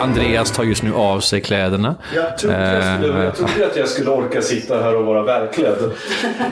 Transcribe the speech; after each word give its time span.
Andreas 0.00 0.50
tar 0.50 0.64
just 0.64 0.82
nu 0.82 0.94
av 0.94 1.20
sig 1.20 1.40
kläderna. 1.40 1.94
Jag 2.14 2.38
trodde, 2.38 2.74
jag, 2.74 2.98
skulle, 3.02 3.24
jag 3.24 3.34
trodde 3.36 3.66
att 3.66 3.76
jag 3.76 3.88
skulle 3.88 4.10
orka 4.10 4.42
sitta 4.42 4.82
här 4.82 4.96
och 4.96 5.04
vara 5.06 5.22
välklädd 5.22 5.90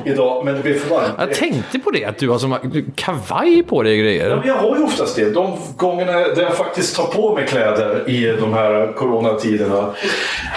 idag, 0.05 0.45
men 0.45 0.55
det 0.55 0.61
blev 0.63 0.75
för 0.79 0.91
varmt. 0.95 1.15
Jag 1.19 1.35
tänkte 1.35 1.79
på 1.79 1.91
det, 1.91 2.05
att 2.05 2.19
du 2.19 2.29
har 2.29 2.39
som 2.39 2.57
kavaj 2.95 3.63
på 3.63 3.83
dig 3.83 3.93
och 3.93 3.99
Ja, 3.99 4.03
grejer. 4.03 4.37
men 4.37 4.49
jag 4.49 4.55
har 4.55 4.77
ju 4.77 4.83
oftast 4.83 5.17
det. 5.17 5.31
De 5.31 5.57
gångerna 5.77 6.13
där 6.13 6.43
jag 6.43 6.55
faktiskt 6.57 6.97
tar 6.97 7.07
på 7.07 7.35
mig 7.35 7.47
kläder 7.47 8.11
i 8.11 8.37
de 8.41 8.53
här 8.53 8.93
coronatiderna. 8.97 9.95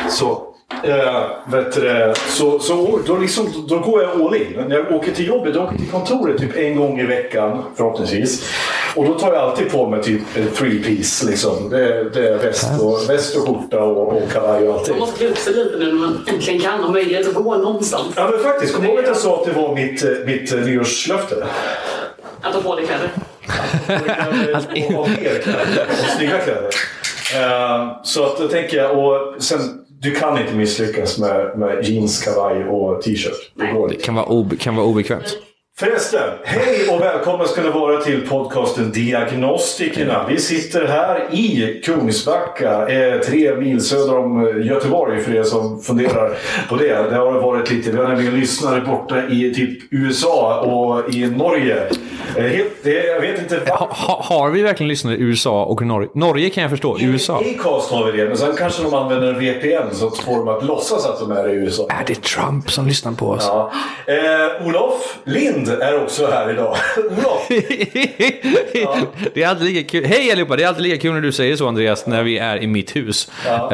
Så, 0.09 0.41
äh, 0.83 1.23
vet 1.45 1.73
du, 1.75 2.13
så, 2.27 2.59
så 2.59 2.99
då, 3.05 3.17
liksom, 3.17 3.65
då 3.67 3.79
går 3.79 4.01
jag 4.01 4.21
all 4.21 4.35
in. 4.35 4.63
När 4.67 4.75
jag 4.75 4.91
åker 4.91 5.11
till 5.11 5.27
jobbet, 5.27 5.55
jag 5.55 5.63
åker 5.63 5.77
till 5.77 5.89
kontoret 5.89 6.37
typ 6.37 6.57
en 6.57 6.75
gång 6.75 6.99
i 6.99 7.05
veckan 7.05 7.63
förhoppningsvis. 7.75 8.49
Och 8.95 9.05
då 9.05 9.13
tar 9.13 9.33
jag 9.33 9.41
alltid 9.43 9.71
på 9.71 9.89
mig 9.89 10.03
typ 10.03 10.21
en 10.35 10.47
three 10.47 10.83
piece. 10.83 11.25
Liksom. 11.25 11.69
Det, 11.69 12.09
det 12.09 12.29
är 12.29 12.37
väst 12.37 12.81
och, 12.81 13.09
väst 13.09 13.35
och 13.35 13.47
skjorta 13.47 13.83
och, 13.83 14.23
och 14.23 14.31
kavaj 14.31 14.67
och 14.67 14.79
allting. 14.79 14.93
Man 14.93 14.99
måste 14.99 15.17
klä 15.17 15.27
upp 15.27 15.37
sig 15.37 15.53
lite 15.53 15.77
nu 15.77 15.85
när 15.85 15.93
man 15.93 16.25
äntligen 16.27 16.61
kan 16.61 16.79
ha 16.79 16.91
möjlighet 16.91 17.27
att 17.27 17.33
gå 17.33 17.57
någonstans. 17.57 18.13
Ja 18.15 18.29
men 18.31 18.43
faktiskt, 18.43 18.75
kom 18.75 18.85
ihåg 18.85 18.99
att 18.99 19.07
jag 19.07 19.17
sa 19.17 19.39
att 19.39 19.45
det 19.45 19.51
var 19.61 19.75
mitt, 19.75 20.03
eh, 20.03 20.09
mitt 20.25 20.53
eh, 20.53 20.59
nyårslöfte. 20.59 21.47
Att 22.41 22.53
ta 22.53 22.61
på 22.61 22.75
dig 22.75 22.85
kläder. 22.85 23.09
och 24.87 24.95
ha 24.95 25.07
mer 25.07 25.41
kläder. 25.41 25.87
Och 25.89 26.17
snygga 26.17 26.37
kläder. 26.37 26.69
Eh, 27.35 28.01
så 28.03 28.25
att 28.25 28.37
då 28.37 28.47
tänker 28.47 28.77
jag, 28.77 28.97
och 28.97 29.43
sen, 29.43 29.59
du 30.01 30.11
kan 30.15 30.37
inte 30.41 30.53
misslyckas 30.55 31.17
med, 31.19 31.57
med 31.59 31.83
jeans, 31.85 32.23
kavaj 32.23 32.63
och 32.65 33.01
t-shirt. 33.01 33.51
Det 33.55 33.65
går 33.73 33.87
Det 33.87 33.93
inte. 33.93 34.05
kan 34.05 34.15
vara, 34.15 34.25
ob- 34.25 34.57
kan 34.59 34.75
vara 34.75 34.85
obekvämt. 34.85 35.37
Förresten, 35.79 36.29
hej 36.43 36.87
och 36.89 37.01
välkomna 37.01 37.45
ska 37.45 37.61
ni 37.61 37.69
vara 37.69 38.01
till 38.01 38.27
podcasten 38.27 38.91
Diagnostikerna. 38.91 40.25
Vi 40.29 40.37
sitter 40.39 40.85
här 40.87 41.33
i 41.35 41.81
Kungsbacka, 41.85 42.87
eh, 42.89 43.19
tre 43.19 43.55
mil 43.55 43.81
söder 43.81 44.17
om 44.17 44.47
eh, 44.47 44.65
Göteborg 44.67 45.19
för 45.21 45.35
er 45.35 45.43
som 45.43 45.81
funderar 45.81 46.37
på 46.69 46.75
det. 46.75 47.09
Det 47.09 47.15
har 47.15 47.31
varit 47.41 47.71
lite, 47.71 47.91
vi 47.91 47.97
har 47.97 48.07
nämligen 48.07 48.39
lyssnare 48.39 48.81
borta 48.81 49.27
i 49.29 49.53
typ 49.53 49.79
USA 49.93 50.59
och 50.61 51.13
i 51.13 51.25
Norge. 51.27 51.89
Eh, 52.37 52.43
helt, 52.43 52.71
jag 52.83 53.21
vet 53.21 53.39
inte 53.39 53.71
Ha, 53.71 53.87
ha, 53.91 54.21
har 54.23 54.49
vi 54.49 54.61
verkligen 54.61 54.87
lyssnat 54.87 55.13
i 55.13 55.21
USA 55.21 55.65
och 55.65 55.85
Norge? 55.85 56.09
Norge 56.15 56.49
kan 56.49 56.61
jag 56.61 56.69
förstå. 56.71 56.97
USA? 56.99 57.39
Acast 57.39 57.91
har 57.91 58.11
vi 58.11 58.17
det, 58.17 58.27
men 58.27 58.37
sen 58.37 58.55
kanske 58.57 58.83
de 58.83 58.93
använder 58.93 59.33
en 59.33 59.39
VPN 59.39 59.95
så 59.95 60.11
får 60.11 60.37
de 60.37 60.47
att 60.47 60.65
låtsas 60.65 61.05
att 61.05 61.19
de 61.19 61.31
är 61.31 61.49
i 61.49 61.53
USA. 61.53 61.87
Är 61.89 62.03
det 62.07 62.21
Trump 62.23 62.71
som 62.71 62.87
lyssnar 62.87 63.11
på 63.11 63.27
oss? 63.29 63.43
Ja. 63.47 63.71
Eh, 64.07 64.67
Olof 64.67 65.17
Lind 65.23 65.69
är 65.69 66.03
också 66.03 66.27
här 66.31 66.49
idag. 66.51 66.75
Olof! 66.97 67.47
det 69.33 69.43
är 69.43 69.47
alltid 69.47 69.67
lika 69.67 69.89
kul. 69.89 70.05
Hej 70.05 70.31
allihopa! 70.31 70.55
Det 70.55 70.63
är 70.63 70.67
alltid 70.67 70.83
lika 70.83 70.97
kul 71.01 71.13
när 71.13 71.21
du 71.21 71.31
säger 71.31 71.55
så 71.55 71.67
Andreas, 71.67 72.05
när 72.07 72.23
vi 72.23 72.37
är 72.37 72.63
i 72.63 72.67
mitt 72.67 72.95
hus. 72.95 73.31
Ja. 73.45 73.63
Eh, 73.63 73.69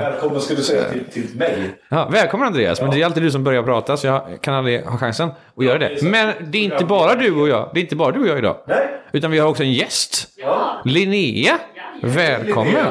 Välkommen 0.00 0.40
ska 0.40 0.54
du 0.54 0.62
säga 0.62 0.82
till, 0.92 1.04
till 1.12 1.36
mig. 1.38 1.56
ja, 1.88 2.08
välkommen 2.12 2.46
Andreas, 2.46 2.80
men 2.80 2.90
det 2.90 3.00
är 3.02 3.04
alltid 3.04 3.22
du 3.22 3.30
som 3.30 3.44
börjar 3.44 3.62
prata 3.62 3.96
så 3.96 4.06
jag 4.06 4.22
kan 4.40 4.54
aldrig 4.54 4.84
ha 4.84 4.98
chansen 4.98 5.30
att 5.56 5.64
göra 5.64 5.78
det. 5.78 6.02
Men 6.02 6.32
det 6.40 6.58
är 6.58 6.62
inte 6.62 6.84
bara 6.84 7.14
du 7.14 7.34
och 7.40 7.48
jag. 7.48 7.70
Det 7.74 7.80
är 7.80 7.82
inte 7.82 7.95
bara 7.96 8.12
du 8.12 8.20
och 8.20 8.28
jag 8.28 8.38
idag. 8.38 8.56
Nej. 8.66 8.88
Utan 9.12 9.30
vi 9.30 9.38
har 9.38 9.48
också 9.48 9.62
en 9.62 9.72
gäst. 9.72 10.28
Ja. 10.36 10.82
Linnea! 10.84 11.58
Välkommen! 12.02 12.86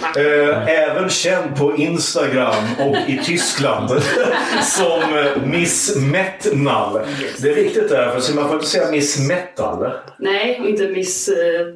Tack. 0.00 0.16
Eh, 0.16 0.68
även 0.68 1.08
känd 1.08 1.56
på 1.56 1.76
Instagram 1.76 2.64
och 2.78 2.96
i 3.08 3.20
Tyskland 3.24 3.90
som 4.62 5.02
eh, 5.18 5.46
Miss 5.46 5.96
Metnal. 5.96 7.00
Det 7.42 7.48
är 7.48 7.54
viktigt 7.54 7.88
där, 7.88 8.20
för 8.20 8.34
man 8.34 8.44
får 8.44 8.54
inte 8.54 8.66
säga 8.66 8.90
Miss 8.90 9.28
Metal. 9.28 9.90
Nej, 10.18 10.60
och 10.60 10.68
inte 10.68 10.88
miss 10.88 11.28
eh, 11.28 11.66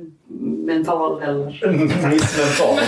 mental 0.66 1.20
heller. 1.20 1.46
Miss 2.10 2.38
Mental. 2.38 2.78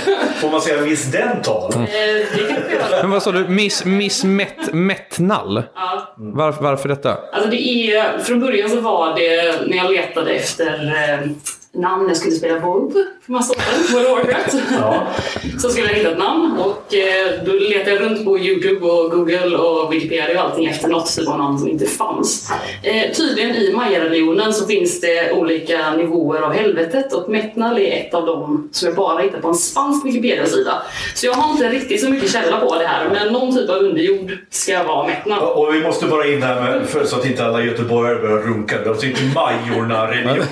Får 0.41 0.51
man 0.51 0.61
säga 0.61 0.83
Miss 0.83 1.13
Dental? 1.13 1.73
Eh, 1.75 1.87
vi 2.35 2.41
göra. 2.43 3.03
Men 3.03 3.11
vad 3.11 3.23
sa 3.23 3.33
du? 3.33 3.49
Miss, 3.49 3.85
miss 3.85 4.25
Met, 4.25 4.73
Metnal? 4.73 5.63
Ja. 5.75 6.15
Varför, 6.17 6.63
varför 6.63 6.89
detta? 6.89 7.19
Alltså 7.33 7.51
det 7.51 7.63
är, 7.63 8.19
från 8.19 8.41
början 8.41 8.71
så 8.71 8.81
var 8.81 9.15
det 9.17 9.67
när 9.67 9.77
jag 9.77 9.93
letade 9.93 10.31
efter 10.31 10.87
eh, 10.87 11.31
namn 11.73 12.09
jag 12.09 12.17
skulle 12.17 12.35
spela 12.35 12.59
WoW 12.59 12.93
för 13.23 13.33
massa 13.33 13.53
år 13.53 13.57
sedan, 13.57 13.95
World 13.95 14.07
of 14.07 14.19
Warcraft. 14.19 14.55
Ja. 14.81 15.07
Så 15.59 15.69
skulle 15.69 15.87
jag 15.87 15.95
hitta 15.95 16.11
ett 16.11 16.19
namn 16.19 16.59
och 16.59 16.95
eh, 16.95 17.45
då 17.47 17.53
letade 17.53 17.91
jag 17.91 18.01
runt 18.01 18.25
på 18.25 18.39
Youtube 18.39 18.87
och 18.87 19.11
Google 19.11 19.57
och 19.57 19.93
Wikipedia 19.93 20.45
och 20.45 20.51
allting 20.51 20.67
efter 20.67 20.89
något 20.89 21.17
typ 21.17 21.29
av 21.29 21.39
namn 21.39 21.59
som 21.59 21.69
inte 21.69 21.87
fanns. 21.87 22.51
Eh, 22.83 23.13
tydligen 23.13 23.57
i 23.57 23.73
Maya-religionen 23.73 24.53
så 24.53 24.67
finns 24.67 25.01
det 25.01 25.33
olika 25.33 25.95
nivåer 25.95 26.41
av 26.41 26.53
helvetet 26.53 27.13
och 27.13 27.29
Metnal 27.29 27.79
är 27.79 28.07
ett 28.07 28.15
av 28.15 28.27
dem 28.27 28.69
som 28.73 28.87
jag 28.89 28.97
bara 28.97 29.23
hittar 29.23 29.41
på 29.41 29.49
en 29.49 29.55
spansk 29.55 30.07
Wikipedia-sida. 30.07 30.83
Så 31.15 31.27
jag 31.27 31.33
har 31.33 31.53
inte 31.53 31.69
riktigt 31.69 32.01
så 32.01 32.11
mycket 32.11 32.33
källa 32.33 32.61
på 32.61 32.79
det 32.79 32.87
här 32.87 33.11
men 33.13 33.33
någon 33.33 33.57
typ 33.57 33.71
av 33.71 33.77
underjord 33.77 34.39
ska 34.51 34.83
vara 34.83 35.07
Metnal. 35.07 35.43
Och 35.43 35.75
vi 35.75 35.83
måste 35.83 36.07
bara 36.07 36.27
in 36.27 36.43
här 36.43 36.63
med, 36.63 36.89
för, 36.89 37.05
så 37.05 37.17
att 37.17 37.27
inte 37.27 37.45
alla 37.45 37.63
göteborgare 37.63 38.21
börjar 38.21 38.39
runka. 38.39 38.79
Det 38.79 38.85
är 38.85 38.89
alltså 38.91 39.07
inte 39.07 39.21
Majorna 39.35 40.11
religion 40.11 40.47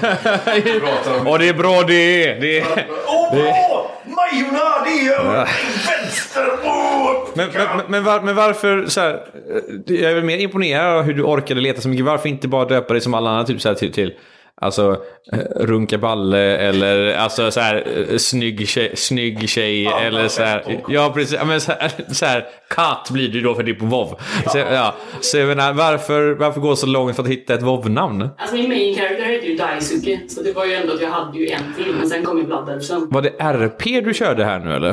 vi 0.65 0.81
pratar 1.07 1.21
om. 1.21 1.27
Ja, 1.27 1.39
det 1.39 1.49
är 1.49 1.55
bra 1.55 1.83
det! 1.83 2.35
det 2.35 2.59
är... 2.59 2.87
Åh, 3.07 3.35
bra! 3.35 3.91
Majorna, 4.05 4.85
det 4.85 4.91
är 4.91 5.03
ju 5.03 5.45
vänster! 5.87 6.49
Åh! 6.65 7.29
Men, 7.35 7.49
men, 7.53 7.85
men, 7.89 8.05
var, 8.05 8.21
men 8.21 8.37
varför 8.37 8.87
så 8.87 9.01
här, 9.01 9.15
eh, 9.15 9.95
Jag 9.95 10.11
är 10.11 10.15
väl 10.15 10.25
mer 10.25 10.39
imponerad 10.39 10.99
av 10.99 11.03
hur 11.03 11.15
du 11.15 11.23
orkade 11.23 11.61
leta 11.61 11.81
så 11.81 11.89
mycket. 11.89 12.05
Varför 12.05 12.29
inte 12.29 12.49
bara 12.49 12.65
döpa 12.65 12.95
dig 12.95 13.01
som 13.01 13.15
alla 13.15 13.31
andra 13.31 13.45
typ 13.45 13.61
så 13.61 13.69
här, 13.69 13.75
till, 13.75 13.93
till 13.93 14.15
Alltså 14.61 14.97
eh, 15.33 15.39
runka 15.57 15.99
balle 15.99 16.57
eller 16.57 17.15
alltså 17.15 17.51
så 17.51 17.61
här 17.61 18.07
eh, 18.11 18.17
snygg 18.17 18.69
tjej, 18.69 18.97
snygg 18.97 19.49
tjej 19.49 19.87
eller 19.87 20.29
så 20.29 20.43
här. 20.43 20.81
Ja 20.89 21.13
precis, 21.15 21.37
Ja, 21.39 21.45
men 21.45 21.61
så 21.61 21.73
här, 21.73 21.93
så 22.09 22.27
här 22.27 22.47
katt 22.71 23.11
blir 23.13 23.29
det 23.29 23.35
ju 23.35 23.41
då 23.41 23.55
för 23.55 23.63
det 23.63 23.71
är 23.71 23.75
på 23.75 23.85
WoW. 23.85 24.15
Så, 24.53 24.59
ja. 24.59 24.95
så 25.21 25.39
jag 25.39 25.49
menar, 25.49 25.73
varför, 25.73 26.35
varför 26.35 26.61
gå 26.61 26.77
så 26.77 26.87
långt 26.87 27.17
för 27.17 27.23
att 27.23 27.29
hitta 27.29 27.55
ett 27.55 27.63
WoW-namn? 27.63 28.29
Alltså 28.39 28.57
min 28.57 28.69
main 28.69 28.95
character 28.95 29.25
heter 29.25 29.47
ju 29.47 29.57
Daisuke, 29.57 30.21
så 30.29 30.43
det 30.43 30.53
var 30.53 30.65
ju 30.65 30.75
ändå 30.75 30.95
att 30.95 31.01
jag 31.01 31.11
hade 31.11 31.39
ju 31.39 31.49
en 31.49 31.75
till, 31.77 31.95
men 31.99 32.09
sen 32.09 32.25
kom 32.25 32.39
ju 32.39 32.45
Blood 32.45 32.69
Elfen. 32.69 33.09
Var 33.11 33.23
det 33.23 33.31
RP 33.39 34.05
du 34.05 34.15
körde 34.15 34.45
här 34.45 34.59
nu 34.59 34.75
eller? 34.75 34.89
Ja, 34.89 34.93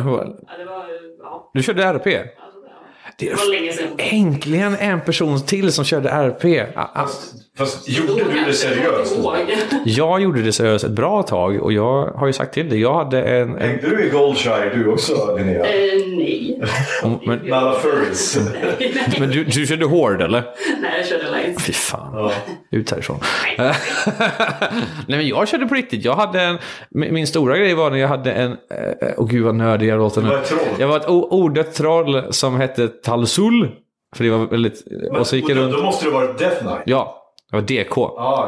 det 0.58 0.66
var. 0.66 0.86
Ja. 1.20 1.52
Du 1.54 1.64
körde 1.64 1.84
RP? 1.84 2.08
Alltså, 2.08 2.08
ja. 2.08 3.12
Det 3.18 3.30
Det 3.30 3.36
var 3.36 3.52
länge 3.52 3.74
sedan. 3.74 3.88
Äntligen 3.98 4.76
en 4.80 5.02
person 5.02 5.46
till 5.46 5.72
som 5.72 5.86
körde 5.86 6.10
RP. 6.10 6.46
Ah, 6.76 6.82
ah. 6.94 7.08
Fast 7.58 7.90
gjorde 7.90 8.24
du 8.24 8.46
det 8.46 8.54
seriöst? 8.54 9.16
Jag 9.86 10.22
gjorde 10.22 10.42
det 10.42 10.52
seriöst 10.52 10.84
ett 10.86 10.92
bra 10.92 11.24
tag 11.24 11.64
och 11.64 11.74
jag 11.74 12.06
har 12.06 12.28
ju 12.28 12.34
sagt 12.34 12.54
till 12.54 12.70
dig, 12.70 12.82
jag 12.82 12.94
hade 12.94 13.24
en... 13.24 13.50
en 13.56 13.62
Hängde 13.62 13.90
du 13.90 14.06
i 14.06 14.10
Goldshire 14.10 14.72
du 14.76 14.88
också 14.92 15.36
Linnea? 15.38 15.66
Eh, 15.66 16.08
nej. 16.18 16.62
men, 17.26 17.40
Med 17.40 17.54
alla 17.54 17.74
furries? 17.80 18.40
men 19.20 19.30
du, 19.30 19.44
du 19.44 19.66
körde 19.68 19.86
hård 19.86 20.22
eller? 20.22 20.44
nej, 20.82 20.92
jag 20.98 21.08
körde 21.08 21.24
Lions. 21.38 21.64
Fy 21.66 21.74
fan. 21.74 22.32
Ut 22.72 22.92
härifrån. 22.92 23.20
Nej 23.58 25.18
men 25.18 25.28
jag 25.28 25.48
körde 25.48 25.66
på 25.66 25.76
riktigt. 25.76 26.06
Jag 26.06 26.14
hade 26.16 26.42
en, 26.42 26.58
min 26.90 27.28
stora 27.28 27.58
grej 27.58 27.74
var 27.74 27.92
när 27.92 27.98
jag 27.98 28.08
hade 28.08 28.32
en, 28.32 28.52
eh, 28.52 29.08
åh 29.18 29.28
gud 29.28 29.44
vad 29.44 29.56
nördig 29.56 29.88
jag 29.88 29.98
låter 30.00 30.22
nu. 30.22 30.28
var 30.30 30.38
ett 30.38 30.46
troll. 30.46 30.60
Jag 30.80 30.88
var 30.88 30.98
ett 30.98 31.10
o- 31.10 31.28
odött 31.32 31.74
troll 31.74 32.24
som 32.30 32.56
hette 32.56 32.88
Talsul. 32.88 33.72
För 34.16 34.24
det 34.24 34.30
var 34.30 34.46
väldigt, 34.48 34.84
och 35.20 35.28
så 35.28 35.36
gick 35.36 35.50
jag 35.50 35.58
då, 35.58 35.64
runt, 35.64 35.74
då 35.78 35.84
måste 35.84 36.06
det 36.06 36.12
varit 36.12 36.38
Death 36.40 36.60
Knight? 36.62 36.82
ja, 36.86 37.20
jag 37.54 37.62
var 37.62 37.68
DK. 37.68 37.96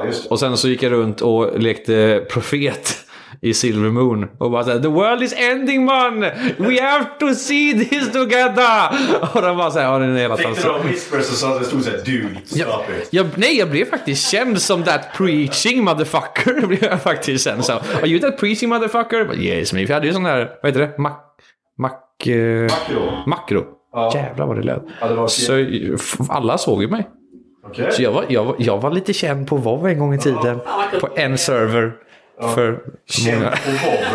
Det. 0.03 0.29
Och 0.29 0.39
sen 0.39 0.57
så 0.57 0.67
gick 0.67 0.83
jag 0.83 0.91
runt 0.91 1.21
och 1.21 1.59
lekte 1.59 2.25
profet 2.29 2.97
i 3.41 3.53
Silver 3.53 3.89
Moon. 3.89 4.27
Och 4.37 4.51
bara 4.51 4.63
såhär 4.63 4.79
“The 4.79 4.87
world 4.87 5.23
is 5.23 5.33
ending 5.37 5.85
man! 5.85 6.19
We 6.57 6.81
have 6.81 7.05
to 7.19 7.33
see 7.35 7.73
this 7.73 8.11
together!” 8.11 8.89
Och 9.35 9.41
de 9.41 9.57
bara 9.57 9.71
såhär 9.71 9.85
“Ja, 9.85 9.99
den 9.99 10.15
är 10.15 10.19
hela 10.19 10.37
Fick 10.37 10.63
du 10.63 10.67
några 10.67 10.83
whispers 10.83 11.43
och 11.43 11.59
det 11.59 11.65
stod 11.65 11.83
såhär 11.83 11.97
“Dude, 12.05 12.39
stop 12.45 12.59
it”? 13.01 13.07
jag, 13.09 13.25
nej, 13.35 13.57
jag 13.57 13.69
blev 13.69 13.85
faktiskt 13.85 14.31
känd 14.31 14.61
som 14.61 14.83
that 14.83 15.01
preaching 15.17 15.83
motherfucker. 15.83 16.67
blev 16.67 16.83
jag 16.83 17.01
faktiskt 17.01 17.43
sen. 17.43 17.63
Så, 17.63 17.73
Are 17.73 18.07
you 18.07 18.19
that 18.19 18.37
preaching 18.39 18.69
motherfucker? 18.69 19.25
But 19.25 19.37
yes, 19.37 19.73
me. 19.73 19.79
För 19.85 19.93
jag 19.93 19.95
hade 19.95 20.07
ju 20.07 20.13
sån 20.13 20.23
där, 20.23 20.51
vad 20.61 20.71
heter 20.71 20.79
det? 20.79 20.97
Mac... 20.97 21.11
Mac... 21.77 21.91
eh, 22.33 22.61
Makro. 22.61 23.23
makro. 23.25 23.65
Ja. 23.93 24.11
Jävlar 24.15 24.47
vad 24.47 24.55
det 24.55 24.63
lät. 24.63 24.83
Ja, 25.01 25.07
det 25.07 25.29
Så 25.29 25.65
alla 26.29 26.57
såg 26.57 26.81
ju 26.81 26.87
mig. 26.87 27.07
Okej. 27.69 27.91
Så 27.91 28.01
jag 28.01 28.11
var, 28.11 28.25
jag, 28.27 28.43
var, 28.45 28.55
jag 28.59 28.77
var 28.81 28.91
lite 28.91 29.13
känd 29.13 29.47
på 29.47 29.55
WoW 29.57 29.87
en 29.87 29.99
gång 29.99 30.13
i 30.13 30.17
tiden. 30.19 30.59
På 31.01 31.09
en 31.15 31.37
server. 31.37 31.91
För 32.55 32.79
Känd 33.09 33.37
många. 33.39 33.51
på 33.51 33.57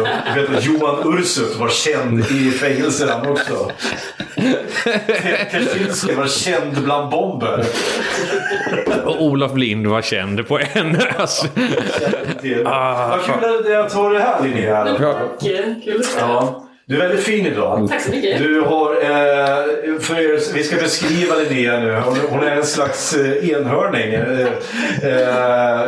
vad? 0.03 0.09
Jag 0.27 0.43
vet 0.43 0.57
att 0.59 0.65
Johan 0.67 1.19
Ursut 1.19 1.57
var 1.57 1.69
känd 1.69 2.21
i 2.21 2.51
fängelset 2.51 3.11
han 3.11 3.27
också. 3.31 3.71
Kaczynski 5.51 6.15
var 6.15 6.27
känd 6.27 6.85
bland 6.85 7.11
bomber. 7.11 7.65
Och 9.05 9.23
Olof 9.23 9.57
Lind 9.57 9.87
var 9.87 10.03
känd 10.03 10.49
på 10.49 10.59
en. 10.75 10.93
Det- 12.43 12.65
Ah, 12.67 13.09
Vad 13.09 13.23
kul 13.25 13.35
att 13.61 13.71
jag 13.71 13.91
tar 13.91 14.11
det 14.11 14.21
här 14.21 14.43
Linnea. 14.45 14.85
Tack, 14.85 15.41
kul 15.85 16.01
att. 16.01 16.17
Ja. 16.19 16.67
Du 16.91 16.97
är 16.97 17.01
väldigt 17.09 17.25
fin 17.25 17.47
idag. 17.47 17.89
Tack 17.89 18.03
så 18.03 18.11
mycket. 18.11 18.39
Du 18.39 18.61
har, 18.61 18.91
eh, 18.95 19.99
för 20.01 20.15
er, 20.21 20.55
vi 20.55 20.65
ska 20.65 20.77
beskriva 20.77 21.35
Linnea 21.37 21.81
nu. 21.81 21.95
Hon, 21.95 22.17
hon 22.31 22.43
är 22.43 22.57
en 22.57 22.65
slags 22.65 23.15
eh, 23.15 23.51
enhörning. 23.51 24.15
Eh, 24.15 24.47
eh, 25.03 25.85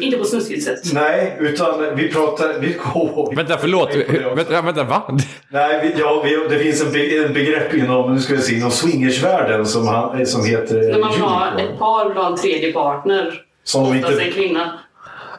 Inte 0.00 0.18
på 0.18 0.24
snuskigt 0.24 0.64
sätt. 0.64 0.80
nej, 0.92 1.36
utan 1.40 1.96
vi 1.96 2.08
pratar... 2.08 2.58
Vi, 2.60 2.76
oh, 2.94 3.34
vänta, 3.36 3.58
förlåt. 3.58 3.94
Vänta, 4.36 4.62
vänta, 4.62 4.84
va? 4.84 5.16
Nej, 5.48 5.80
vi, 5.82 6.00
ja, 6.00 6.22
vi, 6.24 6.56
det 6.56 6.62
finns 6.62 6.82
en, 6.82 6.92
be, 6.92 7.24
en 7.26 7.32
begrepp 7.32 7.74
inom, 7.74 8.14
nu 8.14 8.20
ska 8.20 8.34
vi 8.34 8.42
se, 8.42 8.54
inom 8.54 8.70
swingersvärlden 8.70 9.66
som, 9.66 10.10
som 10.26 10.44
heter 10.44 10.74
När 10.74 10.98
man 10.98 11.12
vill 11.12 11.20
ha 11.20 11.46
unicorn. 11.50 11.72
ett 11.72 11.78
par 11.78 12.14
ha 12.14 12.26
en 12.26 12.36
tredje 12.36 12.72
partner. 12.72 13.40
Som 13.64 13.82
Oftast 13.82 14.10
inte... 14.10 14.24
en 14.24 14.32
kvinna. 14.32 14.78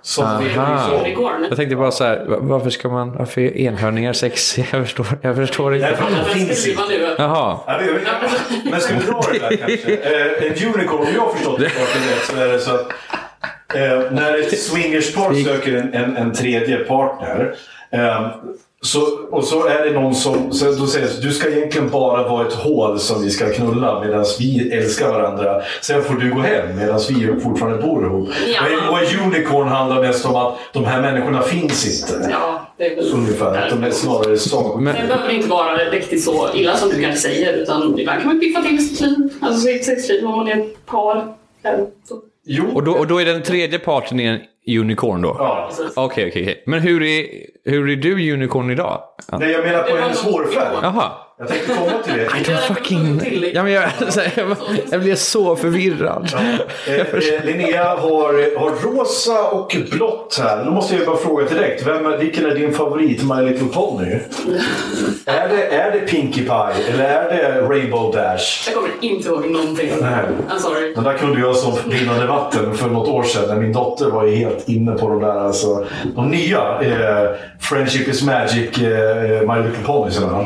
Som 0.08 0.42
inte 0.42 0.60
Aha. 0.62 0.98
Unicorn. 1.00 1.46
Jag 1.50 1.58
tänkte 1.58 1.76
bara 1.76 1.92
så 1.92 2.04
här, 2.04 2.26
va- 2.28 2.38
varför 2.42 2.70
ska 2.70 2.90
man, 2.90 3.16
varför 3.18 3.42
är 3.42 3.58
enhörningar 3.58 4.14
sexiga? 4.14 4.66
Jag 4.72 4.84
förstår, 4.84 5.06
jag 5.22 5.36
förstår 5.36 5.76
inte. 5.76 5.96
för 5.96 6.04
de 6.04 6.16
Jag 6.18 6.26
finns 6.28 6.68
inte. 6.68 6.82
Jaha. 7.18 7.60
Ja, 7.68 7.80
vi- 7.82 8.70
Men 8.72 8.82
ska 8.82 8.94
vi 8.94 9.00
dra 9.00 9.22
det 9.34 9.40
där 9.40 9.56
kanske? 9.58 9.96
Eh, 9.96 10.48
en 10.48 10.74
unicorn, 10.76 11.00
om 11.02 11.08
jag 11.16 11.22
har 11.22 11.34
förstått 11.34 11.60
det 11.60 11.66
rätt, 11.66 12.26
så 12.32 12.38
är 12.42 12.48
det 12.48 12.60
så 12.60 12.72
att 12.76 12.88
eh, 13.76 14.12
när 14.12 14.40
ett 14.40 14.60
swingerspar 14.60 15.34
söker 15.34 15.76
en, 15.76 15.94
en, 15.94 16.18
en 16.18 16.34
tredje 16.34 16.78
partner 16.78 17.56
eh, 17.92 18.28
så, 18.86 19.02
och 19.32 19.44
så 19.44 19.68
är 19.68 19.86
det 19.86 19.92
någon 19.92 20.16
som 20.16 20.52
så 20.52 20.72
då 20.72 20.88
säger 20.88 21.10
du 21.22 21.32
ska 21.32 21.50
egentligen 21.50 21.90
bara 21.90 22.28
vara 22.30 22.48
ett 22.48 22.54
hål 22.54 23.00
som 23.00 23.24
vi 23.24 23.30
ska 23.30 23.54
knulla 23.54 24.00
medan 24.06 24.26
vi 24.40 24.72
älskar 24.72 25.10
varandra. 25.12 25.62
Sen 25.82 26.04
får 26.04 26.16
du 26.16 26.34
gå 26.34 26.42
hem 26.42 26.76
medan 26.78 27.00
vi 27.10 27.40
fortfarande 27.44 27.78
bor 27.84 28.06
ihop. 28.06 28.30
Ja. 28.56 28.62
Och, 28.92 29.26
unicorn 29.28 29.68
handlar 29.68 30.02
mest 30.02 30.26
om 30.26 30.36
att 30.36 30.58
de 30.74 30.86
här 30.86 31.02
människorna 31.02 31.42
finns 31.42 32.02
inte. 32.12 32.30
Ja, 32.32 32.66
det 32.78 32.86
är 32.92 32.96
väl... 32.96 33.12
Ungefär. 33.14 33.58
Att 33.58 33.70
de 33.70 33.84
är 33.84 33.92
snarare 33.92 34.38
sagor. 34.38 34.82
Men- 34.82 34.96
Sen 34.96 35.08
behöver 35.08 35.28
det 35.28 35.36
inte 35.36 35.50
vara 35.50 35.78
riktigt 35.78 36.24
så 36.24 36.50
illa 36.54 36.78
som 36.78 36.90
du 36.90 37.02
kanske 37.02 37.20
säger. 37.20 37.54
Utan 37.54 38.00
ibland 38.00 38.20
kan 38.20 38.28
man 38.28 38.40
piffa 38.40 38.62
till 38.62 38.90
sitt 38.90 39.02
liv. 39.02 39.30
Alltså 39.42 39.62
sitt 39.62 39.86
sexliv 39.86 40.26
om 40.26 40.32
man 40.38 40.48
är 40.48 40.58
ett 40.58 40.86
par. 40.86 41.24
Jo. 42.46 42.64
Och 42.74 42.84
då, 42.84 42.92
och 42.92 43.08
då 43.08 43.22
är 43.22 43.26
den 43.26 43.44
tredje 43.44 43.80
parten 43.80 44.20
en 44.20 44.40
unicorn 44.68 45.22
då? 45.22 45.36
Ja. 45.40 45.66
Precis. 45.70 45.98
Okej, 45.98 46.28
okej, 46.30 46.42
okej. 46.44 46.64
Men 46.66 46.80
hur 46.80 47.04
är, 47.04 47.26
hur 47.66 47.90
är 47.90 47.96
du 47.96 48.34
unicorn 48.34 48.72
idag? 48.72 49.02
Ja. 49.32 49.38
Nej, 49.38 49.52
jag 49.52 49.64
menar 49.64 49.84
på 49.84 49.96
någon- 49.96 50.34
hårfärg. 50.34 50.78
Jaha. 50.82 51.12
Jag 51.38 51.48
tänkte 51.48 51.74
komma 51.74 51.92
till 52.04 52.14
det. 52.14 52.22
Jag 52.24 52.64
fucking... 52.68 53.22
Ja, 53.54 53.64
men 53.64 53.72
jag, 53.72 53.90
så 54.10 54.20
här, 54.20 54.32
jag, 54.38 54.58
jag 54.92 55.02
blev 55.02 55.16
så 55.16 55.56
förvirrad. 55.56 56.30
Eh, 56.88 57.00
eh, 57.00 57.46
Linnea 57.46 57.84
har, 57.84 58.60
har 58.60 58.70
rosa 58.84 59.50
och 59.50 59.78
blått 59.92 60.40
här. 60.44 60.64
Nu 60.66 60.72
måste 60.72 60.96
jag 60.96 61.06
bara 61.06 61.18
fråga 61.18 61.46
direkt. 61.46 61.88
Vem, 61.88 62.06
är- 62.06 62.18
vilken 62.18 62.46
är 62.46 62.56
din 62.56 62.74
favorit 62.74 63.24
My 63.24 63.42
Little 63.52 63.68
Pony? 63.68 64.12
är, 65.26 65.50
det, 65.50 65.66
är 65.76 65.92
det 65.92 66.00
Pinkie 66.00 66.44
Pie 66.44 66.94
eller 66.94 67.04
är 67.04 67.30
det 67.30 67.62
Rainbow 67.62 68.12
Dash? 68.14 68.64
Jag 68.68 68.76
kommer 68.76 68.90
inte 69.02 69.30
ihåg 69.30 69.46
någonting. 69.46 69.92
Nej. 70.02 70.12
I'm 70.50 70.58
sorry. 70.60 70.94
Den 70.94 71.04
där 71.04 71.18
kunde 71.18 71.40
jag 71.40 71.56
som 71.56 71.74
rinnande 71.92 72.26
vatten 72.26 72.78
för 72.78 72.88
något 72.90 73.08
år 73.08 73.24
sedan 73.24 73.48
när 73.48 73.56
min 73.56 73.74
dotter 73.74 74.06
var 74.10 74.26
ju 74.26 74.36
helt 74.36 74.70
inne 74.70 74.92
på 74.92 75.10
de 75.10 75.22
där 75.22 75.40
alltså, 75.40 75.86
de 76.16 76.30
nya 76.32 76.80
eh, 76.82 77.30
Friendship 77.60 78.08
is 78.08 78.24
Magic 78.24 78.78
eh, 78.78 78.88
My 79.42 79.68
Little 79.68 79.84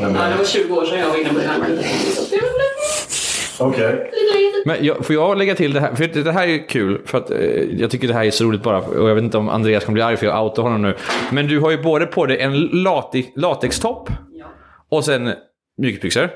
den 0.02 0.16
Ja, 0.16 0.22
det 0.32 0.38
var 0.38 0.46
20 0.46 0.76
år 0.76 0.79
sedan 0.86 1.00
jag 1.00 1.10
var 1.10 1.18
inne 1.18 1.30
på 1.30 1.36
var 1.36 1.70
Okej. 3.62 4.12
Men 4.66 4.86
jag, 4.86 5.06
får 5.06 5.16
jag 5.16 5.38
lägga 5.38 5.56
till 5.56 5.74
det 5.74 5.80
här? 5.80 5.96
För 5.96 6.08
det 6.08 6.24
det 6.24 6.32
här 6.32 6.48
är 6.48 6.68
kul. 6.68 7.02
För 7.06 7.18
att, 7.18 7.32
eh, 7.32 7.38
jag 7.80 7.92
tycker 7.92 8.08
det 8.08 8.14
här 8.14 8.26
är 8.26 8.32
så 8.32 8.44
roligt 8.44 8.64
bara. 8.64 8.78
Och 8.78 9.10
jag 9.10 9.16
vet 9.16 9.24
inte 9.24 9.38
om 9.38 9.50
Andreas 9.50 9.86
kommer 9.86 9.94
bli 9.94 10.04
arg 10.04 10.18
för 10.18 10.26
jag 10.26 10.44
outar 10.44 10.64
honom 10.64 10.82
nu. 10.82 10.96
Men 11.32 11.48
du 11.48 11.60
har 11.60 11.72
ju 11.72 11.82
både 11.82 12.06
på 12.06 12.26
dig 12.26 12.40
en 12.40 12.60
late, 12.60 13.24
latextopp 13.36 14.10
Ja. 14.32 14.46
och 14.90 15.06
sen 15.06 15.34
mjukisbyxor. 15.78 16.30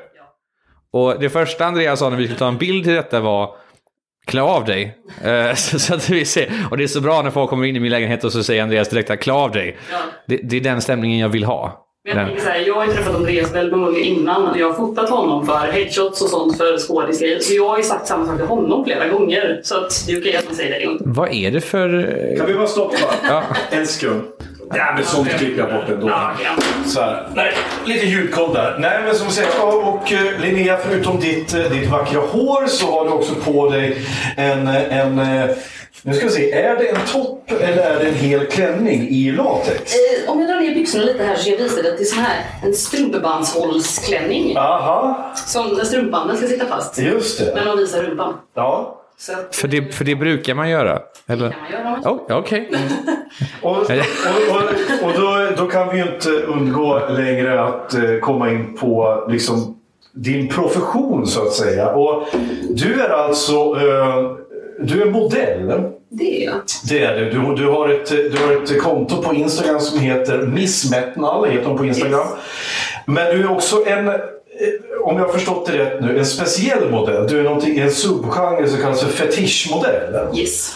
Och 0.92 1.20
det 1.20 1.30
första 1.30 1.66
Andreas 1.66 2.00
sa 2.00 2.10
när 2.10 2.18
vi 2.18 2.24
skulle 2.24 2.40
ta 2.40 2.48
en 2.48 2.58
bild 2.58 2.84
till 2.84 2.94
detta 2.94 3.20
var 3.20 3.56
Klä 4.26 4.42
av 4.42 4.66
dig. 4.66 4.98
Eh, 5.24 5.54
så, 5.54 5.80
så 5.80 5.96
att 5.96 6.10
vi 6.10 6.26
ser. 6.26 6.68
Och 6.72 6.78
det 6.78 6.84
är 6.84 6.88
så 6.88 7.02
bra 7.02 7.22
när 7.22 7.32
folk 7.32 7.50
kommer 7.50 7.66
in 7.66 7.76
i 7.76 7.80
min 7.80 7.92
lägenhet 7.92 8.24
och 8.24 8.32
så 8.32 8.44
säger 8.44 8.64
Andreas 8.64 8.90
direkt 8.90 9.24
klä 9.24 9.34
av 9.34 9.52
dig. 9.52 9.78
Ja. 9.92 9.98
Det, 10.28 10.38
det 10.44 10.58
är 10.58 10.62
den 10.62 10.82
stämningen 10.82 11.20
jag 11.20 11.30
vill 11.30 11.44
ha. 11.44 11.83
Men 12.06 12.18
jag, 12.18 12.28
tänker 12.28 12.44
så 12.44 12.50
här, 12.50 12.60
jag 12.68 12.74
har 12.76 12.86
ju 12.86 12.92
träffat 12.94 13.16
Andreas 13.16 13.56
väldigt 13.56 13.74
många 13.74 13.86
gånger 13.86 14.00
innan. 14.02 14.60
Jag 14.60 14.68
har 14.68 14.74
fotat 14.74 15.10
honom 15.10 15.46
för 15.46 15.72
headshots 15.72 16.22
och 16.22 16.30
sånt 16.30 16.58
för 16.58 16.78
skådisgrejer. 16.78 17.40
Så 17.40 17.54
jag 17.54 17.68
har 17.70 17.78
ju 17.78 17.84
sagt 17.84 18.08
samma 18.08 18.26
sak 18.26 18.38
till 18.38 18.46
honom 18.46 18.86
flera 18.86 19.08
gånger. 19.08 19.60
Så 19.64 19.78
att 19.78 20.04
det 20.08 20.14
är 20.14 20.20
okej 20.20 20.36
att 20.38 20.46
man 20.46 20.56
säger 20.56 20.70
det 20.72 20.76
en 20.78 20.88
gång. 20.88 20.98
Vad 21.06 21.34
är 21.34 21.52
det 21.52 21.62
för... 21.62 21.94
eh, 22.34 22.38
Kan 22.38 22.46
vi 22.48 22.54
bara 22.54 22.68
stoppa? 22.68 22.98
Ja. 23.30 23.44
En 23.72 23.88
sekund. 23.88 24.22
Ja, 24.76 24.94
men 24.96 25.04
sånt 25.04 25.30
klipper 25.30 25.62
jag 25.64 25.74
bort 25.74 25.90
ändå. 25.90 26.12
Så 26.86 27.02
här. 27.02 27.28
Nej, 27.36 27.54
lite 27.86 28.06
ljudkoll 28.06 28.54
där. 28.54 28.78
Nej, 28.80 29.00
men 29.06 29.16
som 29.16 29.30
sagt, 29.30 29.60
och 29.64 30.14
eh, 30.14 30.42
Linnea, 30.42 30.78
förutom 30.78 31.20
ditt, 31.20 31.54
eh, 31.54 31.62
ditt 31.72 31.90
vackra 31.90 32.20
hår 32.20 32.68
så 32.68 32.92
har 32.92 33.06
du 33.06 33.12
också 33.12 33.34
på 33.36 33.70
dig 33.70 33.98
en, 34.38 34.68
en 34.68 35.20
nu 36.02 36.14
ska 36.14 36.26
vi 36.26 36.32
se, 36.32 36.52
är 36.52 36.76
det 36.76 36.88
en 36.90 37.06
topp 37.12 37.52
eller 37.52 37.84
är 37.84 38.00
det 38.00 38.08
en 38.08 38.14
hel 38.16 38.46
klänning 38.46 39.08
i 39.10 39.32
latex? 39.32 39.96
Eh, 39.96 40.32
om 40.32 40.40
jag 40.40 40.50
drar 40.50 40.60
ner 40.60 40.76
byxorna 40.76 41.04
lite 41.04 41.24
här 41.24 41.36
så 41.36 41.42
ska 41.42 41.52
jag 41.52 41.58
visa 41.58 41.82
dig 41.82 41.92
att 41.92 41.98
det 41.98 42.04
är 42.04 42.06
så 42.06 42.16
här 42.16 42.46
en 42.64 42.74
strumpebandshållsklänning. 42.74 44.58
Aha, 44.58 45.32
Som 45.36 45.76
där 45.76 45.84
strumpbanden 45.84 46.38
ska 46.38 46.48
sitta 46.48 46.66
fast. 46.66 46.98
just 46.98 47.40
det. 47.40 47.62
de 47.66 47.78
visar 47.78 48.04
rumpan. 48.04 48.34
Ja. 48.54 49.00
Att, 49.30 49.56
För 49.56 49.68
det, 49.68 49.96
för 49.96 50.06
det 50.06 50.16
brukar 50.16 50.54
man 50.54 50.70
göra? 50.70 51.00
Eller? 51.28 51.50
kan 51.52 51.60
man 51.62 51.72
göra 51.72 51.84
man 51.84 52.14
Oh, 52.14 52.38
Okej. 52.40 52.70
Och, 53.62 53.78
och, 53.78 53.78
och, 53.82 55.04
och 55.04 55.12
då, 55.22 55.48
då 55.58 55.70
kan 55.70 55.90
vi 55.90 55.98
ju 55.98 56.04
inte 56.16 56.30
undgå 56.30 57.00
längre 57.10 57.64
att 57.64 57.94
eh, 57.94 58.18
komma 58.22 58.50
in 58.52 58.78
på 58.78 59.24
liksom, 59.30 59.78
din 60.14 60.50
profession 60.50 61.28
så 61.28 61.42
att 61.42 61.54
säga. 61.54 61.90
Och 61.90 62.24
du 62.70 63.02
är 63.02 63.10
alltså 63.10 63.54
eh, 63.54 64.32
du 64.80 65.02
är 65.02 65.06
modell. 65.06 65.84
Det 66.10 66.44
är 66.44 66.46
jag. 66.46 66.62
Det 66.90 67.04
är 67.04 67.16
du. 67.16 67.30
Du, 67.30 67.56
du, 67.56 67.68
har 67.68 67.90
ett, 67.90 68.10
du 68.10 68.38
har 68.38 68.64
ett 68.64 68.82
konto 68.82 69.22
på 69.22 69.34
Instagram 69.34 69.80
som 69.80 70.00
heter 70.00 70.38
Missmetnal. 70.38 71.50
Heter 71.50 71.66
hon 71.66 71.78
på 71.78 71.86
Instagram. 71.86 72.28
Yes. 72.28 72.46
Men 73.06 73.36
du 73.36 73.44
är 73.44 73.52
också 73.52 73.86
en, 73.86 74.08
eh, 74.08 74.16
om 75.04 75.18
jag 75.18 75.26
har 75.26 75.34
förstått 75.34 75.66
det 75.66 75.78
rätt 75.78 76.02
nu, 76.02 76.20
en 76.20 76.26
speciell 76.26 76.92
modell. 76.92 77.28
Du 77.28 77.40
är 77.40 77.80
en 77.82 77.92
subgenre 77.92 78.68
som 78.68 78.82
kallas 78.82 79.02
för 79.04 79.10
fetischmodell. 79.10 80.38
Yes. 80.38 80.76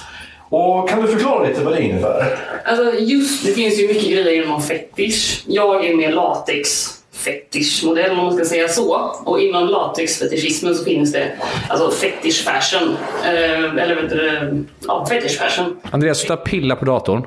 Och 0.49 0.89
kan 0.89 1.01
du 1.01 1.07
förklara 1.07 1.47
lite 1.47 1.63
vad 1.63 1.73
det 1.73 1.81
innebär? 1.81 2.37
Alltså 2.65 2.99
just, 2.99 3.45
det 3.45 3.51
finns 3.51 3.79
ju 3.79 3.87
mycket 3.87 4.09
grejer 4.09 4.43
inom 4.43 4.61
fetisch. 4.61 5.43
Jag 5.47 5.85
är 5.85 5.95
mer 5.95 6.11
latex 6.11 6.96
fetischmodell 7.17 8.11
om 8.11 8.17
man 8.17 8.35
ska 8.35 8.45
säga 8.45 8.67
så. 8.67 9.11
Och 9.25 9.41
inom 9.41 9.67
latexfetischismen 9.67 10.75
så 10.75 10.83
finns 10.83 11.11
det 11.11 11.31
alltså 11.69 11.91
fetish 11.91 12.43
fashion. 12.43 12.97
Eh, 13.23 13.83
eller 13.83 13.95
vet 13.95 14.09
du, 14.09 14.65
ja, 14.87 15.05
fetish 15.09 15.39
fashion. 15.39 15.79
Andreas, 15.91 16.19
sluta 16.19 16.37
pilla 16.37 16.75
på 16.75 16.85
datorn. 16.85 17.25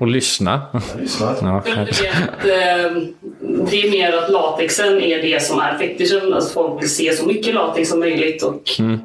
Och 0.00 0.06
lyssna. 0.06 0.62
Lyssna. 1.00 1.36
Ja, 1.42 1.62
Det 1.64 1.70
är 1.70 1.82
att, 1.82 2.44
eh, 2.44 3.02
det 3.70 3.82
är 3.82 3.90
mer 3.90 4.12
att 4.12 4.30
latexen 4.30 5.00
är 5.00 5.22
det 5.22 5.42
som 5.42 5.60
är 5.60 5.78
fetischen. 5.78 6.34
Alltså 6.34 6.52
folk 6.52 6.82
vill 6.82 6.90
se 6.94 7.12
så 7.16 7.26
mycket 7.26 7.54
latex 7.54 7.88
som 7.88 8.00
möjligt 8.00 8.42
och 8.42 8.62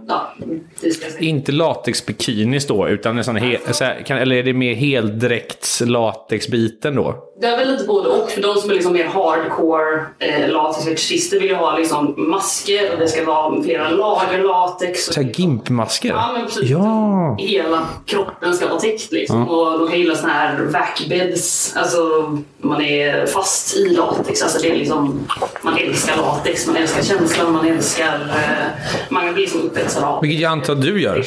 ja, 0.08 0.34
jag 0.82 0.94
säga. 0.94 1.20
Inte 1.20 1.52
latexbikinis 1.52 2.68
då, 2.68 2.88
utan 2.88 3.16
nästan 3.16 3.36
he, 3.36 3.58
så 3.72 3.84
här, 3.84 4.04
kan, 4.06 4.18
eller 4.18 4.36
är 4.36 4.44
det 4.44 4.54
mer 4.54 4.74
heldräkts 4.74 5.82
latexbiten 5.86 6.96
då? 6.96 7.28
Det 7.42 7.48
är 7.48 7.58
väl 7.58 7.72
lite 7.72 7.84
både 7.84 8.10
och. 8.10 8.30
För 8.30 8.42
de 8.42 8.56
som 8.56 8.70
är 8.70 8.74
liksom 8.74 8.94
mer 8.94 9.06
hardcore 9.06 10.06
eh, 10.20 10.50
latexfetischister 10.50 11.40
vill 11.40 11.50
ju 11.50 11.56
ha 11.56 11.78
liksom 11.78 12.14
masker 12.18 12.94
och 12.94 13.00
det 13.00 13.08
ska 13.08 13.26
vara 13.26 13.64
flera 13.64 13.90
lager 13.90 14.44
latex. 14.44 15.06
Så 15.06 15.22
här 15.22 15.30
gimpmasker? 15.34 16.10
Ja, 16.10 16.30
men 16.34 16.46
precis. 16.46 16.70
Ja. 16.70 17.38
Hela 17.40 17.88
kroppen 18.06 18.54
ska 18.54 18.68
vara 18.68 18.80
täckt 18.80 19.12
liksom. 19.12 19.50
Och 19.50 19.80
de 19.80 19.88
kan 19.88 20.00
gilla 20.00 20.16
såna 20.16 20.34
här 20.34 20.66
Backbeds. 20.82 21.74
Alltså, 21.76 22.00
man 22.62 22.82
är 22.82 23.26
fast 23.26 23.76
i 23.76 23.90
latex. 23.90 24.42
Alltså, 24.42 24.60
det 24.60 24.72
är 24.72 24.76
liksom, 24.76 25.28
man 25.62 25.78
älskar 25.78 26.18
latex, 26.18 26.68
man 26.68 26.76
älskar 26.76 27.04
känslan, 27.04 27.54
man 27.54 27.68
älskar... 27.68 28.14
Eh, 28.30 28.92
man 29.10 29.34
blir 29.34 29.48
som 29.48 29.62
upphetsad 29.62 30.04
av 30.04 30.22
Vilket 30.22 30.40
jag 30.40 30.52
antar 30.52 30.74
att 30.74 30.82
du 30.82 31.02
gör. 31.02 31.26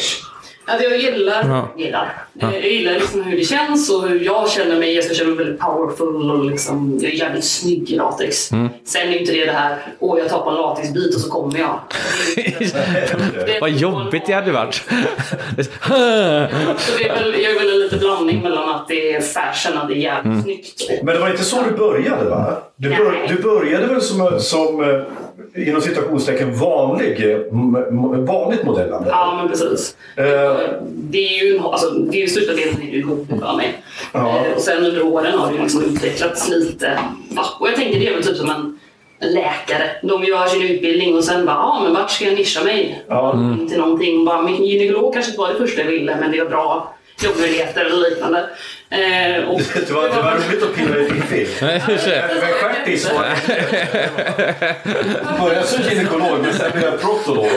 Alltså 0.67 0.89
jag 0.89 0.99
gillar, 0.99 1.45
Ja. 1.49 1.69
gillar. 1.85 2.23
Eh, 2.41 2.53
Jag 2.53 2.73
gillar 2.73 2.93
liksom 2.93 3.23
hur 3.23 3.37
det 3.37 3.45
känns 3.45 3.91
och 3.91 4.09
hur 4.09 4.21
jag 4.21 4.51
känner 4.51 4.77
mig. 4.79 4.95
Jag 4.95 5.05
ska 5.05 5.15
känna 5.15 5.29
mig 5.29 5.39
väldigt 5.39 5.61
powerful 5.61 6.31
och 6.31 6.45
liksom, 6.45 6.99
jag 7.03 7.13
är 7.13 7.17
jävligt 7.17 7.45
snygg 7.45 7.91
i 7.91 7.97
latex. 7.97 8.53
Mm. 8.53 8.69
Sen 8.85 9.09
är 9.09 9.19
inte 9.21 9.33
det 9.33 9.45
det 9.45 9.53
här, 9.53 9.77
åh 9.99 10.19
jag 10.19 10.29
tar 10.29 10.39
på 10.43 10.51
en 10.51 10.57
latexbit 10.57 11.15
och 11.15 11.21
så 11.21 11.31
kommer 11.31 11.59
jag. 11.59 11.81
Vad 13.61 13.71
jobbigt 13.71 14.27
det 14.27 14.33
hade 14.33 14.53
varit. 14.53 14.75
Så 14.75 14.83
det 16.99 17.09
är 17.09 17.15
väl, 17.15 17.43
jag 17.43 17.53
är 17.53 17.59
väl 17.59 17.71
en 17.73 17.79
liten 17.81 17.99
blandning 17.99 18.43
mellan 18.43 18.69
att 18.75 18.89
det 18.89 19.15
är 19.15 19.21
fashion 19.21 19.79
och 19.83 19.89
det 19.89 19.95
är 19.95 19.97
jävligt 19.97 20.25
Mm. 20.33 20.43
snyggt. 20.43 20.83
Men 21.03 21.15
det 21.15 21.21
var 21.21 21.31
inte 21.31 21.45
så 21.45 21.63
du 21.63 21.77
började 21.77 22.25
va? 22.31 22.59
Du, 22.77 22.89
bör, 22.91 23.27
du 23.29 23.43
började 23.43 23.87
väl 23.87 24.01
som, 24.03 24.41
som 24.41 24.83
eh, 24.85 25.03
inom 25.57 25.81
citationstecken 25.81 26.55
vanlig, 26.55 27.31
eh, 27.33 27.39
vanligt 28.19 28.65
modellande? 28.65 29.09
Ja, 29.11 29.35
men 29.37 29.49
precis. 29.49 29.97
Eh. 30.17 30.25
Det 30.87 31.19
är 31.19 31.45
ju, 31.45 31.59
alltså, 31.59 31.91
det 31.91 32.17
är 32.17 32.21
ju 32.21 32.29
största 32.29 32.53
delen 32.53 32.83
är 32.83 32.87
ju 32.95 33.03
hobby 33.05 33.39
för 33.41 33.57
mig. 33.57 33.83
Ja. 34.13 34.47
Eh, 34.47 34.53
Och 34.57 34.63
sen 34.63 34.85
under 34.85 35.03
åren 35.03 35.39
har 35.39 35.53
det 35.53 35.63
liksom 35.63 35.85
utvecklats 35.85 36.49
lite. 36.49 36.99
Och 37.61 37.69
jag 37.69 37.75
tänker 37.77 38.01
det 38.01 38.09
är 38.09 38.15
väl 38.15 38.25
typ 38.25 38.37
som 38.37 38.51
en 38.51 38.79
läkare. 39.21 39.91
De 40.03 40.25
gör 40.25 40.47
sin 40.47 40.63
utbildning 40.63 41.15
och 41.17 41.25
sen 41.25 41.47
bara, 41.47 41.57
ja 41.57 41.81
men 41.85 41.95
vart 41.95 42.11
ska 42.11 42.25
jag 42.25 42.35
nischa 42.35 42.65
mig? 42.65 43.05
Ja. 43.09 43.33
Mm. 43.33 43.69
Till 43.69 43.79
någonting. 43.79 44.25
Bara, 44.25 44.43
men 44.43 44.65
gynekolog 44.65 45.13
kanske 45.15 45.31
inte 45.31 45.41
var 45.41 45.49
det 45.49 45.55
första 45.59 45.81
jag 45.81 45.89
ville, 45.89 46.17
men 46.21 46.33
det 46.33 46.39
är 46.39 46.45
bra 46.45 46.95
jobbmöjligheter 47.25 47.85
eller 47.85 48.11
liknande. 48.11 48.45
Eh, 48.95 49.45
och, 49.49 49.61
Det 49.75 49.91
var, 49.91 50.09
det 50.09 50.23
var 50.23 50.35
roligt 50.35 50.63
att 50.63 50.75
pilla 50.75 50.99
i 50.99 51.05
fiffi. 51.11 51.49
Men 51.61 51.81
stjärtis 51.81 53.13
var 53.15 53.25
Började 55.41 55.67
som 55.67 55.83
gynekolog 55.83 56.39
men 56.43 56.55
sen 56.55 56.71
blev 56.73 56.85
jag 56.85 57.01
proktolog. 57.01 57.51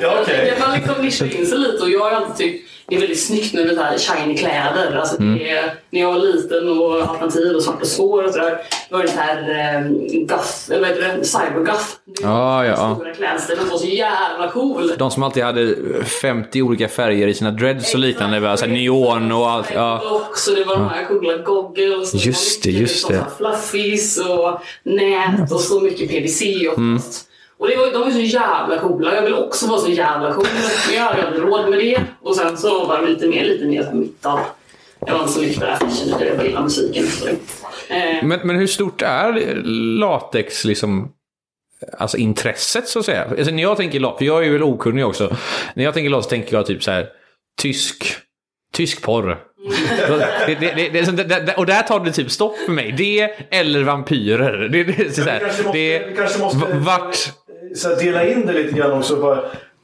Ja 0.00 0.18
okej. 0.22 0.46
Jag 0.48 0.56
kan 0.58 0.74
liksom 0.74 1.04
nischa 1.04 1.24
in 1.38 1.46
sig 1.46 1.58
lite 1.58 1.82
och 1.82 1.90
jag 1.90 2.00
har 2.00 2.10
alltid 2.10 2.36
tyckt 2.36 2.68
det 2.88 2.96
är 2.96 3.00
väldigt 3.00 3.26
snyggt 3.26 3.54
med 3.54 3.66
det 3.66 3.82
här 3.82 3.98
shiny 3.98 4.36
kläder. 4.36 4.96
Alltså 4.96 5.16
det 5.22 5.50
är, 5.50 5.74
när 5.90 6.00
jag 6.00 6.12
var 6.12 6.18
liten 6.20 6.68
och 6.68 7.02
alternativ 7.02 7.56
och 7.56 7.62
svarta 7.62 7.84
skor 7.84 8.24
och 8.24 8.32
sådär. 8.32 8.58
Då 8.90 8.96
var 8.96 9.02
det 9.04 9.10
så 9.10 9.18
här 9.18 9.38
eh, 9.74 9.80
goth, 10.26 10.70
eller 10.70 10.80
vad 10.80 10.88
heter 10.88 11.16
det? 11.18 11.24
Cybergoth. 11.24 11.84
Ja, 12.22 12.64
ja, 12.64 12.70
ja. 12.76 12.94
Stora 12.94 13.14
klädstilen 13.14 13.68
var 13.68 13.78
så 13.78 13.86
jävla 13.86 14.50
cool. 14.50 14.92
De 14.98 15.10
som 15.10 15.22
alltid 15.22 15.42
hade 15.42 15.74
50 16.04 16.62
olika 16.62 16.88
färger 16.88 17.28
i 17.28 17.34
sina 17.34 17.50
dreads 17.50 17.94
och 17.94 18.00
liknande. 18.00 18.40
va? 18.40 18.56
Så 18.56 18.66
här 18.66 18.72
neon 18.72 19.32
och 19.32 19.50
allt. 19.50 19.68
Ja. 19.74 19.98
Och 20.30 20.38
så 20.38 20.50
det 20.54 20.64
var 20.64 20.76
de 20.76 20.88
här 20.88 21.04
coola 21.04 21.36
goggles. 21.36 22.14
och 22.14 22.20
Just 22.20 22.66
var 22.66 22.72
det, 22.72 22.78
just 22.78 22.94
liksom 22.94 23.14
det. 23.14 23.24
Fluffies 23.38 24.18
och 24.18 24.60
nät 24.82 25.52
och 25.52 25.60
så 25.60 25.80
mycket 25.80 26.10
PVC 26.10 26.42
och 26.68 26.78
Mm. 26.78 26.96
plast. 26.98 27.28
Och 27.62 27.68
det 27.68 27.76
var, 27.76 27.92
de 27.92 28.00
var 28.00 28.10
så 28.10 28.20
jävla 28.20 28.78
coola. 28.78 29.14
Jag 29.14 29.22
ville 29.22 29.36
också 29.36 29.66
vara 29.66 29.80
så 29.80 29.90
jävla 29.90 30.34
cool. 30.34 30.46
Men 30.86 30.96
jag 30.96 31.02
hade 31.02 31.26
aldrig 31.26 31.42
råd 31.42 31.70
med 31.70 31.78
det. 31.78 32.00
Och 32.22 32.36
sen 32.36 32.56
så 32.58 32.84
var 32.84 33.00
det 33.00 33.06
lite 33.08 33.26
mer, 33.26 33.44
lite 33.44 33.64
mer 33.64 33.82
som 33.82 34.00
mitt 34.00 34.26
av. 34.26 34.40
Jag 35.06 35.12
var 35.14 35.20
inte 35.20 35.32
så 35.32 35.40
mycket 35.40 35.60
på 35.60 35.66
fashion, 35.66 36.08
utan 36.08 36.26
jag 36.26 36.36
bara 36.36 36.46
gillade 36.46 36.64
musiken. 36.64 37.04
Eh, 37.88 38.24
Men, 38.24 38.40
men 38.44 38.56
hur 38.56 38.66
stort 38.66 39.02
är 39.02 39.62
latex 39.98 40.64
liksom? 40.64 41.12
Alltså 41.98 42.16
intresset 42.16 42.88
så 42.88 42.98
att 42.98 43.04
säga. 43.04 43.24
Alltså, 43.38 43.54
när 43.54 43.62
jag 43.62 43.76
tänker 43.76 44.00
latex, 44.00 44.18
för 44.18 44.24
jag 44.24 44.46
är 44.46 44.50
väl 44.50 44.62
okunnig 44.62 45.06
också. 45.06 45.36
När 45.74 45.84
jag 45.84 45.94
tänker 45.94 46.10
latex 46.10 46.28
tänker 46.28 46.56
jag 46.56 46.66
typ 46.66 46.82
så 46.82 46.90
här 46.90 47.08
tysk, 47.62 48.16
tysk 48.74 49.02
porr. 49.02 49.38
Det, 50.46 50.54
det, 50.54 50.72
det, 50.74 50.90
det, 50.90 51.12
det, 51.12 51.24
det, 51.46 51.54
och 51.56 51.66
där 51.66 51.82
tar 51.82 52.00
det 52.00 52.12
typ 52.12 52.30
stopp 52.30 52.56
för 52.56 52.72
mig. 52.72 52.92
Det 52.92 53.30
eller 53.50 53.82
vampyrer. 53.82 54.68
Det, 54.68 54.84
det, 54.84 55.14
så 55.14 55.22
Vi 55.22 55.30
här, 55.30 55.40
kanske 55.40 55.62
måste, 55.62 55.78
det, 55.78 56.06
vi 56.08 56.16
kanske 56.16 56.38
måste 56.38 56.58
vart... 56.72 57.16
så 57.76 57.88
här, 57.88 57.96
dela 57.96 58.26
in 58.26 58.46
det 58.46 58.52
lite 58.52 58.72
grann 58.78 58.92
också. 58.92 59.16
Bara, 59.16 59.40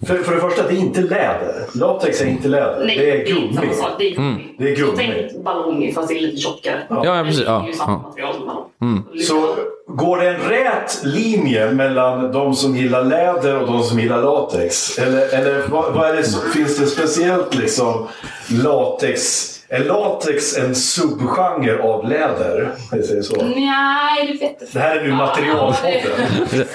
för, 0.06 0.16
för 0.16 0.34
det 0.34 0.40
första, 0.40 0.62
det 0.68 0.74
är 0.74 0.78
inte 0.78 1.00
läder. 1.00 1.66
Latex 1.74 2.20
är 2.22 2.26
inte 2.26 2.48
läder. 2.48 2.84
nej, 2.86 2.98
det 2.98 3.10
är 3.10 3.26
gummi. 3.26 3.58
Det 3.98 4.06
är 4.06 4.14
gummi. 4.14 4.54
Det 4.58 4.72
är 4.72 4.76
Så 4.76 4.82
gummi. 4.86 4.96
tänk 4.96 5.44
ballong 5.44 5.92
fast 5.94 6.08
det 6.08 6.14
är 6.14 6.20
lite 6.20 6.36
tjockare. 6.36 6.82
Ja, 6.90 7.16
ja, 7.16 7.24
precis. 7.24 7.44
Det 7.44 7.50
är 7.50 7.62
ju 7.64 7.70
Ja, 7.70 7.76
samma 7.76 7.92
ja. 8.02 8.08
material 8.08 8.34
som 8.34 8.46
ballong. 8.46 9.04
Så 9.26 9.54
går 9.86 10.18
det 10.18 10.28
en 10.28 10.40
rät 10.40 11.00
linje 11.04 11.70
mellan 11.72 12.32
de 12.32 12.54
som 12.54 12.76
gillar 12.76 13.04
läder 13.04 13.60
och 13.60 13.66
de 13.66 13.82
som 13.82 14.00
gillar 14.00 14.22
latex? 14.22 14.98
Eller, 14.98 15.34
eller 15.34 15.62
vad, 15.68 15.94
vad 15.94 16.08
är 16.10 16.14
det, 16.16 16.24
finns 16.54 16.76
det 16.78 16.86
speciellt 16.86 17.54
liksom 17.54 18.06
latex? 18.64 19.48
Är 19.70 19.84
latex 19.84 20.56
en 20.56 20.74
subgenre 20.74 21.82
av 21.82 22.08
läder? 22.08 22.70
Jag 22.92 23.04
säger 23.04 23.22
så. 23.22 23.42
Nej, 23.42 24.26
du 24.26 24.38
vet 24.38 24.62
inte. 24.62 24.66
Det 24.72 24.78
här 24.78 24.96
är 24.96 25.02
nu 25.04 25.12
materialpodden. 25.12 26.66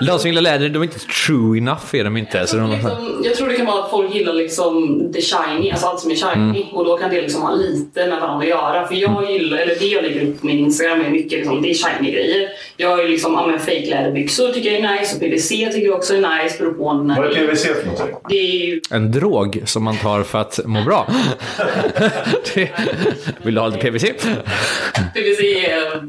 De 0.06 0.18
som 0.18 0.30
gillar 0.30 0.42
läder, 0.42 0.68
de 0.68 0.82
är 0.82 0.86
inte 0.86 0.98
true 1.26 1.58
enough 1.58 1.94
är 1.94 2.04
de 2.04 2.16
inte. 2.16 2.46
Så 2.46 2.56
Jag, 2.56 2.70
de, 2.70 2.80
tror 2.80 2.90
liksom, 2.90 3.22
jag 3.24 3.34
tror 3.34 3.48
det 3.48 3.54
kan 3.54 3.66
vara 3.66 3.84
att 3.84 3.90
folk 3.90 4.14
gillar 4.14 4.32
liksom 4.32 4.98
the 5.14 5.20
shiny, 5.22 5.70
alltså 5.70 5.86
allt 5.86 6.00
som 6.00 6.10
är 6.10 6.14
shiny. 6.14 6.66
Och 6.72 6.84
då 6.84 6.96
kan 6.96 7.10
det 7.10 7.22
liksom 7.22 7.42
ha 7.42 7.50
lite 7.54 8.06
med 8.06 8.20
varandra 8.20 8.42
att 8.42 8.48
göra. 8.48 8.86
För 8.86 8.94
jag 8.94 9.30
gillar, 9.32 9.58
eller 9.58 9.74
det 9.78 9.86
jag 9.86 10.02
lägger 10.02 10.26
upp 10.28 10.40
på 10.40 10.46
min 10.46 10.58
Instagram 10.58 11.00
är 11.00 11.10
mycket 11.10 11.32
liksom, 11.32 11.62
det 11.62 11.70
är 11.70 11.74
shiny 11.74 12.12
grejer. 12.12 12.48
Jag 12.76 13.00
är 13.04 13.08
liksom, 13.08 13.32
ja 13.32 13.46
men 13.46 13.58
fejkläderbyxor 13.58 14.48
tycker 14.48 14.72
jag 14.72 14.80
är 14.80 14.98
nice 15.00 15.14
och 15.16 15.20
PVC 15.20 15.48
tycker 15.48 15.86
jag 15.86 15.96
också 15.96 16.14
är 16.14 16.42
nice. 16.42 16.58
Beror 16.58 16.72
på 16.72 16.92
när 16.92 17.16
Vad 17.16 17.26
är 17.26 17.30
det 17.30 17.46
PVC 17.46 17.62
för 17.62 17.86
någonting? 17.86 18.16
det 18.28 18.38
är 18.38 18.66
ju 18.66 18.80
en 18.90 19.12
drog 19.12 19.62
som 19.64 19.84
man 19.84 19.96
tar 19.96 20.22
för 20.22 20.38
att 20.38 20.60
må 20.64 20.82
bra. 20.84 21.06
det, 22.54 22.70
vill 23.42 23.54
du 23.54 23.60
ha 23.60 23.68
lite 23.68 23.90
PVC? 23.90 24.04
PVC 25.14 25.40
är, 25.40 26.08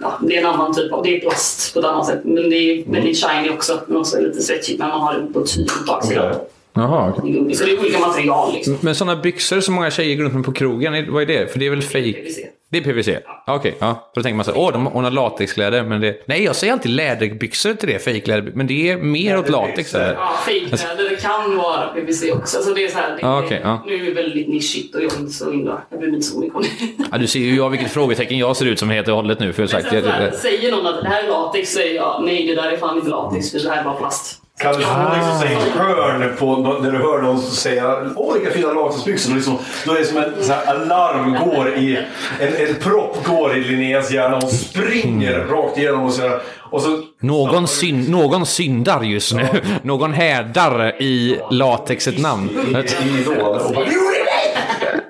ja, 0.00 0.18
det 0.22 0.36
är 0.36 0.40
en 0.40 0.46
annan 0.46 0.74
typ 0.74 0.92
av, 0.92 1.02
det 1.02 1.16
är 1.16 1.20
plast 1.20 1.74
på 1.74 1.80
ett 1.80 1.86
annat 1.86 2.06
sätt. 2.06 2.20
Men 2.24 2.50
det 2.50 2.56
är 2.56 2.92
väldigt 2.92 3.24
shiny 3.24 3.50
också. 3.50 3.80
Men 3.86 3.96
också 3.96 4.20
lite 4.20 4.42
stretchigt 4.42 4.78
när 4.78 4.88
man 4.88 5.00
har 5.00 5.14
det 5.14 5.32
på 5.32 5.46
tyg 5.46 5.68
på 5.68 5.84
baksidan. 5.86 6.34
Jaha. 6.74 7.12
Så 7.16 7.64
det 7.64 7.72
är 7.72 7.80
olika 7.80 7.98
material 7.98 8.52
liksom. 8.54 8.78
Men 8.80 8.94
sådana 8.94 9.16
byxor 9.16 9.60
som 9.60 9.74
många 9.74 9.90
tjejer 9.90 10.16
går 10.16 10.24
runt 10.24 10.34
med 10.34 10.44
på 10.44 10.52
krogen, 10.52 11.12
vad 11.12 11.22
är 11.22 11.26
det? 11.26 11.52
För 11.52 11.58
det 11.58 11.66
är 11.66 11.70
väl 11.70 11.82
fake? 11.82 12.12
PVC. 12.12 12.38
Det 12.70 12.78
är 12.78 12.82
PVC? 12.82 13.08
Ja. 13.46 13.54
Okej, 13.54 13.76
ja. 13.78 14.10
Då 14.14 14.22
tänker 14.22 14.36
man 14.36 14.44
så 14.44 14.50
här, 14.50 14.60
åh, 14.60 14.72
de, 14.72 14.86
hon 14.86 15.04
har 15.04 15.10
latexkläder. 15.10 15.82
Men 15.82 16.00
det... 16.00 16.22
Nej, 16.26 16.44
jag 16.44 16.56
säger 16.56 16.72
alltid 16.72 16.90
läderbyxor 16.90 17.74
till 17.74 17.88
det, 17.88 17.98
fejkläderbyxor. 17.98 18.56
Men 18.56 18.66
det 18.66 18.90
är 18.90 18.96
mer 18.96 19.38
åt 19.38 19.48
latex. 19.48 19.94
Här. 19.94 20.14
Ja, 20.14 20.38
fejkkläder 20.46 21.10
det 21.10 21.16
kan 21.16 21.56
vara 21.56 21.86
PVC 21.86 22.24
också. 22.32 22.62
Så 22.62 22.72
det 22.72 22.84
är 22.84 22.88
så 22.88 22.98
här, 22.98 23.10
det, 23.10 23.18
Ja, 23.22 23.42
okej, 23.44 23.60
ja. 23.62 23.84
Nu 23.86 23.94
är 23.94 24.04
det 24.04 24.10
väldigt 24.10 24.48
nischigt 24.48 24.94
och 24.94 25.02
jag 25.02 25.12
är 25.12 25.18
inte 25.18 25.32
så 25.32 25.52
himla... 25.52 25.82
Jag 25.90 25.98
bryr 25.98 26.08
mig 26.08 26.16
inte 26.16 26.28
så 26.28 26.40
mycket 26.40 26.56
om 26.56 26.62
det. 26.62 26.68
Ja, 27.12 27.18
du 27.18 27.26
ser 27.26 27.40
ju 27.40 27.56
jag 27.56 27.70
vilket 27.70 27.90
frågetecken 27.90 28.38
jag 28.38 28.56
ser 28.56 28.66
ut 28.66 28.78
som 28.78 28.90
helt 28.90 29.08
och 29.08 29.14
hållet 29.14 29.40
nu. 29.40 29.52
För 29.52 29.62
Men 29.62 29.68
sagt, 29.68 29.88
så 29.88 29.94
här, 29.94 30.22
jag, 30.24 30.34
säger 30.34 30.70
någon 30.70 30.86
att 30.86 31.02
det 31.02 31.08
här 31.08 31.24
är 31.24 31.28
latex 31.28 31.72
säger 31.72 31.94
jag 31.94 32.24
nej 32.24 32.46
det 32.46 32.54
där 32.54 32.70
är 32.72 32.76
fan 32.76 32.96
inte 32.96 33.08
latex 33.08 33.50
för 33.50 33.58
det 33.58 33.70
här 33.70 33.80
är 33.80 33.84
bara 33.84 33.94
plast. 33.94 34.40
Kan 34.58 34.74
du 34.74 34.82
få 34.82 35.14
liksom 35.14 35.38
säga 35.38 35.58
hörn 35.84 36.36
på 36.38 36.56
när 36.82 36.90
du 36.90 36.98
hör 36.98 37.22
någon 37.22 37.42
säga 37.42 37.96
åh 38.16 38.34
vilka 38.34 38.50
fina 38.50 38.72
latexbyxor. 38.72 39.34
Liksom, 39.34 39.58
då 39.86 39.92
är 39.92 39.98
det 39.98 40.04
som 40.04 40.16
en 40.16 40.32
så 40.40 40.52
här, 40.52 40.66
alarm 40.66 41.36
går 41.44 41.76
i, 41.76 41.96
en, 42.40 42.68
en 42.68 42.74
propp 42.74 43.26
går 43.26 43.56
i 43.56 43.60
Linneas 43.60 44.10
hjärna 44.10 44.36
och 44.36 44.50
springer 44.50 45.38
rakt 45.38 45.78
igenom 45.78 46.04
och 46.04 46.12
och 46.70 46.82
så 46.82 47.02
någon, 47.20 47.68
syn, 47.68 48.02
någon 48.02 48.46
syndar 48.46 49.02
just 49.02 49.34
nu. 49.34 49.46
Någon 49.82 50.12
härdar 50.12 51.02
i 51.02 51.40
latexet 51.50 52.18
namn. 52.18 52.50
i 53.02 53.28
och 53.28 53.34
bara 53.74 53.84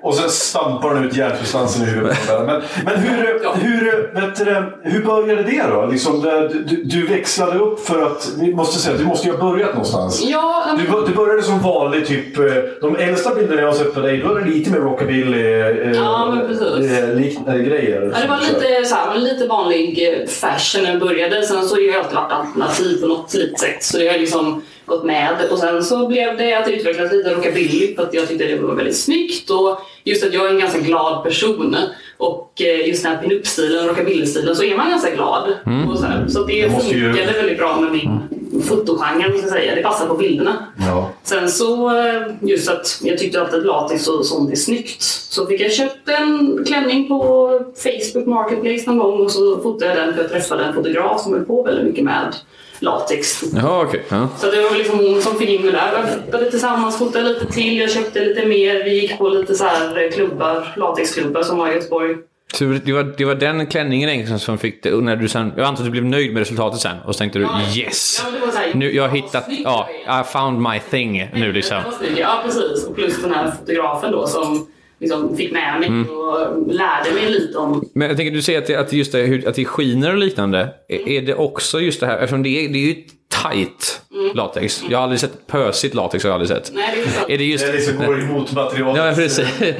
och 0.09 0.15
så 0.15 0.29
stampar 0.29 0.93
den 0.95 1.03
ut 1.03 1.15
hjärnsubstansen 1.15 1.83
i 1.83 1.85
huvudet. 1.85 2.27
på. 2.27 2.43
Men, 2.43 2.61
men 2.85 2.97
hur, 2.99 3.39
hur, 3.55 4.13
vet 4.13 4.35
du, 4.35 4.89
hur 4.89 5.05
började 5.05 5.43
det 5.43 5.63
då? 5.73 5.85
Liksom, 5.85 6.21
du, 6.69 6.83
du 6.83 7.07
växlade 7.07 7.59
upp 7.59 7.85
för 7.85 8.01
att, 8.05 8.29
vi 8.39 8.53
måste 8.55 8.79
säga, 8.79 8.97
du 8.97 9.05
måste 9.05 9.27
ju 9.27 9.33
ha 9.33 9.51
börjat 9.51 9.69
någonstans. 9.73 10.23
Ja, 10.25 10.63
men- 10.67 10.77
Du, 10.85 11.05
du 11.07 11.13
började 11.13 11.43
som 11.43 11.59
vanlig 11.61 12.07
typ, 12.07 12.37
eh, 12.39 12.45
de 12.81 12.95
äldsta 12.95 13.35
bilderna 13.35 13.61
jag 13.61 13.67
har 13.67 13.73
sett 13.75 13.93
på 13.93 13.99
dig, 13.99 14.17
då 14.17 14.35
är 14.35 14.39
det 14.39 14.49
lite 14.49 14.71
mer 14.71 14.79
rockabilly 14.79 15.41
eh, 15.43 15.91
Ja, 15.91 16.37
eh, 16.81 17.15
liknande 17.15 17.63
grejer. 17.63 18.11
Ja, 18.15 18.21
det 18.21 18.27
var 18.27 18.39
lite, 18.39 18.85
så 18.85 18.95
här, 18.95 19.17
lite 19.17 19.47
vanlig 19.47 19.99
fashion 20.29 20.83
när 20.83 20.91
jag 20.91 20.99
började. 20.99 21.43
Sen 21.43 21.67
så 21.67 21.75
har 21.75 21.81
jag 21.81 21.95
alltid 21.95 22.15
varit 22.15 22.31
alternativ 22.31 23.01
på 23.01 23.07
något 23.07 23.33
litet 23.33 23.59
sätt. 23.59 23.83
Så 23.83 23.97
det 23.97 24.07
har 24.11 24.17
liksom 24.19 24.61
gått 24.89 25.03
med. 25.03 25.35
Och 25.51 25.57
sen 25.59 25.83
så 25.83 26.07
blev 26.07 26.37
det 26.37 26.53
att 26.53 26.65
det 26.65 26.71
utvecklades 26.71 27.11
lite 27.13 27.33
rockabilly 27.33 27.95
för 27.95 28.03
att 28.03 28.13
jag 28.13 28.27
tyckte 28.27 28.45
det 28.45 28.55
var 28.55 28.75
väldigt 28.75 28.97
snyggt. 28.97 29.49
Och 29.49 29.79
just 30.03 30.23
att 30.23 30.33
jag 30.33 30.45
är 30.45 30.49
en 30.49 30.59
ganska 30.59 30.79
glad 30.79 31.23
person. 31.23 31.75
och 32.17 32.61
eh, 32.61 32.87
just 32.87 33.03
den 33.03 33.11
här 33.15 33.21
pinup-stilen, 33.23 33.87
rockabilly-stilen, 33.87 34.55
så 34.55 34.63
är 34.63 34.77
man 34.77 34.89
ganska 34.89 35.15
glad. 35.15 35.53
Och 35.89 35.97
så 35.99 36.05
så 36.27 36.43
det, 36.43 36.61
Det 36.61 36.69
måste 36.69 36.95
ju- 36.95 37.13
funkade 37.13 37.31
väldigt 37.33 37.57
bra 37.57 37.79
med 37.81 37.91
min 37.91 38.19
fotogenre, 38.63 39.37
ska 39.37 39.49
säga. 39.49 39.75
Det 39.75 39.81
passar 39.81 40.07
på 40.07 40.13
bilderna. 40.13 40.65
Ja. 40.79 41.09
Sen 41.23 41.49
så, 41.49 41.97
eh, 41.97 42.21
just 42.41 42.69
att 42.69 42.99
jag 43.03 43.17
tyckte 43.17 43.41
alltid 43.41 43.59
att 43.59 43.65
latex 43.65 44.07
och 44.07 44.25
sånt 44.25 44.51
är 44.51 44.55
snyggt. 44.55 45.01
Så 45.01 45.45
fick 45.45 45.61
jag 45.61 45.71
köpt 45.71 46.09
en 46.09 46.63
klänning 46.67 47.07
på 47.07 47.51
Facebook 47.83 48.25
Marketplace 48.27 48.83
någon 48.87 48.97
gång 48.99 49.21
och 49.21 49.31
så 49.31 49.59
fotade 49.61 49.95
jag 49.95 49.97
den 50.07 50.13
för 50.13 50.21
jag 50.21 50.31
träffade 50.31 50.63
en 50.63 50.73
fotograf 50.73 51.21
som 51.21 51.33
höll 51.33 51.45
på 51.45 51.63
väldigt 51.63 51.85
mycket 51.85 52.03
med 52.03 52.35
latex. 52.79 53.43
Jaha, 53.55 53.81
okej. 53.85 54.03
Ja. 54.09 54.27
Så 54.37 54.51
det 54.51 54.61
var 54.61 54.77
liksom 54.77 54.99
hon 54.99 55.21
som 55.21 55.35
fick 55.35 55.49
in 55.49 55.61
mig 55.61 55.71
där. 55.71 55.93
Jag 55.93 56.13
fotade 56.25 56.51
tillsammans, 56.51 56.97
fotade 56.97 57.29
lite 57.29 57.45
till, 57.45 57.77
jag 57.77 57.91
köpte 57.91 58.19
lite 58.25 58.45
mer. 58.45 58.83
Vi 58.83 59.01
gick 59.01 59.17
på 59.17 59.29
lite 59.29 59.55
så 59.55 59.63
här 59.63 60.11
klubbar, 60.11 60.73
latexklubbar 60.77 61.43
som 61.43 61.57
var 61.57 61.69
i 61.71 61.73
Göteborg. 61.73 62.15
Så 62.53 62.63
det 62.63 62.93
var, 62.93 63.13
det 63.17 63.25
var 63.25 63.35
den 63.35 63.67
klänningen 63.67 64.09
egentligen 64.09 64.39
som 64.39 64.57
fick 64.57 64.83
det, 64.83 64.91
när 64.91 65.15
du 65.15 65.27
sen, 65.27 65.53
jag 65.57 65.65
antar 65.65 65.81
att 65.83 65.87
du 65.87 65.91
blev 65.91 66.05
nöjd 66.05 66.33
med 66.33 66.39
resultatet 66.39 66.79
sen 66.79 66.97
och 67.05 67.15
så 67.15 67.19
tänkte 67.19 67.39
du 67.39 67.47
yes! 67.79 68.23
Ja, 68.25 68.45
var 68.45 68.51
så 68.53 68.57
här- 68.59 68.73
Nu, 68.73 68.95
jag 68.95 69.03
har 69.03 69.15
hittat, 69.15 69.45
ja, 69.63 69.89
I 70.21 70.23
found 70.33 70.61
my 70.61 70.79
thing 70.91 71.29
nu 71.33 71.51
liksom. 71.51 71.77
Ja, 72.17 72.41
precis. 72.45 72.85
Och 72.85 72.95
plus 72.95 73.21
den 73.21 73.33
här 73.33 73.51
fotografen 73.59 74.11
då 74.11 74.27
som 74.27 74.67
liksom 74.99 75.37
fick 75.37 75.51
med 75.51 75.79
mig 75.79 75.89
och 76.09 76.73
lärde 76.73 77.11
mig 77.13 77.29
lite 77.29 77.57
om 77.57 77.89
Men 77.93 78.07
jag 78.07 78.17
tänker, 78.17 78.31
du 78.33 78.41
säger 78.41 78.59
att 78.61 78.67
det, 78.67 78.75
att 78.75 78.93
just 78.93 79.11
det, 79.11 79.47
att 79.47 79.55
det 79.55 79.65
skiner 79.65 80.11
och 80.11 80.17
liknande. 80.17 80.69
Är- 80.89 81.09
Är 81.09 81.21
det 81.21 81.35
också 81.35 81.79
just 81.81 81.99
det 81.99 82.05
här, 82.07 82.17
eftersom 82.17 82.43
det 82.43 82.49
är, 82.65 82.69
det 82.69 82.79
är 82.79 82.85
ju 82.87 82.95
tight 83.43 84.01
latex. 84.33 84.83
Jag 84.89 84.97
har 84.97 85.03
aldrig 85.03 85.19
sett 85.19 85.47
pösigt 85.47 85.95
latex, 85.95 86.23
har 86.23 86.29
jag 86.31 86.41
aldrig 86.41 86.49
sett. 86.57 86.71
Nej, 86.73 87.03
det 87.27 87.33
är. 87.33 87.35
Är 87.35 87.37
det 87.37 87.43
just... 87.43 87.65
Det 87.65 87.73
liksom 87.73 87.97
går 88.05 88.19
emot 88.21 88.51
materialet. 88.53 89.05
Ja, 89.05 89.11
precis. 89.15 89.47
Det 89.59 89.75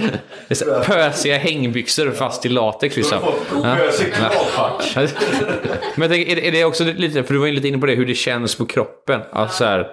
är 0.47 0.55
så 0.55 0.73
här 0.73 0.83
Pösiga 1.09 1.38
hängbyxor 1.38 2.11
fast 2.11 2.45
i 2.45 2.49
latex 2.49 2.95
liksom. 2.97 3.17
Ja. 3.63 3.75
Pösig 3.75 4.13
kravfack. 4.13 4.95
Men 5.95 6.01
jag 6.01 6.11
tänker, 6.11 6.31
är 6.31 6.35
det, 6.35 6.47
är 6.47 6.51
det 6.51 6.63
också 6.65 6.83
lite, 6.83 7.23
för 7.23 7.33
du 7.33 7.39
var 7.39 7.47
ju 7.47 7.53
lite 7.53 7.67
inne 7.67 7.77
på 7.77 7.85
det, 7.85 7.95
hur 7.95 8.05
det 8.05 8.15
känns 8.15 8.55
på 8.55 8.65
kroppen. 8.65 9.21
Alltså 9.31 9.57
så 9.57 9.63
här, 9.65 9.88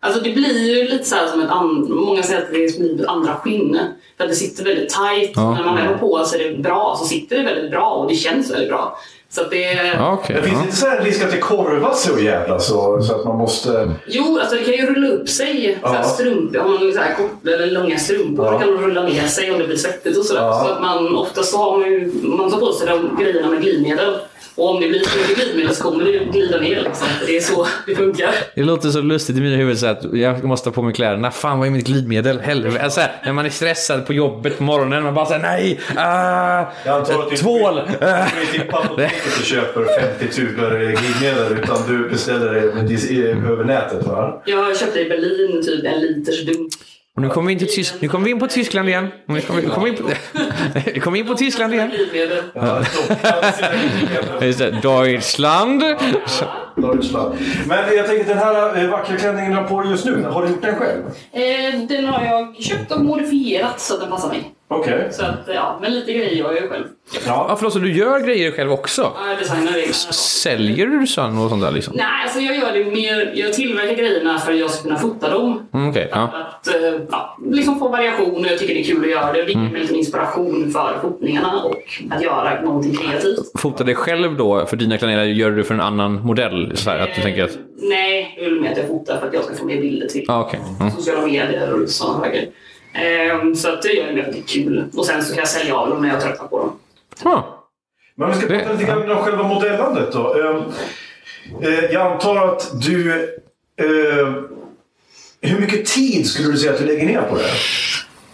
Alltså 0.00 0.20
det 0.20 0.30
blir 0.30 0.58
ju 0.76 0.88
lite 0.88 1.04
så 1.04 1.14
här 1.14 1.26
som 1.26 1.40
ett 1.40 1.50
an- 1.50 1.86
många 1.90 2.22
säger 2.22 2.40
att 2.42 2.46
det 2.52 2.78
blir 2.78 3.00
ett 3.02 3.06
andra 3.08 3.34
skinn. 3.34 3.78
För 4.16 4.24
att 4.24 4.30
det 4.30 4.36
sitter 4.36 4.64
väldigt 4.64 4.88
tight. 4.88 5.36
När 5.36 5.64
man 5.64 5.76
väl 5.76 5.86
har 5.86 5.94
på 5.94 6.24
sig 6.24 6.50
det 6.52 6.58
bra 6.62 6.96
så 6.98 7.04
sitter 7.04 7.38
det 7.38 7.42
väldigt 7.44 7.70
bra 7.70 7.90
och 7.90 8.08
det 8.08 8.14
känns 8.14 8.50
väldigt 8.50 8.68
bra. 8.68 8.98
Så 9.30 9.40
att 9.40 9.50
det... 9.50 9.72
ja, 9.72 10.12
okej. 10.12 10.36
Det 10.36 10.42
finns 10.42 10.58
ja. 10.58 10.64
inte 10.64 10.76
så 10.76 10.86
här 10.86 11.00
risk 11.04 11.24
att 11.24 11.30
det 11.30 11.38
korvas 11.38 12.02
så 12.02 12.18
jävla 12.18 12.58
så, 12.58 13.02
så 13.02 13.14
att 13.14 13.24
man 13.24 13.36
måste... 13.36 13.90
Jo, 14.06 14.38
alltså 14.40 14.56
det 14.56 14.62
kan 14.64 14.74
ju 14.74 14.86
rulla 14.94 15.08
upp 15.08 15.28
sig. 15.28 15.78
Så 15.82 15.88
här 15.88 15.96
Ja. 15.96 16.02
strumpor, 16.02 16.58
om 16.60 16.70
man 16.70 16.78
har 16.86 16.92
så 16.92 16.98
här 17.00 17.14
kort 17.14 17.46
eller 17.46 17.70
långa 17.70 17.98
strumpor 17.98 18.46
Ja. 18.46 18.58
kan 18.58 18.68
de 18.68 18.78
rulla 18.78 19.02
ner 19.02 19.26
sig 19.26 19.52
om 19.52 19.58
det 19.58 19.66
blir 19.66 19.76
svettigt 19.76 20.18
och 20.18 20.24
sådär. 20.24 20.42
Ja. 20.42 20.64
Så 20.64 20.72
att 20.72 20.80
man 20.82 21.16
oftast 21.16 21.50
så 21.52 21.56
har 21.58 21.78
man 21.78 21.90
ju, 21.90 22.12
man 22.22 22.50
tar 22.50 22.58
på 22.58 22.72
sig 22.72 22.86
de 22.86 23.16
grejerna 23.22 23.50
med 23.50 23.60
glidmedel. 23.62 24.14
Och 24.58 24.74
om 24.74 24.80
det 24.80 24.88
blir 24.88 25.00
för 25.00 25.18
mycket 25.28 25.36
glidmedel 25.44 25.74
så 25.74 25.82
kommer 25.82 26.04
det 26.04 26.10
ju 26.10 26.24
glida 26.24 26.60
ner 26.60 26.80
liksom. 26.82 27.08
Det 27.26 27.36
är 27.36 27.40
så 27.40 27.66
det 27.86 27.94
funkar. 27.94 28.30
Det 28.54 28.62
låter 28.62 28.88
så 28.88 29.00
lustigt 29.00 29.36
i 29.36 29.40
mina 29.40 29.56
huvud 29.56 29.78
så 29.78 29.86
att 29.86 30.04
jag 30.12 30.44
måste 30.44 30.68
ha 30.68 30.74
på 30.74 30.82
mig 30.82 30.94
kläderna. 30.94 31.30
Fan 31.30 31.58
vad 31.58 31.68
är 31.68 31.72
mitt 31.72 31.86
glidmedel? 31.86 32.40
Helvete. 32.40 32.80
Alltså, 32.82 33.00
när 33.24 33.32
man 33.32 33.46
är 33.46 33.50
stressad 33.50 34.06
på 34.06 34.12
jobbet 34.12 34.58
på 34.58 34.64
morgonen. 34.64 35.02
Man 35.02 35.14
bara 35.14 35.26
säger 35.26 35.42
nej! 35.42 35.80
Ah, 35.96 36.64
Jag 36.86 37.00
att 37.02 37.30
du 37.30 37.36
tvål! 37.36 37.78
inte 37.78 37.98
går 37.98 38.52
till 38.52 38.62
apoteket 38.72 39.38
och 39.38 39.44
köper 39.44 39.84
50 40.18 40.34
tuber 40.36 40.70
glidmedel 40.78 41.58
utan 41.62 41.76
du 41.88 42.08
beställer 42.08 42.52
det 42.54 42.60
över 43.52 43.64
nätet 43.64 44.06
va? 44.06 44.42
Jag 44.46 44.78
köpte 44.78 45.00
i 45.00 45.08
Berlin 45.08 45.62
typ 45.64 45.84
en 45.84 46.00
liters 46.00 46.46
dunk. 46.46 46.72
Och 47.18 47.22
nu 47.22 47.28
kommer 47.28 47.46
vi 47.46 47.52
in, 47.52 47.58
till 47.58 47.68
Tys- 47.68 47.94
nu 48.00 48.08
kommer 48.08 48.24
vi 48.24 48.30
in 48.30 48.38
på 48.38 48.46
Tyskland 48.46 48.88
igen. 48.88 49.08
Nu 49.26 49.40
kommer 49.40 49.60
vi, 49.60 49.68
kommer 49.68 49.88
in 49.88 49.96
på, 49.96 50.02
vi 50.94 51.00
kommer 51.00 51.18
in 51.18 51.26
på 51.26 51.34
Tyskland 51.34 51.74
igen. 51.74 51.90
Just 54.40 54.58
det, 54.58 54.70
Deutschland. 54.70 55.82
Deutschland. 56.76 57.34
Men 57.66 57.96
jag 57.96 58.06
tänker 58.06 58.24
den 58.24 58.38
här 58.38 58.84
eh, 58.84 58.90
vackra 58.90 59.16
klänningen 59.16 59.50
du 59.50 59.56
har 59.56 59.64
på 59.64 59.82
dig 59.82 59.90
just 59.90 60.04
nu, 60.04 60.24
har 60.24 60.42
du 60.42 60.48
gjort 60.48 60.62
den 60.62 60.76
själv? 60.76 61.02
Eh, 61.32 61.80
den 61.88 62.04
har 62.04 62.24
jag 62.24 62.56
köpt 62.62 62.92
och 62.92 63.00
modifierat 63.00 63.80
så 63.80 63.94
att 63.94 64.00
den 64.00 64.10
passar 64.10 64.28
mig. 64.28 64.54
Okej. 64.70 65.08
Så 65.10 65.24
att, 65.24 65.48
ja, 65.54 65.78
men 65.82 65.92
lite 65.94 66.12
grejer 66.12 66.30
gör 66.34 66.52
jag 66.52 66.62
ju 66.62 66.68
själv. 66.68 66.84
Ja, 67.12 67.46
Ja. 67.48 67.54
förlåt, 67.56 67.72
så 67.72 67.78
du 67.78 67.92
gör 67.92 68.20
grejer 68.20 68.50
själv 68.50 68.72
också? 68.72 69.02
Ja, 69.16 69.28
Jag 69.30 69.38
designar 69.38 69.72
det. 69.72 69.94
Säljer 70.14 70.86
du 70.86 71.06
sån 71.06 71.38
och 71.38 71.50
sånt 71.50 71.62
där 71.62 71.70
liksom? 71.70 71.94
Nej, 71.96 72.06
alltså 72.24 72.40
jag 72.40 72.56
gör 72.56 72.72
det 72.72 72.84
mer... 72.84 73.32
Jag 73.34 73.52
tillverkar 73.52 73.94
grejerna 73.94 74.38
för 74.38 74.52
att 74.52 74.58
jag 74.58 74.70
ska 74.70 74.82
kunna 74.82 74.96
fota 74.98 75.30
dem. 75.30 75.68
Mm, 75.74 75.90
Okej, 75.90 76.08
ja. 76.12 76.22
Att 76.22 76.74
eh, 76.74 76.74
ja, 77.10 77.38
liksom 77.50 77.78
få 77.78 77.88
variation 77.88 78.44
och 78.44 78.50
jag 78.50 78.58
tycker 78.58 78.74
det 78.74 78.80
är 78.80 78.84
kul 78.84 79.04
att 79.04 79.10
göra 79.10 79.32
det. 79.32 79.42
Det 79.42 79.48
ger 79.52 79.58
Mm. 79.58 79.72
mig 79.72 79.80
lite 79.82 79.94
inspiration 79.94 80.70
för 80.72 80.98
fotningarna 81.02 81.62
och 81.64 81.82
att 82.10 82.22
göra 82.22 82.60
någonting 82.62 82.94
kreativt. 82.96 83.38
Fota 83.60 83.84
dig 83.84 83.94
själv 83.94 84.36
då 84.36 84.66
för 84.66 84.76
dina 84.76 84.98
klänningar, 84.98 85.24
gör 85.24 85.50
du 85.50 85.64
för 85.64 85.74
en 85.74 85.80
annan 85.80 86.26
modell? 86.26 86.72
Så 86.76 86.90
här, 86.90 86.98
att 86.98 87.14
du 87.16 87.22
tänker 87.22 87.44
att... 87.44 87.50
Eh, 87.50 87.56
Nej, 87.80 88.34
jag 88.38 88.44
vill 88.44 88.60
mer 88.60 88.70
att 88.72 88.78
jag 88.78 88.86
fotar 88.88 89.18
för 89.20 89.26
att 89.28 89.34
jag 89.34 89.44
ska 89.44 89.54
få 89.54 89.64
mer 89.64 89.80
bilder 89.80 90.06
till 90.06 90.24
Ah, 90.28 90.40
okej. 90.40 90.60
Mm. 90.80 90.92
sociala 90.92 91.22
medier 91.26 91.82
och 91.82 91.88
sådana 91.88 92.18
saker. 92.24 92.44
Eh, 92.92 93.52
så 93.54 93.68
att 93.72 93.82
det 93.82 93.92
gör 93.92 94.04
mig 94.12 94.22
väldigt 94.22 94.48
kul. 94.48 94.84
Och 94.96 95.06
sen 95.06 95.22
så 95.22 95.28
kan 95.28 95.38
jag 95.38 95.48
sälja 95.48 95.74
av 95.76 95.88
dem 95.90 96.02
när 96.02 96.08
jag 96.08 96.20
tröttnar 96.22 96.46
på 96.46 96.58
dem. 96.58 96.72
Ah. 97.32 97.42
Men 98.14 98.28
vi 98.30 98.34
ska 98.36 98.46
prata 98.46 98.64
Det- 98.66 98.72
lite 98.72 98.84
grann 98.84 99.10
om 99.10 99.16
själva 99.18 99.42
modellandet 99.42 100.12
då. 100.12 100.34
Ehm, 100.34 100.62
eh, 101.62 101.84
Jag 101.84 102.12
antar 102.12 102.36
att 102.48 102.70
du... 102.86 103.12
eh, 103.80 104.32
Hur 105.40 105.60
mycket 105.60 105.86
tid 105.86 106.26
skulle 106.26 106.52
du 106.52 106.58
säga 106.58 106.72
att 106.72 106.78
du 106.78 106.84
lägger 106.86 107.06
ner 107.06 107.22
på 107.22 107.36
det? 107.36 107.44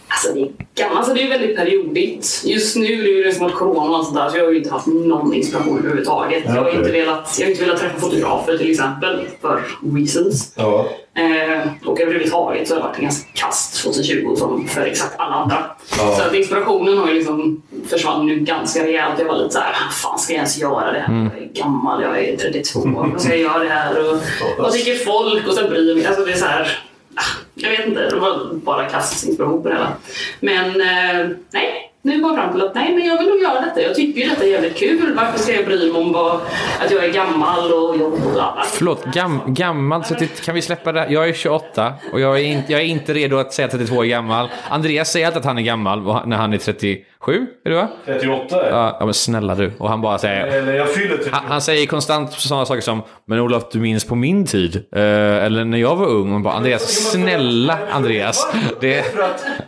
Alltså 0.07 0.33
det 0.33 0.41
är 0.41 0.49
gammalt, 0.75 0.97
alltså 0.97 1.13
det 1.13 1.21
är 1.23 1.29
väldigt 1.29 1.55
periodigt. 1.57 2.41
Just 2.45 2.75
nu 2.75 2.85
är 2.85 3.03
det 3.03 3.09
ju 3.09 3.23
det 3.23 3.33
som 3.33 3.45
att 3.45 3.53
corona 3.53 3.89
och 3.89 3.95
allt 3.95 4.05
sånt 4.05 4.17
där 4.17 4.29
så 4.29 4.37
jag 4.37 4.43
har 4.43 4.51
ju 4.51 4.57
inte 4.57 4.69
haft 4.69 4.87
någon 4.87 5.33
inspiration 5.33 5.77
överhuvudtaget. 5.79 6.43
Jag, 6.45 6.51
har 6.53 6.69
inte 6.69 6.91
velat, 6.91 7.35
jag 7.39 7.45
har 7.45 7.51
inte 7.51 7.63
velat 7.65 7.79
träffa 7.79 7.99
fotografer 7.99 8.57
till 8.57 8.71
exempel 8.71 9.27
för 9.41 9.61
reasons. 9.95 10.53
Ja. 10.57 10.89
Eh, 11.17 11.67
och 11.85 11.99
överhuvudtaget 12.01 12.67
så 12.67 12.73
har 12.73 12.81
det 12.81 12.87
varit 12.87 12.97
en 12.97 13.03
ganska 13.03 13.27
kast 13.33 13.83
2020 13.83 14.35
som 14.35 14.67
för 14.67 14.81
exakt 14.81 15.19
alla 15.19 15.35
andra. 15.35 15.63
Ja. 15.97 16.15
Så 16.15 16.23
att 16.23 16.33
inspirationen 16.33 16.97
har 16.97 17.07
ju 17.07 17.13
liksom 17.13 17.61
försvann 17.89 18.25
nu 18.25 18.39
ganska 18.39 18.83
rejält. 18.83 19.19
Jag 19.19 19.25
var 19.25 19.37
lite 19.37 19.53
såhär, 19.53 19.73
fan 19.91 20.19
ska 20.19 20.33
jag 20.33 20.37
ens 20.37 20.57
göra 20.57 20.91
det 20.91 20.99
här? 20.99 21.31
Jag 21.33 21.43
är 21.43 21.53
gammal, 21.53 22.03
jag 22.03 22.19
är 22.19 22.37
32. 22.37 22.79
Vad 22.85 23.21
ska 23.21 23.29
jag 23.29 23.39
göra 23.39 23.63
det 23.63 23.69
här? 23.69 24.11
Och, 24.11 24.21
vad 24.57 24.71
tycker 24.71 24.95
folk? 24.95 25.47
Och 25.47 25.53
sen 25.53 25.69
bryr 25.69 25.87
jag 25.87 25.97
mig. 25.97 26.05
Alltså 26.05 26.25
det 26.25 26.31
är 26.31 26.37
så 26.37 26.45
här, 26.45 26.79
ah, 27.15 27.21
jag 27.53 27.69
vet 27.69 27.85
inte, 27.87 28.09
det 28.09 28.19
var 28.19 28.53
bara 28.53 28.85
kastinspiration 28.89 29.63
på 29.63 29.69
det 29.69 29.75
hela. 29.75 29.93
Men 30.39 30.65
eh, 30.81 31.29
nej, 31.51 31.84
nu 32.05 32.21
bara 32.21 32.35
fram 32.35 32.51
till 32.51 32.61
att 32.61 32.75
nej, 32.75 32.95
men 32.95 33.05
jag 33.05 33.17
vill 33.17 33.27
nog 33.27 33.41
göra 33.41 33.61
detta. 33.61 33.81
Jag 33.81 33.95
tycker 33.95 34.21
ju 34.21 34.29
detta 34.29 34.43
är 34.43 34.47
jävligt 34.47 34.77
kul. 34.77 35.13
Varför 35.15 35.39
ska 35.39 35.53
jag 35.53 35.65
bry 35.65 35.91
mig 35.91 36.01
om 36.01 36.11
vad, 36.11 36.35
att 36.81 36.91
jag 36.91 37.05
är 37.05 37.13
gammal 37.13 37.73
och 37.73 37.97
jobb 37.97 38.13
och 38.13 38.31
bla. 38.31 38.63
Förlåt, 38.65 39.05
gam, 39.05 39.41
gammal, 39.47 40.03
30, 40.03 40.27
kan 40.27 40.55
vi 40.55 40.61
släppa 40.61 40.91
det? 40.91 41.07
Jag 41.09 41.29
är 41.29 41.33
28 41.33 41.93
och 42.13 42.19
jag 42.19 42.39
är, 42.39 42.43
inte, 42.43 42.71
jag 42.71 42.81
är 42.81 42.85
inte 42.85 43.13
redo 43.13 43.37
att 43.37 43.53
säga 43.53 43.65
att 43.65 43.71
32 43.71 44.03
är 44.03 44.07
gammal. 44.07 44.49
Andreas 44.69 45.11
säger 45.11 45.25
alltid 45.25 45.39
att 45.39 45.45
han 45.45 45.57
är 45.57 45.61
gammal 45.61 46.27
när 46.27 46.37
han 46.37 46.53
är 46.53 46.57
30. 46.57 47.05
37. 47.25 47.47
Är 47.65 47.69
du 47.69 47.75
va? 47.75 47.87
38 48.05 48.65
är 48.65 48.69
Ja, 48.71 48.97
ja, 48.99 49.05
men 49.05 49.13
snälla 49.13 49.55
du. 49.55 49.71
Och 49.79 49.89
han 49.89 50.01
bara 50.01 50.17
säger... 50.17 50.47
Eller 50.47 50.73
jag 50.73 50.89
fyller 50.93 51.17
38. 51.17 51.37
Han, 51.37 51.51
han 51.51 51.61
säger 51.61 51.85
konstant 51.87 52.31
sådana 52.33 52.65
saker 52.65 52.81
som 52.81 53.01
Men 53.27 53.39
Olof, 53.39 53.63
du 53.71 53.79
minns 53.79 54.05
på 54.05 54.15
min 54.15 54.45
tid? 54.45 54.75
Eh, 54.95 55.01
eller 55.45 55.65
när 55.65 55.77
jag 55.77 55.95
var 55.95 56.05
ung. 56.07 56.33
Och 56.35 56.41
bara, 56.41 56.53
Andreas, 56.53 56.81
snälla 57.11 57.77
Andreas. 57.91 58.47
Det, 58.81 59.05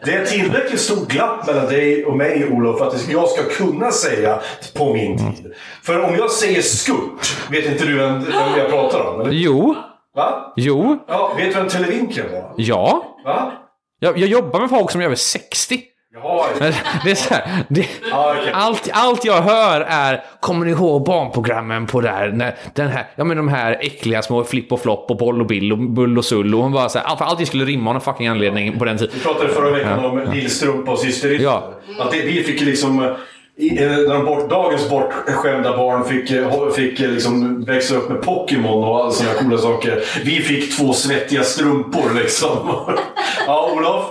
det 0.06 0.14
är 0.14 0.26
tillräckligt 0.26 0.80
stort 0.80 1.08
glapp 1.08 1.48
mellan 1.48 1.66
dig 1.66 2.06
och 2.06 2.18
mig, 2.18 2.48
Olof, 2.52 2.78
för 2.80 2.88
att 2.88 3.10
jag 3.12 3.30
ska 3.30 3.44
kunna 3.66 3.92
säga 3.92 4.40
på 4.78 4.94
min 4.94 5.18
tid. 5.18 5.54
För 5.84 6.04
om 6.04 6.16
jag 6.16 6.32
säger 6.32 6.62
skurt, 6.62 7.50
vet 7.52 7.66
inte 7.66 7.86
du 7.86 7.98
vem, 7.98 8.24
vem 8.24 8.58
jag 8.58 8.70
pratar 8.70 9.06
om? 9.08 9.22
Eller? 9.22 9.32
jo, 9.32 9.76
Va? 10.16 10.54
jo, 10.56 10.98
Ja, 11.08 11.34
vet 11.38 11.54
du 11.54 11.60
vem 11.60 11.68
Televinken 11.68 12.26
var? 12.32 12.54
ja. 12.58 13.04
Va? 13.26 13.52
Jag, 14.00 14.18
jag 14.18 14.30
jobbar 14.30 14.60
med 14.60 14.70
folk 14.70 14.92
som 14.92 15.02
är 15.02 15.06
över 15.06 15.16
60. 15.16 15.82
Ja, 16.24 16.48
Men 16.60 16.74
Det 17.06 17.12
är 17.12 17.16
så 17.16 17.34
här, 17.34 17.64
det, 17.68 17.86
Ja, 18.12 18.36
okej. 18.40 18.52
allt, 18.54 18.90
allt 18.94 19.26
jag 19.26 19.42
hör 19.42 19.82
är 19.82 20.24
Kommer 20.40 20.66
ni 20.66 20.72
ihåg 20.72 21.06
barnprogrammen 21.06 21.86
på 21.88 22.02
där? 22.02 22.32
När, 22.34 22.56
den 22.74 22.88
här, 22.88 23.08
ja 23.16 23.24
men 23.24 23.38
de 23.38 23.48
här 23.48 23.78
äckliga 23.82 24.22
små 24.22 24.44
Flipp 24.44 24.72
och 24.72 24.82
Flopp 24.82 25.12
och 25.12 25.18
Boll 25.18 25.42
och 25.42 25.48
Bill 25.48 25.72
och 25.72 25.78
Bull 25.78 26.18
och 26.18 26.26
Sull 26.26 26.56
och 26.56 26.62
hon 26.64 26.72
bara 26.72 26.90
så 26.90 27.00
här, 27.00 27.06
allt, 27.06 27.22
allt 27.22 27.48
skulle 27.48 27.66
rimma 27.66 27.90
av 27.90 27.94
någon 27.94 28.02
fucking 28.02 28.28
anledning 28.28 28.80
på 28.80 28.86
den 28.86 28.98
tiden. 28.98 29.14
Vi 29.18 29.24
pratade 29.24 29.50
förra 29.50 29.70
veckan 29.72 30.06
om 30.06 30.22
Lillstrumpa 30.34 30.92
och 30.92 31.00
Syster 31.00 31.30
Ja. 31.42 31.74
Att 32.00 32.12
det, 32.12 32.22
vi 32.22 32.44
fick 32.44 32.62
liksom... 32.62 33.16
i- 33.60 33.84
eh, 33.84 33.90
När 33.92 34.14
de 34.14 34.26
bort, 34.26 34.50
dagens 34.50 34.90
bortskämda 34.90 35.78
barn 35.78 36.04
fick, 36.06 36.32
eh, 36.32 36.70
fick 36.76 37.00
eh, 37.00 37.10
liksom 37.10 37.64
växa 37.64 37.96
upp 37.96 38.10
med 38.10 38.22
Pokémon 38.22 38.84
och 38.84 39.00
alla 39.00 39.12
sådana 39.12 39.40
coola 39.40 39.58
saker. 39.58 40.04
Vi 40.26 40.32
fick 40.42 40.78
två 40.78 40.94
svettiga 40.94 41.44
strumpor 41.44 42.14
liksom. 42.16 42.58
ja, 43.48 43.72
Olof? 43.76 44.04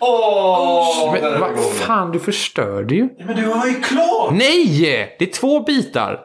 Åh! 0.00 1.12
Men 1.12 1.40
vad 1.40 1.72
fan, 1.72 2.12
du 2.12 2.20
förstörde 2.20 2.94
ju. 2.94 3.08
Men 3.26 3.36
du 3.36 3.44
var 3.44 3.66
ju 3.66 3.74
klar! 3.80 4.30
Nej! 4.32 5.16
Det 5.18 5.24
är 5.24 5.32
två 5.32 5.60
bitar. 5.60 6.20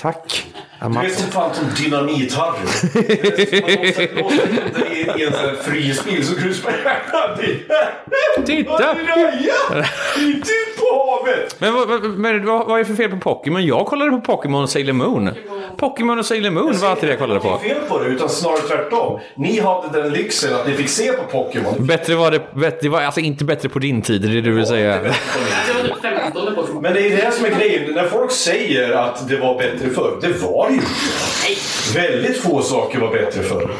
Tack. 0.00 0.46
Du 0.80 0.86
är 0.86 1.08
som 1.08 1.30
fan 1.30 1.54
som 1.54 1.64
Dynamit-Harry. 1.64 2.66
Man 3.74 3.84
måste 3.86 4.06
låsa 4.14 4.42
in 4.42 4.72
dig 4.74 5.14
i 5.18 5.24
en 5.24 5.56
frysbil 5.62 6.26
så 6.26 6.34
kan 6.34 6.48
du 6.48 6.54
spela 6.54 6.76
det. 7.36 8.46
Titta! 8.46 8.94
Raja! 8.94 9.84
Titt 10.16 10.78
på 10.78 11.02
jobbigt! 11.26 11.56
Men, 11.58 11.74
vad, 11.74 11.88
vad, 11.88 12.04
men 12.04 12.46
vad, 12.46 12.66
vad 12.66 12.74
är 12.74 12.78
det 12.78 12.84
för 12.84 12.94
fel 12.94 13.10
på 13.10 13.16
Pokémon? 13.16 13.66
Jag 13.66 13.86
kollade 13.86 14.10
på 14.10 14.20
Pokémon 14.20 14.68
Sailor 14.68 14.92
Moon. 14.92 15.28
Pokémon 15.28 15.61
och 15.82 16.26
Sailor 16.26 16.50
Moon 16.50 16.78
var 16.78 16.88
alltid 16.88 17.08
det 17.08 17.12
jag 17.12 17.18
kollade 17.18 17.40
på. 17.40 17.58
Det 17.62 17.70
är 17.70 17.74
fel 17.74 17.84
på 17.88 17.98
det, 17.98 18.06
utan 18.06 18.28
snarare 18.28 18.60
tvärtom. 18.60 19.20
Ni 19.34 19.60
hade 19.60 20.02
den 20.02 20.12
lyxen 20.12 20.54
att 20.54 20.66
ni 20.66 20.74
fick 20.74 20.88
se 20.88 21.12
på 21.12 21.22
Pokémon. 21.22 21.86
Bättre 21.86 22.14
var 22.14 22.30
det, 22.30 22.54
bättre, 22.54 22.78
det 22.82 22.88
var 22.88 23.02
alltså 23.02 23.20
inte 23.20 23.44
bättre 23.44 23.68
på 23.68 23.78
din 23.78 24.02
tid, 24.02 24.22
det 24.22 24.28
är 24.28 24.34
det 24.34 24.40
du 24.40 24.52
vill 24.52 24.66
säga. 24.66 25.02
Det 25.02 25.08
var 25.88 25.96
15 26.22 26.54
Pokémon. 26.54 26.82
Men 26.82 26.94
det 26.94 27.12
är 27.12 27.16
det 27.16 27.32
som 27.32 27.44
är 27.44 27.50
grejen. 27.50 27.94
När 27.94 28.08
folk 28.08 28.30
säger 28.30 28.92
att 28.92 29.28
det 29.28 29.36
var 29.36 29.58
bättre 29.58 29.90
förr, 29.90 30.18
det 30.20 30.28
var 30.28 30.68
det 30.68 30.74
ju 30.74 30.80
inte. 30.80 32.00
Väldigt 32.00 32.42
få 32.42 32.62
saker 32.62 32.98
var 32.98 33.12
bättre 33.12 33.42
förr. 33.42 33.70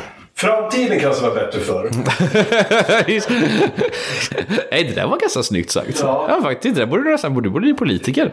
Framtiden 0.43 1.01
kanske 1.01 1.23
var 1.23 1.35
bättre 1.35 1.61
förr. 1.61 1.91
Nej, 4.71 4.85
det 4.85 4.95
där 4.95 5.07
var 5.07 5.19
ganska 5.19 5.43
snyggt 5.43 5.71
sagt. 5.71 5.99
Ja. 6.03 6.27
Ja, 6.29 6.43
faktiskt. 6.43 6.75
Det 6.75 6.81
där 6.81 6.87
borde 6.87 7.03
du 7.03 7.11
nästan 7.11 7.35
borde, 7.35 7.51
borde 7.51 7.63
bli 7.65 7.75
politiker. 7.75 8.33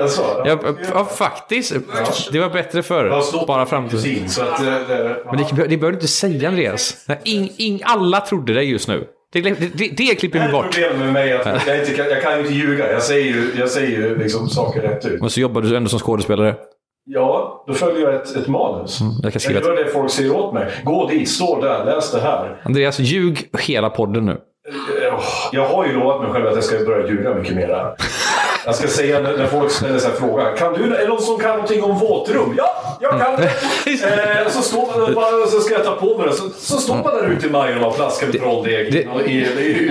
Alltså, 0.00 0.22
Ja, 0.44 0.58
ja, 0.92 1.04
faktiskt. 1.04 1.72
Det 2.32 2.38
var 2.40 2.50
bättre 2.50 2.82
förr. 2.82 3.46
Bara 3.46 3.58
med 3.58 3.68
fram 3.68 3.88
till... 3.88 3.98
kusin, 3.98 4.28
så 4.28 4.42
att, 4.42 4.60
eh, 4.60 4.66
Men 5.26 5.36
det, 5.36 5.44
det 5.52 5.76
behöver 5.76 5.88
du 5.90 5.94
inte 5.94 6.08
säga 6.08 6.48
Andreas. 6.48 7.04
Nej, 7.08 7.20
Ing, 7.24 7.52
ing, 7.56 7.80
alla 7.84 8.20
trodde 8.20 8.54
det 8.54 8.62
just 8.62 8.88
nu. 8.88 9.04
Det, 9.32 9.40
det, 9.40 9.54
det, 9.96 10.14
klipper 10.14 10.38
vi 10.38 10.44
det 10.44 10.48
är 10.48 10.52
bort. 10.52 10.64
problemet 10.64 10.98
med 10.98 11.12
mig 11.12 11.32
att 11.32 11.66
jag, 11.66 11.78
inte 11.78 11.94
kan, 11.94 12.06
jag 12.06 12.22
kan 12.22 12.32
ju 12.32 12.40
inte 12.40 12.54
ljuga. 12.54 12.92
Jag 12.92 13.02
säger 13.02 13.24
ju, 13.24 13.50
jag 13.58 13.68
säger 13.68 13.88
ju 13.88 14.18
liksom 14.18 14.48
saker 14.48 14.80
rätt 14.80 15.06
ut. 15.06 15.20
Men 15.20 15.30
så 15.30 15.40
jobbar 15.40 15.60
du 15.60 15.76
ändå 15.76 15.88
som 15.88 15.98
skådespelare. 15.98 16.54
Ja, 17.06 17.64
då 17.66 17.74
följer 17.74 18.00
jag 18.10 18.14
ett, 18.14 18.36
ett 18.36 18.48
manus. 18.48 19.00
jag 19.22 19.32
kan 19.32 19.40
skriva 19.40 19.60
jag 19.60 19.68
gör 19.76 19.84
det 19.84 19.90
folk 19.90 20.10
säger 20.10 20.36
åt 20.36 20.54
mig. 20.54 20.70
Gå 20.84 21.06
dit, 21.08 21.28
stå 21.28 21.60
där, 21.60 21.84
läs 21.84 22.12
det 22.12 22.20
här. 22.20 22.62
Andreas, 22.64 22.98
ljug 22.98 23.50
hela 23.58 23.90
podden 23.90 24.24
nu. 24.26 24.32
Eh, 24.32 25.14
Jag 25.52 25.66
har 25.68 25.86
ju 25.86 25.92
lovat 25.92 26.22
mig 26.22 26.30
själv 26.32 26.46
att 26.46 26.54
jag 26.54 26.64
ska 26.64 26.84
börja 26.84 27.08
ljuga 27.08 27.34
mycket 27.34 27.54
mer. 27.56 27.94
Jag 28.66 28.74
ska 28.74 28.88
säga 28.88 29.20
när, 29.20 29.36
när 29.36 29.46
folk 29.46 29.70
ställer 29.70 29.98
sig 29.98 30.10
frågan. 30.18 30.56
Kan 30.56 30.72
du, 30.74 30.94
är 30.96 30.98
det 31.02 31.08
någon 31.08 31.22
som 31.22 31.38
kan 31.38 31.50
någonting 31.50 31.82
om 31.82 31.98
våtrum? 31.98 32.54
Ja, 32.58 32.98
jag 33.00 33.20
kan 33.20 33.36
det. 33.36 33.44
Eh, 34.44 34.48
så, 34.50 34.62
står 34.62 35.00
man, 35.00 35.14
bara, 35.14 35.46
så 35.46 35.60
ska 35.60 35.74
jag 35.74 35.84
ta 35.84 35.94
på 35.94 36.18
mig 36.18 36.26
det. 36.28 36.32
Så, 36.34 36.48
så 36.58 36.76
står 36.76 36.94
man 36.94 37.04
där 37.14 37.28
ute 37.30 37.46
i 37.46 37.50
Majorna 37.50 37.86
och 37.86 37.96
plaskar 37.96 38.26
med 38.26 38.40
trolldeg. 38.40 38.92
det- 38.92 39.30
i... 39.30 39.90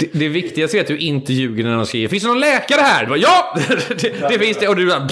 Det, 0.00 0.08
det 0.18 0.28
viktigaste 0.28 0.76
är 0.76 0.80
att 0.80 0.86
du 0.86 0.98
inte 0.98 1.32
ljuger 1.32 1.64
när 1.64 1.76
de 1.76 1.86
skriver 1.86 2.08
“Finns 2.08 2.22
det 2.22 2.28
någon 2.28 2.40
läkare 2.40 2.80
här?” 2.80 3.06
bara, 3.06 3.18
“Ja! 3.18 3.56
Det, 3.88 4.28
det 4.28 4.38
finns 4.38 4.56
det” 4.58 4.68
och 4.68 4.76
du 4.76 4.86
bara, 4.86 5.08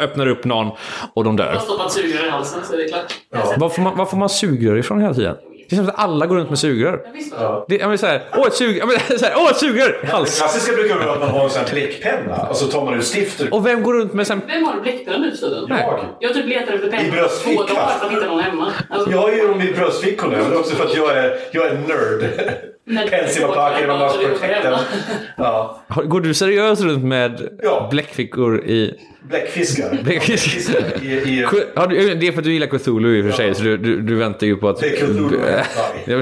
öppnar 0.00 0.26
upp 0.26 0.44
någon 0.44 0.70
och 1.14 1.24
de 1.24 1.36
dör. 1.36 1.52
har 1.52 1.60
stoppat 1.60 1.92
sugrör 1.92 2.26
i 2.26 2.30
halsen 2.30 2.60
så 2.68 2.72
är 2.74 2.78
det 2.78 2.88
klart. 2.88 3.14
Ja. 3.32 3.54
Var 3.56 3.68
får 3.68 3.82
man, 3.82 3.96
var 3.96 4.06
får 4.06 4.16
man 4.16 4.28
sugrör 4.28 4.76
ifrån 4.78 5.00
hela 5.00 5.14
tiden? 5.14 5.36
Det 5.70 5.76
känns 5.76 5.86
som 5.88 5.94
att 5.96 6.04
alla 6.04 6.26
går 6.26 6.36
runt 6.36 6.48
med 6.48 6.58
sugrör. 6.58 7.00
Ja. 7.32 7.64
Det, 7.68 7.74
jag 7.74 7.80
menar 7.86 7.96
såhär, 7.96 8.22
åh 8.36 8.46
ett 8.46 8.54
sugrör, 8.54 9.16
så 9.18 9.24
här, 9.24 9.34
åh 9.36 9.50
ett 9.50 9.56
sugrör! 9.56 9.98
Det 10.02 10.06
Hals. 10.08 10.38
klassiska 10.38 10.72
brukar 10.72 10.98
vara 10.98 11.12
att 11.12 11.20
man 11.20 11.28
har 11.28 11.44
en 11.44 11.50
sån 11.50 11.62
här 11.64 11.70
bläckpenna 11.74 12.46
och 12.50 12.56
så 12.56 12.66
tar 12.66 12.84
man 12.84 12.94
ut 12.94 13.04
stiftet. 13.14 13.52
Och 13.52 13.66
vem 13.66 13.82
går 13.82 13.94
runt 13.94 14.12
med 14.14 14.26
sen... 14.26 14.40
Vem 14.46 14.64
har 14.64 14.74
du 14.74 14.80
bläckpenna 14.80 15.18
nu 15.18 15.30
för 15.30 15.36
tiden? 15.36 15.64
Jag. 15.68 16.00
Jag 16.20 16.34
typ 16.34 16.46
letar 16.46 16.72
efter 16.74 16.90
penna 16.90 17.02
i 17.02 17.06
två 17.10 17.16
bröstfickan. 17.16 17.66
dagar 17.66 17.88
för 17.98 18.06
att 18.06 18.12
hitta 18.12 18.26
någon 18.26 18.40
hemma. 18.40 18.72
Alltså, 18.90 19.10
Jag 19.10 19.18
har 19.18 19.32
ju 19.32 19.46
dem 19.48 19.60
i 19.62 19.72
bröstfickorna, 19.72 20.36
men 20.38 20.50
det 20.50 20.56
är 20.56 20.58
också 20.60 20.76
för 20.76 20.84
att 20.84 20.96
jag 20.96 21.16
är, 21.16 21.36
jag 21.52 21.66
är 21.66 21.74
nörd. 21.74 22.20
det 22.84 23.10
Pencil 23.10 23.42
är 23.42 23.48
och 23.48 23.54
pocket 23.54 23.78
svårt, 23.78 23.90
och 23.90 23.98
must 23.98 24.14
så 24.14 24.20
är 24.20 24.28
det 24.28 24.34
protect 24.34 24.64
hemma. 24.64 24.78
them. 24.78 24.84
Ja. 25.36 25.80
Går 26.04 26.20
du 26.20 26.34
seriöst 26.34 26.82
runt 26.82 27.04
med 27.04 27.58
Ja. 27.62 27.88
bläckfickor 27.90 28.64
i... 28.64 28.94
Bläckfiskar. 29.22 29.98
Bläckfiskar. 30.04 30.82
I, 31.02 31.06
i, 31.06 31.46
Har 31.74 31.86
du, 31.86 32.14
det 32.14 32.28
är 32.28 32.32
för 32.32 32.38
att 32.38 32.44
du 32.44 32.52
gillar 32.52 32.66
Cthulhu 32.66 33.18
i 33.18 33.20
och 33.22 33.24
för 33.24 33.32
sig, 33.32 33.54
så 33.54 33.62
du, 33.62 33.76
du, 33.76 34.00
du 34.02 34.14
väntar 34.16 34.46
ju 34.46 34.56
på 34.56 34.68
att... 34.68 34.80
Det 34.80 34.86
är 34.86 34.96
Cthulhu. 34.96 35.36
Ja, 36.04 36.16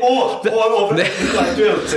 Och, 0.00 0.46
och, 0.46 0.82
och 0.82 1.00
aktuellt. 1.38 1.92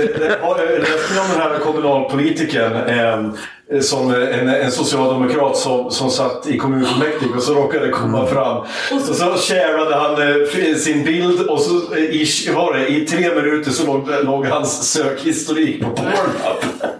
Läste 0.78 1.20
om 1.20 1.28
den 1.32 1.40
här 1.40 1.58
kommunalpolitikern 1.58 2.72
eh, 2.76 3.80
som 3.80 4.14
en, 4.14 4.48
en 4.48 4.72
socialdemokrat 4.72 5.56
som, 5.56 5.90
som 5.90 6.10
satt 6.10 6.46
i 6.46 6.58
kommunfullmäktige 6.58 7.36
och 7.36 7.42
så 7.42 7.54
råkade 7.54 7.86
det 7.86 7.92
komma 7.92 8.26
fram. 8.26 8.56
Och 8.92 9.00
så 9.00 9.36
sharade 9.36 9.96
han 9.96 10.22
eh, 10.22 10.76
sin 10.76 11.04
bild 11.04 11.40
och 11.40 11.60
så 11.60 11.94
eh, 11.94 12.02
i, 12.02 12.26
var 12.54 12.74
det, 12.74 12.88
i 12.88 13.06
tre 13.06 13.34
minuter 13.34 13.70
så 13.70 13.86
låg, 13.86 14.08
låg 14.22 14.46
hans 14.46 14.92
sökhistorik 14.92 15.82
på 15.82 15.90
Pornhub. 15.90 16.90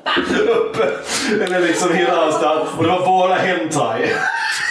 Uppe. 0.49 0.89
Eller 1.45 1.61
liksom 1.61 1.95
hela 1.95 2.15
hans. 2.15 2.35
Och 2.77 2.83
det 2.83 2.91
var 2.91 3.07
bara 3.07 3.35
hentai. 3.35 4.13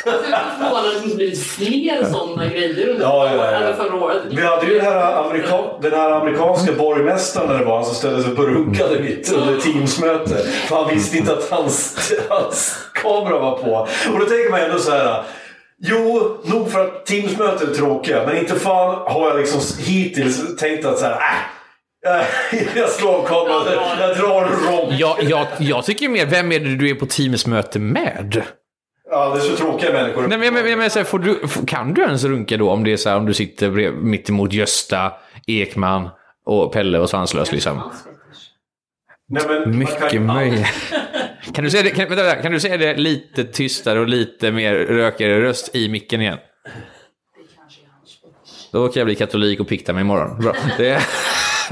Förvånad 0.03 0.85
att 0.85 0.93
det 1.01 1.03
inte 1.03 1.15
blivit 1.15 1.43
fler 1.43 2.05
sådana 2.11 2.45
grejer 2.45 2.89
under 2.89 3.05
Ja, 3.05 3.29
ja, 3.35 3.35
ja. 3.35 3.51
eller 3.51 3.73
förra 3.73 3.95
året. 3.95 4.21
Vi 4.31 4.41
hade 4.45 4.65
ju 4.65 4.73
den 4.73 4.85
här, 4.85 5.23
amerika 5.25 5.59
den 5.81 5.91
här 5.91 6.11
amerikanska 6.11 6.71
borgmästaren 6.73 7.47
när 7.47 7.59
det 7.59 7.65
var 7.65 7.75
han 7.75 7.85
som 7.85 7.95
ställde 7.95 8.23
sig 8.23 8.31
och 8.31 8.39
runkade 8.39 8.99
mitt 8.99 9.31
under 9.33 9.61
Teamsmöte. 9.61 10.35
För 10.67 10.75
han 10.75 10.95
visste 10.95 11.17
inte 11.17 11.33
att 11.33 11.49
hans, 11.49 12.11
hans 12.29 12.77
kamera 12.93 13.39
var 13.39 13.57
på. 13.57 13.87
Och 14.13 14.19
då 14.19 14.25
tänker 14.25 14.51
man 14.51 14.59
ändå 14.59 14.79
så 14.79 14.91
här. 14.91 15.23
Jo, 15.83 16.37
nog 16.43 16.71
för 16.71 16.85
att 16.85 17.05
Teamsmöten 17.05 17.69
är 17.69 17.73
tråkiga, 17.73 18.25
men 18.25 18.37
inte 18.37 18.55
fan 18.55 19.01
har 19.07 19.29
jag 19.29 19.39
liksom 19.39 19.61
hittills 19.85 20.57
tänkt 20.57 20.85
att 20.85 20.99
så 20.99 21.05
här, 21.05 21.19
äh, 22.07 22.19
äh, 22.19 22.77
jag 22.77 22.89
slår 22.89 23.13
av 23.13 23.25
kameran, 23.27 23.65
jag 23.99 24.17
drar 24.17 24.41
en 24.41 24.77
romp. 24.77 24.93
jag, 24.99 25.23
jag, 25.23 25.47
jag 25.59 25.85
tycker 25.85 26.09
mer, 26.09 26.25
vem 26.25 26.51
är 26.51 26.59
det 26.59 26.75
du 26.75 26.89
är 26.89 26.95
på 26.95 27.05
Teams-möte 27.05 27.79
med? 27.79 28.43
Ja, 29.13 29.29
det 29.29 29.39
är 29.39 29.41
så 29.41 29.55
tråkiga 29.55 29.93
människor. 29.93 30.27
Nej, 30.27 30.37
men, 30.37 30.53
men, 30.53 30.79
men, 30.79 30.89
så 30.89 30.99
här, 30.99 31.03
får 31.03 31.19
du, 31.19 31.39
kan 31.67 31.93
du 31.93 32.01
ens 32.01 32.23
runka 32.23 32.57
då 32.57 32.69
om 32.69 32.83
det 32.83 32.93
är 32.93 32.97
så 32.97 33.09
här, 33.09 33.17
om 33.17 33.25
du 33.25 33.33
sitter 33.33 33.69
brev, 33.69 33.93
mitt 33.93 34.29
emot 34.29 34.53
Gösta, 34.53 35.13
Ekman 35.47 36.09
och 36.45 36.73
Pelle 36.73 36.99
och 36.99 37.09
Svanslös 37.09 37.51
liksom? 37.51 37.81
Nej, 39.29 39.43
men 39.47 39.63
kan 39.63 39.77
Mycket 39.77 40.21
möjligt. 40.21 40.67
Kan 41.53 41.63
du 41.63 41.69
säga 41.69 41.83
det, 41.83 41.89
kan, 41.89 42.07
vänta, 42.09 42.23
vänta, 42.23 42.41
kan 42.41 42.51
du 42.51 42.59
säga 42.59 42.77
det 42.77 42.95
lite 42.95 43.43
tystare 43.43 43.99
och 43.99 44.07
lite 44.07 44.51
mer 44.51 44.73
rökigare 44.73 45.41
röst 45.41 45.75
i 45.75 45.89
micken 45.89 46.21
igen? 46.21 46.37
Då 48.71 48.87
kan 48.87 48.99
jag 48.99 49.05
bli 49.05 49.15
katolik 49.15 49.59
och 49.59 49.67
pikta 49.67 49.93
mig 49.93 50.01
imorgon. 50.01 50.39
Bra. 50.39 50.55
Det, 50.77 51.01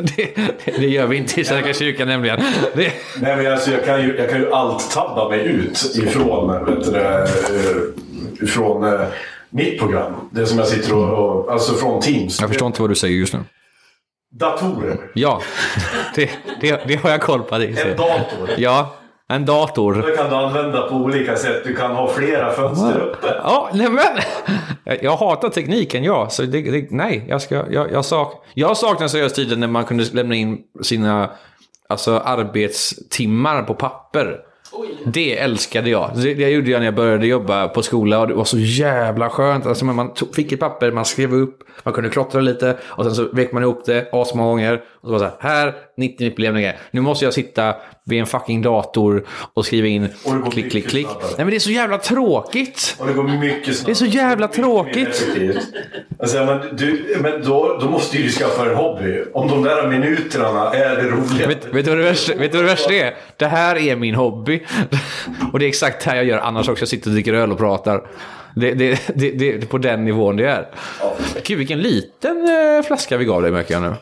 det, 0.15 0.77
det 0.77 0.87
gör 0.87 1.07
vi 1.07 1.17
inte 1.17 1.41
i 1.41 1.45
Svenska 1.45 1.73
kyrkan 1.73 2.07
nämligen. 2.07 2.39
Det, 2.73 2.93
Nej, 3.21 3.35
men 3.37 3.51
alltså, 3.51 3.71
jag, 3.71 3.85
kan 3.85 4.01
ju, 4.01 4.17
jag 4.17 4.29
kan 4.29 4.39
ju 4.39 4.51
allt 4.51 4.91
tabba 4.91 5.29
mig 5.29 5.45
ut 5.45 5.91
ifrån, 5.95 6.65
vet 6.65 6.93
du, 6.93 6.99
eh, 6.99 8.43
ifrån 8.43 8.83
eh, 8.83 9.01
mitt 9.49 9.79
program. 9.79 10.13
Det 10.31 10.45
som 10.45 10.57
jag 10.57 10.67
sitter 10.67 10.95
och, 10.95 11.39
och... 11.39 11.51
Alltså 11.51 11.73
från 11.73 12.01
Teams. 12.01 12.39
jag 12.41 12.49
förstår 12.49 12.67
inte 12.67 12.81
vad 12.81 12.91
du 12.91 12.95
säger 12.95 13.15
just 13.15 13.33
nu. 13.33 13.39
Datorer. 14.31 14.97
Ja, 15.13 15.41
det, 16.15 16.29
det, 16.61 16.81
det 16.87 16.95
har 16.95 17.09
jag 17.09 17.21
koll 17.21 17.43
på. 17.43 17.57
Det. 17.57 17.65
En 17.65 17.97
dator. 17.97 18.49
Ja, 18.57 18.98
en 19.31 19.45
dator. 19.45 20.03
Det 20.07 20.15
kan 20.15 20.29
du 20.29 20.35
använda 20.35 20.81
på 20.81 20.95
olika 20.95 21.35
sätt. 21.35 21.63
Du 21.63 21.75
kan 21.75 21.91
ha 21.91 22.07
flera 22.07 22.51
fönster 22.51 22.99
uppe. 22.99 23.27
Ja, 23.43 23.69
nej 23.73 23.89
men. 23.89 24.97
Jag 25.01 25.17
hatar 25.17 25.49
tekniken, 25.49 26.03
ja. 26.03 26.29
Så 26.29 26.41
det, 26.41 26.61
det, 26.61 26.87
nej, 26.91 27.25
jag, 27.27 27.41
ska, 27.41 27.65
jag, 27.69 27.91
jag, 27.91 28.05
sak, 28.05 28.45
jag 28.53 28.77
saknar 28.77 29.07
seriöst 29.07 29.35
tiden 29.35 29.59
när 29.59 29.67
man 29.67 29.85
kunde 29.85 30.05
lämna 30.11 30.35
in 30.35 30.57
sina 30.81 31.29
alltså, 31.89 32.17
arbetstimmar 32.19 33.63
på 33.63 33.73
papper. 33.73 34.39
Oj. 34.71 34.89
Det 35.05 35.39
älskade 35.39 35.89
jag. 35.89 36.11
Det, 36.15 36.33
det 36.33 36.49
gjorde 36.49 36.69
jag 36.69 36.79
när 36.79 36.85
jag 36.85 36.95
började 36.95 37.27
jobba 37.27 37.67
på 37.67 37.81
skola 37.81 38.19
och 38.19 38.27
det 38.27 38.33
var 38.33 38.43
så 38.43 38.59
jävla 38.59 39.29
skönt. 39.29 39.65
Alltså, 39.65 39.85
man 39.85 40.13
tog, 40.13 40.35
fick 40.35 40.51
ett 40.51 40.59
papper, 40.59 40.91
man 40.91 41.05
skrev 41.05 41.33
upp, 41.33 41.59
man 41.83 41.93
kunde 41.93 42.09
klottra 42.09 42.41
lite 42.41 42.77
och 42.83 43.03
sen 43.03 43.15
så 43.15 43.29
vek 43.33 43.51
man 43.51 43.63
ihop 43.63 43.85
det 43.85 44.09
asmånga 44.11 44.49
gånger. 44.49 44.83
Och 45.01 45.07
så 45.07 45.11
var 45.11 45.19
det 45.19 45.31
så 45.41 45.47
här, 45.47 45.63
här 45.63 45.75
90 45.99 46.35
belevningar. 46.35 46.77
Nu 46.91 47.01
måste 47.01 47.25
jag 47.25 47.33
sitta 47.33 47.75
vid 48.05 48.19
en 48.19 48.25
fucking 48.25 48.61
dator 48.61 49.25
och 49.53 49.65
skriva 49.65 49.87
in 49.87 50.09
Och 50.25 50.33
det 50.33 50.51
klick, 50.51 50.71
klick, 50.71 50.87
klick. 50.87 51.07
snabbare. 51.07 51.27
Nej 51.27 51.37
men 51.37 51.49
det 51.49 51.55
är 51.55 51.59
så 51.59 51.71
jävla 51.71 51.97
tråkigt. 51.97 52.95
Och 52.99 53.07
det 53.07 53.13
går 53.13 53.23
mycket 53.23 53.75
snabbare. 53.75 53.85
Det 53.85 53.91
är 53.91 53.95
så 53.95 54.05
jävla 54.05 54.47
mer 54.47 54.53
tråkigt. 54.53 55.27
Alltså, 56.19 56.45
men 56.45 56.75
du, 56.75 57.17
men 57.21 57.41
då, 57.43 57.77
då 57.81 57.89
måste 57.89 58.17
ju 58.17 58.23
du 58.23 58.29
skaffa 58.29 58.69
en 58.69 58.75
hobby. 58.75 59.23
Om 59.33 59.47
de 59.47 59.63
där 59.63 59.87
minuterna 59.87 60.73
är 60.73 60.95
det 60.95 61.09
roliga. 61.09 61.47
Vet, 61.47 61.65
vet, 61.73 61.85
du 61.85 61.91
vad 61.91 61.99
det 61.99 62.03
värsta, 62.03 62.35
vet 62.35 62.51
du 62.51 62.57
vad 62.57 62.65
det 62.65 62.71
värsta 62.71 62.93
är? 62.93 63.15
Det 63.37 63.45
här 63.45 63.75
är 63.75 63.95
min 63.95 64.15
hobby. 64.15 64.63
Och 65.53 65.59
det 65.59 65.65
är 65.65 65.69
exakt 65.69 66.03
det 66.03 66.09
här 66.09 66.17
jag 66.17 66.25
gör 66.25 66.37
annars 66.37 66.69
också. 66.69 66.81
Jag 66.81 66.89
sitter 66.89 67.09
och 67.09 67.13
dricker 67.13 67.33
öl 67.33 67.51
och 67.51 67.57
pratar. 67.57 68.01
Det, 68.55 68.73
det, 68.73 68.99
det, 69.15 69.31
det 69.31 69.49
är 69.53 69.61
på 69.61 69.77
den 69.77 70.05
nivån 70.05 70.35
det 70.35 70.45
är. 70.45 70.67
Gud, 71.43 71.57
vilken 71.57 71.79
liten 71.79 72.49
eh, 72.49 72.83
flaska 72.87 73.17
vi 73.17 73.25
gav 73.25 73.41
dig 73.41 73.51
märker 73.51 73.73
jag 73.73 73.83
nu. 73.83 73.93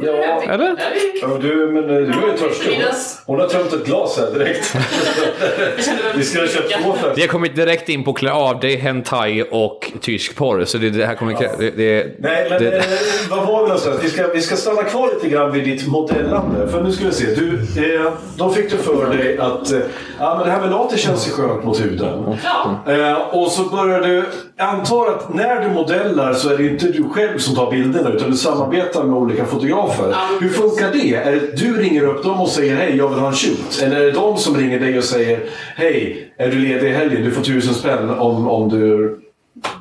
Ja. 0.00 0.42
Eller? 0.48 0.76
Ja, 1.22 1.28
du, 1.40 1.70
men 1.72 1.84
eh, 1.84 1.96
du 1.96 1.96
är 2.28 2.32
ju 2.32 2.38
törstig. 2.38 2.84
Hon 3.26 3.40
har 3.40 3.46
tömt 3.48 3.72
ett 3.72 3.84
glas 3.86 4.18
här 4.18 4.38
direkt. 4.38 4.76
Vi 6.16 6.24
skulle 6.24 6.42
ha 6.42 6.48
köpt 6.48 6.70
två 6.72 6.92
flaskor. 6.92 7.12
Vi 7.16 7.20
har 7.20 7.28
kommit 7.28 7.56
direkt 7.56 7.88
in 7.88 8.04
på 8.04 8.12
klä 8.12 8.32
av 8.32 8.60
dig, 8.60 8.76
hentai 8.76 9.44
och 9.50 9.92
tysk 10.00 10.36
porr. 10.36 10.64
Så 10.64 10.78
det, 10.78 10.90
det 10.90 11.06
här 11.06 11.14
kommer... 11.14 11.32
krä- 11.32 11.56
Det, 11.58 11.70
det, 11.70 12.06
Nej, 12.18 12.46
men 12.50 12.62
det, 12.62 12.76
eh, 12.76 12.84
vad 13.30 13.38
var 13.46 13.62
vi 13.62 13.68
någonstans? 13.68 13.98
Vi 14.02 14.08
ska, 14.10 14.26
vi 14.28 14.40
ska 14.40 14.56
stanna 14.56 14.82
kvar 14.82 15.10
lite 15.14 15.28
grann 15.28 15.52
vid 15.52 15.64
ditt 15.64 15.86
modellande. 15.86 16.68
För 16.68 16.82
nu 16.82 16.92
ska 16.92 17.04
vi 17.06 17.12
se. 17.12 17.24
Du, 17.34 17.58
eh, 17.94 18.12
då 18.36 18.50
fick 18.50 18.70
du 18.70 18.76
för 18.76 19.16
dig 19.16 19.38
att 19.38 19.72
eh, 19.72 19.78
ja, 20.18 20.34
men 20.36 20.46
det 20.46 20.52
här 20.52 20.60
med 20.60 20.70
latex 20.70 21.02
känns 21.02 21.28
ju 21.28 21.32
skönt 21.32 21.64
mot 21.64 21.80
huden. 21.84 22.38
Ja. 22.44 22.92
Eh, 22.92 23.18
och 23.38 23.50
så 23.50 23.62
börjar 23.62 24.00
du... 24.00 24.24
Antar 24.58 25.06
att 25.06 25.34
när 25.34 25.60
du 25.60 25.68
modellar 25.68 26.34
så 26.34 26.48
är 26.48 26.58
det 26.58 26.66
inte 26.66 26.86
du 26.86 27.08
själv 27.08 27.38
som 27.38 27.54
tar 27.54 27.70
bilderna 27.70 28.10
utan 28.10 28.30
du 28.30 28.36
samarbetar 28.36 29.04
med 29.04 29.16
olika 29.16 29.44
fotografer. 29.44 30.08
Ja, 30.10 30.28
Hur 30.40 30.48
funkar 30.48 30.92
det? 30.92 31.14
Är 31.14 31.32
det 31.32 31.56
du 31.56 31.76
ringer 31.76 32.04
upp 32.04 32.24
dem 32.24 32.40
och 32.40 32.48
säger 32.48 32.76
hej, 32.76 32.96
jag 32.96 33.08
vill 33.08 33.18
ha 33.18 33.28
en 33.28 33.34
shoot? 33.34 33.82
Eller 33.82 34.00
är 34.00 34.04
det 34.04 34.12
de 34.12 34.36
som 34.38 34.56
ringer 34.56 34.80
dig 34.80 34.98
och 34.98 35.04
säger 35.04 35.40
hej, 35.76 36.32
är 36.38 36.48
du 36.50 36.58
ledig 36.58 36.88
i 36.88 36.92
helgen? 36.92 37.24
Du 37.24 37.30
får 37.30 37.42
tusen 37.42 37.74
spänn 37.74 38.10
om, 38.10 38.48
om 38.48 38.68
du... 38.68 39.20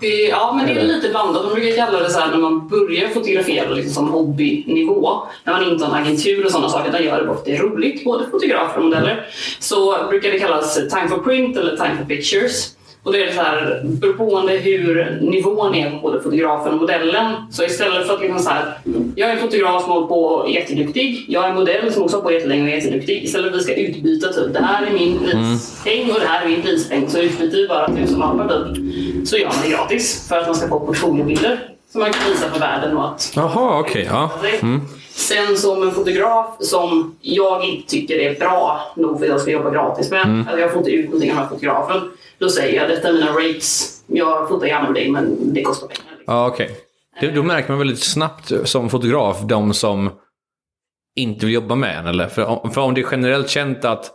Det, 0.02 0.08
ja, 0.08 0.54
men 0.58 0.66
det 0.66 0.82
är 0.82 0.84
lite 0.84 1.10
blandat. 1.10 1.44
De 1.44 1.54
brukar 1.54 1.76
kalla 1.76 2.00
det 2.00 2.10
så 2.10 2.20
här 2.20 2.32
när 2.32 2.38
man 2.38 2.68
börjar 2.68 3.08
fotografera 3.10 3.70
liksom 3.70 3.94
som 3.94 4.10
hobbynivå. 4.14 5.20
När 5.44 5.54
man 5.54 5.72
inte 5.72 5.86
har 5.86 5.98
en 5.98 6.04
agentur 6.04 6.46
och 6.46 6.52
sådana 6.52 6.70
saker. 6.70 6.90
Utan 6.90 7.04
gör 7.04 7.20
det 7.20 7.26
bara 7.26 7.34
för 7.34 7.40
att 7.40 7.46
det 7.46 7.56
är 7.56 7.62
roligt, 7.62 8.04
både 8.04 8.26
fotografer 8.32 8.78
och 8.78 8.84
modeller. 8.86 9.28
Så 9.60 9.98
brukar 10.10 10.32
det 10.32 10.40
kallas 10.40 10.76
time 10.76 11.08
for 11.10 11.18
print 11.18 11.58
eller 11.58 11.78
time 11.78 11.98
for 11.98 12.06
pictures. 12.06 12.70
Och 13.04 13.14
det 13.14 13.24
är 13.24 13.32
så 13.32 13.42
här, 13.42 13.82
beroende 13.84 14.54
hur 14.54 15.18
nivån 15.22 15.76
är 15.76 15.92
på 15.92 15.98
både 15.98 16.22
fotografen 16.22 16.74
och 16.74 16.80
modellen. 16.80 17.34
Så 17.52 17.64
istället 17.64 18.08
för 18.08 18.14
att 18.14 18.22
liksom 18.22 18.40
så 18.40 18.50
här, 18.50 18.74
jag 19.16 19.30
är 19.32 19.38
fotograf 19.38 19.82
som 19.82 19.92
hållit 19.92 20.10
på 20.10 20.46
jätteduktig. 20.50 21.26
Jag 21.28 21.46
är 21.46 21.54
modell 21.54 21.94
som 21.94 22.04
också 22.04 22.18
har 22.18 22.22
på 22.22 22.32
jättelänge 22.32 22.64
och 22.64 22.70
är 22.70 22.76
jätteduktig. 22.76 23.24
Istället 23.24 23.52
för 23.52 23.58
att 23.58 23.60
vi 23.60 23.64
ska 23.64 23.76
utbyta 23.76 24.34
typ, 24.34 24.54
det 24.54 24.60
här 24.60 24.86
är 24.86 24.94
min 24.94 25.20
prispeng 25.20 26.12
och 26.12 26.20
det 26.20 26.28
här 26.28 26.46
är 26.46 26.50
min 26.50 26.62
prispeng. 26.62 27.10
Så 27.10 27.20
utbyter 27.20 27.58
vi 27.58 27.68
bara 27.68 27.88
tusen 27.88 28.20
lappar 28.20 28.74
typ. 28.74 29.28
Så 29.28 29.38
gör 29.38 29.46
man 29.48 29.56
det 29.64 29.70
gratis 29.70 30.28
för 30.30 30.38
att 30.38 30.46
man 30.48 30.56
ska 30.56 30.68
få 30.68 30.80
portfoliobilder. 30.80 31.60
Som 31.92 32.02
man 32.02 32.12
kan 32.14 32.32
visa 32.32 32.50
för 32.50 32.60
världen 32.60 32.98
och 32.98 33.08
att 33.10 33.34
Jaha, 33.36 33.80
okej. 33.80 34.08
ja. 34.10 34.32
Sen 35.16 35.58
som 35.58 35.84
en 35.84 35.92
fotograf 35.92 36.56
som 36.60 37.16
jag 37.22 37.64
inte 37.66 37.90
tycker 37.90 38.16
är 38.20 38.40
bra 38.40 38.94
nog 38.96 39.18
för 39.20 39.26
att 39.26 39.32
jag 39.32 39.42
ska 39.42 39.52
jobba 39.52 39.70
gratis 39.70 40.12
med. 40.12 40.22
Mm. 40.26 40.48
Att 40.48 40.60
jag 40.60 40.70
får 40.72 40.80
inte 40.80 40.92
ut 40.92 41.06
någonting 41.06 41.32
av 41.32 41.36
den 41.38 41.44
här 41.46 41.50
fotografen. 41.52 42.12
Då 42.38 42.50
säger 42.50 42.80
jag 42.82 42.90
detta 42.90 43.08
är 43.08 43.14
mina 43.14 43.32
rates. 43.32 44.02
Jag 44.08 44.50
fotar 44.50 44.68
gärna 44.68 44.86
med 44.86 44.94
dig 44.94 45.12
men 45.12 45.54
det 45.54 45.62
kostar 45.64 45.88
pengar. 45.88 46.12
liksom. 46.18 46.34
Ja, 46.36 46.48
okej. 46.48 46.70
Det- 47.22 47.32
Då 47.32 47.44
märker 47.44 47.70
man 47.70 47.78
väldigt 47.80 48.04
snabbt 48.04 48.52
som 48.64 48.90
fotograf 48.90 49.38
de 49.42 49.74
som 49.74 50.10
inte 51.16 51.46
vill 51.46 51.56
jobba 51.56 51.76
med 51.76 51.98
en. 52.00 52.08
Eller? 52.08 52.28
För, 52.28 52.46
om, 52.46 52.72
för 52.72 52.82
om 52.82 52.94
det 52.94 53.02
är 53.02 53.08
generellt 53.12 53.50
känt 53.50 53.86
att 53.86 54.12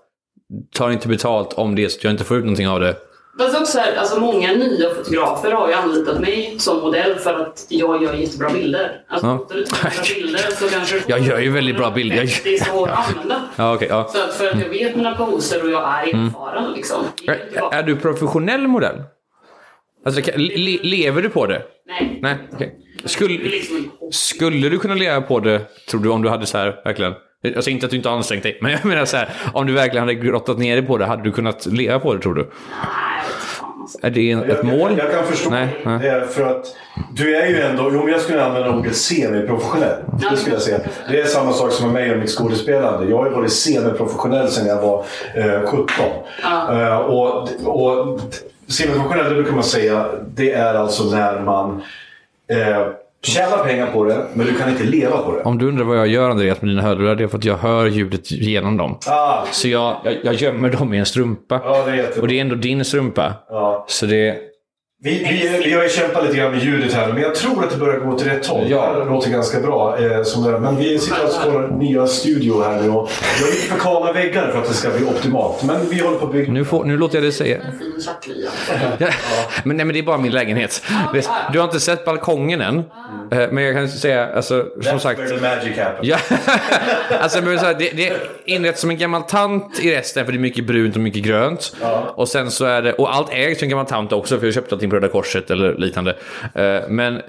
tar 0.74 0.90
inte 0.90 1.08
betalt 1.08 1.52
om 1.52 1.74
det 1.74 1.88
så 1.88 1.98
att 1.98 2.04
jag 2.04 2.10
inte 2.10 2.24
får 2.24 2.36
ut 2.36 2.44
någonting 2.44 2.68
av 2.68 2.80
det. 2.80 2.96
Fast 3.38 3.60
också 3.60 3.78
här, 3.78 3.96
alltså 3.96 4.20
många 4.20 4.52
nya 4.52 4.94
fotografer 4.94 5.52
har 5.52 5.68
ju 5.68 5.74
anlitat 5.74 6.20
mig 6.20 6.54
som 6.58 6.80
modell 6.80 7.14
för 7.18 7.34
att 7.40 7.66
jag 7.68 8.02
gör 8.02 8.14
jättebra 8.14 8.50
bilder. 8.50 9.00
Alltså, 9.08 9.26
Ja. 9.26 9.46
du 9.50 9.54
bilder 10.14 10.38
så 10.38 10.68
kanske 10.68 11.00
Jag 11.06 11.20
gör 11.20 11.38
ju 11.38 11.50
väldigt 11.50 11.76
bra 11.76 11.90
bilder. 11.90 12.16
Jag- 12.16 12.28
Det 12.44 12.54
är 12.54 12.64
så 12.64 12.84
att 12.84 13.08
använda. 13.08 13.42
Ja, 13.56 13.74
okej. 13.74 13.88
ja. 13.90 14.08
Så 14.14 14.22
att 14.24 14.34
för 14.34 14.48
att 14.50 14.60
jag 14.60 14.68
vet 14.68 14.96
mina 14.96 15.14
poser 15.16 15.64
och 15.64 15.70
jag 15.70 15.82
är 15.82 16.06
erfaren 16.26 16.72
liksom. 16.72 17.04
Det 17.26 17.30
är 17.32 17.74
Är, 17.74 17.82
du 17.82 17.96
professionell 17.96 18.66
modell? 18.68 19.02
Alltså, 20.06 20.22
kan- 20.22 20.34
le, 20.42 20.78
lever 20.82 21.22
du 21.22 21.28
på 21.28 21.46
det? 21.46 21.62
Nej. 21.86 22.18
Nej, 22.22 22.36
är 22.58 23.08
Skulle, 23.08 23.34
liksom 23.38 23.90
skulle 24.12 24.68
du 24.68 24.78
kunna 24.78 24.94
leva 24.94 25.20
på 25.20 25.40
det, 25.40 25.60
tror 25.90 26.00
du, 26.00 26.08
om 26.08 26.22
du 26.22 26.28
hade 26.28 26.46
så 26.46 26.58
här, 26.58 26.80
verkligen? 26.84 27.14
Alltså 27.56 27.70
inte 27.70 27.86
att 27.86 27.90
du 27.90 27.96
inte 27.96 28.08
har 28.08 28.16
ansträngt 28.16 28.42
dig, 28.42 28.58
men 28.60 28.72
jag 28.72 28.84
menar 28.84 29.04
så 29.04 29.16
här, 29.16 29.28
om 29.52 29.66
du 29.66 29.72
verkligen 29.72 30.02
hade 30.08 30.14
grottat 30.14 30.58
ner 30.58 30.76
dig 30.76 30.86
på 30.86 30.98
det, 30.98 31.06
hade 31.06 31.22
du 31.22 31.32
kunnat 31.32 31.66
leva 31.66 31.98
på 31.98 32.14
det, 32.14 32.20
tror 32.20 32.34
du? 32.34 32.40
Jag. 32.40 32.48
Är 34.02 34.10
det 34.10 34.30
en, 34.30 34.38
Jag, 34.38 34.50
ett 34.50 34.62
mål? 34.62 34.94
jag, 34.98 35.06
jag 35.06 35.12
kan 35.14 35.24
förstå 35.24 35.50
Nej, 35.50 35.68
nej. 35.84 35.98
det. 35.98 36.26
För 36.30 36.42
att 36.42 36.66
du 37.12 37.36
är 37.36 37.46
ju 37.46 37.60
ändå, 37.60 37.90
jo 37.92 38.02
men 38.02 38.12
jag 38.12 38.20
skulle 38.20 38.44
använda 38.44 38.70
ordet 38.70 38.96
semiprofessionell. 38.96 39.96
Det 40.30 40.36
skulle 40.36 40.54
jag 40.54 40.62
säga. 40.62 40.80
Det 41.10 41.20
är 41.20 41.24
samma 41.24 41.52
sak 41.52 41.72
som 41.72 41.92
med 41.92 41.94
mig 42.02 42.12
och 42.12 42.18
mitt 42.18 42.30
skådespelande. 42.30 43.10
Jag 43.10 43.16
har 43.18 43.26
ju 43.26 43.32
varit 43.32 43.52
semiprofessionell 43.52 44.48
sedan 44.48 44.66
jag 44.66 44.82
var 44.82 45.04
eh, 45.34 45.62
17. 45.66 45.86
Eh, 46.70 46.96
och, 46.96 47.48
och 47.64 48.20
semiprofessionell, 48.68 49.28
det 49.28 49.34
brukar 49.34 49.52
man 49.52 49.64
säga, 49.64 50.06
det 50.34 50.52
är 50.52 50.74
alltså 50.74 51.04
när 51.04 51.40
man 51.40 51.82
eh, 52.50 52.86
tjänar 53.22 53.58
pengar 53.64 53.86
på 53.92 54.04
det, 54.04 54.26
men 54.34 54.46
du 54.46 54.54
kan 54.54 54.68
inte 54.70 54.84
leva 54.84 55.18
på 55.18 55.32
det. 55.36 55.42
Om 55.42 55.58
du 55.58 55.68
undrar 55.68 55.84
vad 55.84 55.96
jag 55.98 56.06
gör 56.08 56.30
Andreas 56.30 56.62
med 56.62 56.70
dina 56.70 56.82
hörlurar, 56.82 57.14
det 57.14 57.24
är 57.24 57.28
för 57.28 57.38
att 57.38 57.44
jag 57.44 57.56
hör 57.56 57.86
ljudet 57.86 58.30
genom 58.30 58.76
dem. 58.76 58.98
Ah, 59.06 59.44
Så 59.52 59.68
jag, 59.68 59.96
jag, 60.04 60.14
jag 60.22 60.34
gömmer 60.34 60.68
dem 60.70 60.94
i 60.94 60.98
en 60.98 61.06
strumpa. 61.06 61.60
ja, 61.64 61.82
det 61.86 61.90
är 61.90 61.94
jättebra. 61.96 62.22
Och 62.22 62.28
det 62.28 62.36
är 62.36 62.40
ändå 62.40 62.54
din 62.54 62.84
strumpa. 62.84 63.32
Ja. 63.48 63.84
Så 63.88 64.06
det... 64.06 64.36
Vi, 65.00 65.10
vi, 65.10 65.60
vi 65.64 65.72
har 65.72 65.82
ju 65.82 65.88
kämpat 65.88 66.24
lite 66.24 66.36
grann 66.36 66.50
med 66.50 66.62
ljudet 66.64 66.92
här, 66.94 67.12
men 67.12 67.22
jag 67.22 67.34
tror 67.34 67.64
att 67.64 67.70
det 67.70 67.76
börjar 67.76 68.00
gå 68.00 68.18
till 68.18 68.28
rätt 68.28 68.46
håll. 68.46 68.70
Ja. 68.70 68.92
Det 68.92 69.04
låter 69.04 69.30
ganska 69.30 69.60
bra. 69.60 69.98
Eh, 69.98 70.22
som 70.22 70.44
det 70.44 70.50
är. 70.50 70.58
Men 70.58 70.76
vi 70.76 70.98
sitter 70.98 71.20
alltså 71.20 71.40
på 71.40 71.50
vår 71.50 71.68
nya 71.68 72.06
studio 72.06 72.62
här 72.62 72.82
nu 72.82 72.90
och 72.90 73.10
vi 73.38 73.44
har 73.44 73.50
lite 73.50 73.72
för 73.72 73.78
kala 73.78 74.12
väggar 74.12 74.50
för 74.50 74.58
att 74.58 74.68
det 74.68 74.74
ska 74.74 74.90
bli 74.90 75.04
optimalt. 75.06 75.62
Men 75.62 75.88
vi 75.90 76.00
håller 76.00 76.18
på 76.18 76.26
att 76.26 76.32
bygga. 76.32 76.52
Nu, 76.52 76.64
får, 76.64 76.84
nu 76.84 76.96
låter 76.96 77.16
jag 77.16 77.24
dig 77.24 77.32
säga... 77.32 77.58
Ja, 78.98 79.08
men, 79.64 79.76
nej, 79.76 79.86
men 79.86 79.94
det 79.94 79.98
är 79.98 80.02
bara 80.02 80.18
min 80.18 80.32
lägenhet. 80.32 80.82
Du 81.52 81.58
har 81.58 81.64
inte 81.64 81.80
sett 81.80 82.04
balkongen 82.04 82.60
än. 82.60 82.78
Eh, 83.30 83.48
Men 83.50 83.64
jag 83.64 83.74
kan 83.74 83.88
säga, 83.88 84.28
alltså, 84.34 84.66
som 84.80 84.82
That's 84.82 84.98
sagt... 84.98 85.20
where 85.20 85.28
the 85.28 85.40
magic 85.40 85.78
happens. 85.78 86.08
Ja, 86.08 86.16
alltså, 87.20 87.42
men 87.42 87.58
så 87.58 87.66
här, 87.66 87.74
det, 87.78 87.90
det 87.96 88.08
är 88.08 88.16
inrett 88.44 88.78
som 88.78 88.90
en 88.90 88.98
gammal 88.98 89.22
tant 89.22 89.80
i 89.80 89.96
resten 89.96 90.24
för 90.24 90.32
det 90.32 90.38
är 90.38 90.40
mycket 90.40 90.64
brunt 90.66 90.94
och 90.94 91.00
mycket 91.02 91.22
grönt. 91.22 91.76
Och 92.14 92.28
sen 92.28 92.50
så 92.50 92.64
är 92.64 92.82
det, 92.82 92.92
och 92.92 93.14
allt 93.14 93.32
ägs 93.32 93.58
som 93.58 93.66
en 93.66 93.70
gammal 93.70 93.86
tant 93.86 94.12
också 94.12 94.38
för 94.38 94.46
jag 94.46 94.54
köpte 94.54 94.74
allting 94.74 94.87
på 94.90 94.96
Röda 94.96 95.08
Korset 95.08 95.50
eller 95.50 95.74
liknande. 95.74 96.16
Eh, 96.54 96.88
men 96.88 97.16
eh, 97.16 97.22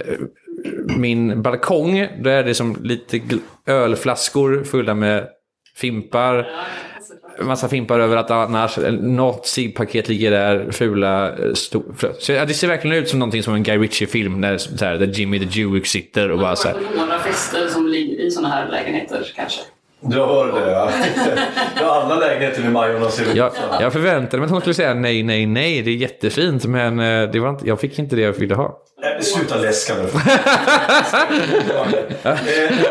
min 0.98 1.42
balkong, 1.42 2.08
då 2.20 2.30
är 2.30 2.44
det 2.44 2.54
som 2.54 2.78
lite 2.84 3.20
ölflaskor 3.68 4.64
fulla 4.64 4.94
med 4.94 5.28
fimpar. 5.76 6.52
Massa 7.42 7.70
fimpar 7.70 8.00
överallt 8.00 8.32
annars. 8.32 8.78
Eh, 8.78 8.94
något 8.94 9.48
ciggpaket 9.48 10.10
ligger 10.10 10.32
där, 10.32 10.72
fula. 10.72 11.36
Stor, 11.54 11.84
Så, 12.20 12.32
ja, 12.32 12.46
det 12.46 12.54
ser 12.54 12.68
verkligen 12.68 12.98
ut 12.98 13.10
som 13.10 13.20
någonting 13.20 13.44
som 13.44 13.54
en 13.54 13.64
Guy 13.64 13.78
Ritchie-film 13.78 14.42
Där, 14.42 14.58
så 14.58 14.86
här, 14.86 14.98
där 14.98 15.08
Jimmy 15.08 15.40
the 15.40 15.60
Jewick 15.60 15.88
sitter 15.88 16.32
och 16.32 16.40
bara 16.40 16.56
så 16.56 16.68
här. 16.68 16.78
Några 16.98 17.20
fester 17.20 17.68
som 17.68 17.88
ligger 17.88 18.26
i 18.26 18.32
sådana 18.32 18.56
här 18.56 18.72
lägenheter 18.72 19.32
kanske. 19.36 19.62
Du 20.02 20.16
hör 20.18 20.52
det 20.52 20.72
ja. 20.72 20.92
ja 21.82 22.02
alla 22.04 22.16
lägenheter 22.16 22.62
med 22.62 22.72
Majorna 22.72 23.10
ser 23.10 23.24
ut 23.24 23.36
Jag, 23.36 23.52
jag 23.80 23.94
förväntade 23.94 24.38
mig 24.38 24.46
att 24.46 24.52
hon 24.52 24.62
skulle 24.62 24.74
säga 24.74 24.94
nej, 24.94 25.24
nej, 25.24 25.46
nej. 25.46 25.82
Det 25.82 25.92
är 25.92 25.96
jättefint, 25.96 26.66
men 26.66 27.00
eh, 27.00 27.32
det 27.32 27.40
var 27.40 27.50
inte, 27.50 27.68
jag 27.68 27.80
fick 27.80 28.00
inte 28.00 28.16
det 28.16 28.22
jag 28.22 28.32
ville 28.32 28.56
ha. 28.56 28.78
Nej, 29.02 29.24
Sluta 29.24 29.56
läska 29.56 29.94
nu. 29.96 30.10
Eh, 32.24 32.36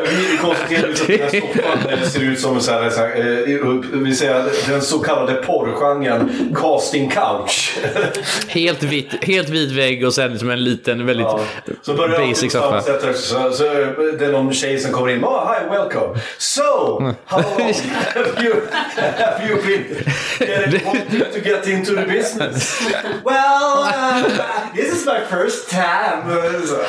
Vi 0.08 0.38
konstaterar 0.40 0.90
att 0.90 1.06
den 1.06 1.20
här 1.20 1.40
soffan 1.40 1.88
eh, 2.02 2.08
ser 2.08 2.20
ut 2.20 2.40
som 2.40 2.54
en 2.56 2.62
sån 2.62 2.74
här, 2.74 2.90
så 2.90 3.00
här, 3.00 3.16
eh, 3.16 4.00
vi 4.02 4.14
säger, 4.14 4.44
den 4.70 4.82
så 4.82 4.98
kallade 4.98 5.34
porrgenren 5.34 6.56
casting 6.60 7.10
couch. 7.10 7.76
Helt, 8.48 8.82
vitt, 8.82 9.24
helt 9.24 9.48
vit 9.48 9.72
vägg 9.72 10.06
och 10.06 10.14
sen 10.14 10.38
som 10.38 10.50
en 10.50 10.64
liten, 10.64 11.06
väldigt 11.06 11.26
Ja. 11.26 11.40
Så 11.82 11.94
börjar 11.94 12.28
basic 12.28 12.52
soffa. 12.52 12.82
så, 13.14 13.52
så 13.52 13.64
det 14.18 14.24
är 14.24 14.32
någon 14.32 14.52
tjej 14.52 14.78
som 14.78 14.92
kommer 14.92 15.08
in. 15.10 15.24
Oh, 15.24 15.52
hi, 15.54 15.68
welcome. 15.70 16.20
So, 16.38 16.62
how 17.24 17.38
long 17.42 17.58
have 18.14 18.44
you, 18.44 18.54
have 18.96 19.48
you 19.48 19.62
been 19.62 20.84
wanting 20.84 21.20
to 21.32 21.40
get 21.48 21.66
into 21.66 21.94
the 21.94 22.06
business? 22.06 22.80
well, 23.24 23.82
uh, 23.82 24.22
this 24.74 24.92
is 24.92 25.06
my 25.06 25.20
first 25.30 25.70
time. 25.70 25.97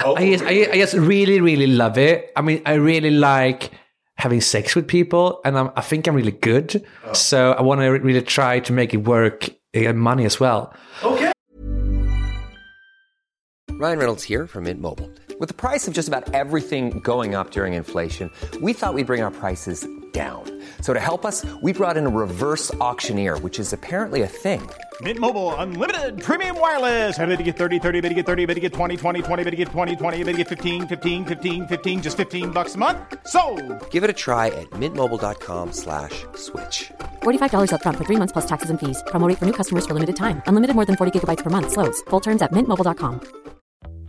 Oh, 0.05 0.15
I 0.17 0.31
just, 0.31 0.43
I, 0.43 0.69
I 0.71 0.77
just 0.77 0.93
really, 0.93 1.41
really 1.41 1.67
love 1.67 1.97
it. 1.97 2.31
I 2.35 2.41
mean, 2.41 2.61
I 2.65 2.73
really 2.73 3.11
like 3.11 3.71
having 4.15 4.41
sex 4.41 4.75
with 4.75 4.87
people, 4.87 5.39
and 5.45 5.57
I'm, 5.57 5.71
I 5.75 5.81
think 5.81 6.07
I'm 6.07 6.15
really 6.15 6.31
good. 6.31 6.85
Oh. 7.05 7.13
So 7.13 7.53
I 7.53 7.61
want 7.61 7.81
to 7.81 7.87
really 7.87 8.21
try 8.21 8.59
to 8.59 8.73
make 8.73 8.93
it 8.93 8.97
work 8.97 9.49
and 9.73 9.99
money 9.99 10.25
as 10.25 10.39
well. 10.39 10.73
okay. 11.03 11.31
Ryan 13.71 13.97
Reynolds 13.97 14.23
here 14.23 14.45
from 14.45 14.65
Mint 14.65 14.81
Mobile. 14.81 15.09
With 15.39 15.47
the 15.47 15.53
price 15.53 15.87
of 15.87 15.93
just 15.93 16.09
about 16.09 16.33
everything 16.33 16.99
going 16.99 17.33
up 17.33 17.51
during 17.51 17.75
inflation, 17.75 18.29
we 18.61 18.73
thought 18.73 18.93
we'd 18.93 19.07
bring 19.07 19.21
our 19.21 19.31
prices 19.31 19.87
down. 20.11 20.43
So 20.81 20.93
to 20.93 20.99
help 20.99 21.25
us, 21.25 21.45
we 21.61 21.71
brought 21.71 21.95
in 21.95 22.05
a 22.05 22.09
reverse 22.09 22.73
auctioneer, 22.75 23.37
which 23.39 23.57
is 23.57 23.71
apparently 23.71 24.23
a 24.23 24.27
thing. 24.27 24.59
Mint 24.99 25.17
Mobile 25.19 25.55
unlimited 25.55 26.21
premium 26.21 26.59
wireless. 26.59 27.17
Ready 27.17 27.37
to 27.37 27.43
get 27.43 27.55
30, 27.55 27.79
30, 27.79 28.01
bit 28.01 28.09
to 28.09 28.15
get 28.15 28.25
30, 28.25 28.45
bit 28.47 28.55
to 28.55 28.59
get 28.59 28.73
20, 28.73 28.97
20, 28.97 29.21
20, 29.21 29.43
bit 29.45 29.51
to 29.51 29.55
get 29.55 29.67
20, 29.69 29.95
20, 29.95 30.17
bit 30.23 30.31
to 30.33 30.37
get 30.39 30.47
15, 30.49 30.87
15, 30.87 31.25
15, 31.25 31.67
15 31.67 32.01
just 32.01 32.17
15 32.17 32.51
bucks 32.51 32.75
a 32.75 32.77
month. 32.77 32.97
So, 33.27 33.41
Give 33.91 34.03
it 34.03 34.09
a 34.09 34.17
try 34.25 34.47
at 34.47 34.69
mintmobile.com 34.71 35.71
slash 35.71 36.25
switch. 36.35 36.91
$45 37.23 37.69
upfront 37.71 37.95
for 37.97 38.03
three 38.05 38.17
months 38.17 38.33
plus 38.33 38.45
taxes 38.45 38.69
and 38.69 38.79
fees. 38.79 39.01
Promo 39.07 39.27
rate 39.29 39.37
for 39.37 39.45
new 39.45 39.53
customers 39.53 39.85
for 39.85 39.93
limited 39.93 40.17
time. 40.17 40.41
Unlimited 40.47 40.75
more 40.75 40.85
than 40.85 40.97
40 40.97 41.11
gigabytes 41.19 41.43
per 41.45 41.49
month. 41.49 41.71
Slows. 41.71 42.01
Full 42.09 42.19
terms 42.19 42.41
at 42.41 42.51
mintmobile.com. 42.51 43.21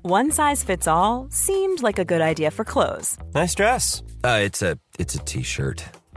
One 0.03 0.31
size 0.31 0.65
fits 0.65 0.89
all 0.89 1.29
seemed 1.31 1.83
like 1.83 1.99
a 1.99 2.07
good 2.07 2.23
idea 2.23 2.51
for 2.51 2.65
clothes 2.65 3.19
Nice 3.35 3.55
dress. 3.55 4.03
Uh, 4.25 4.41
it's 4.43 4.63
a 4.63 4.79
it's 4.99 5.15
a 5.15 5.19
t-shirt. 5.19 5.85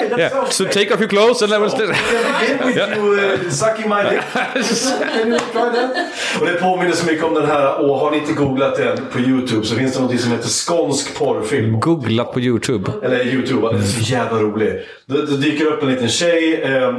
Yeah. 0.00 0.48
So 0.48 0.64
take 0.64 0.90
off 0.90 1.00
your 1.00 1.08
clothes 1.08 1.42
and 1.42 1.50
let 1.50 1.62
us... 1.62 1.74
With 1.78 2.76
you, 2.76 3.14
uh, 3.14 3.50
sucking 3.50 3.88
my 3.88 4.02
dick. 4.02 4.20
Can 4.20 5.32
you 5.32 5.38
try 5.38 5.70
that? 5.70 5.96
Och 6.40 6.46
det 6.46 6.54
påminner 6.60 6.92
så 6.92 7.06
mycket 7.06 7.24
om 7.24 7.34
den 7.34 7.46
här, 7.46 7.80
och 7.80 7.98
har 7.98 8.10
ni 8.10 8.16
inte 8.18 8.32
googlat 8.32 8.76
den 8.76 9.06
på 9.12 9.18
YouTube 9.18 9.66
så 9.66 9.74
finns 9.74 9.96
det 9.96 10.02
något 10.02 10.20
som 10.20 10.32
heter 10.32 10.48
skånsk 10.48 11.18
porrfilm. 11.18 11.80
Googlat 11.80 12.32
på 12.32 12.40
YouTube. 12.40 12.92
Eller 13.02 13.24
YouTube, 13.24 13.68
den 13.68 13.80
är 13.80 13.82
så 13.82 14.00
jävla 14.00 14.38
rolig. 14.38 14.80
Det, 15.06 15.26
det 15.26 15.36
dyker 15.36 15.66
upp 15.66 15.82
en 15.82 15.88
liten 15.88 16.08
tjej, 16.08 16.62
eh, 16.62 16.94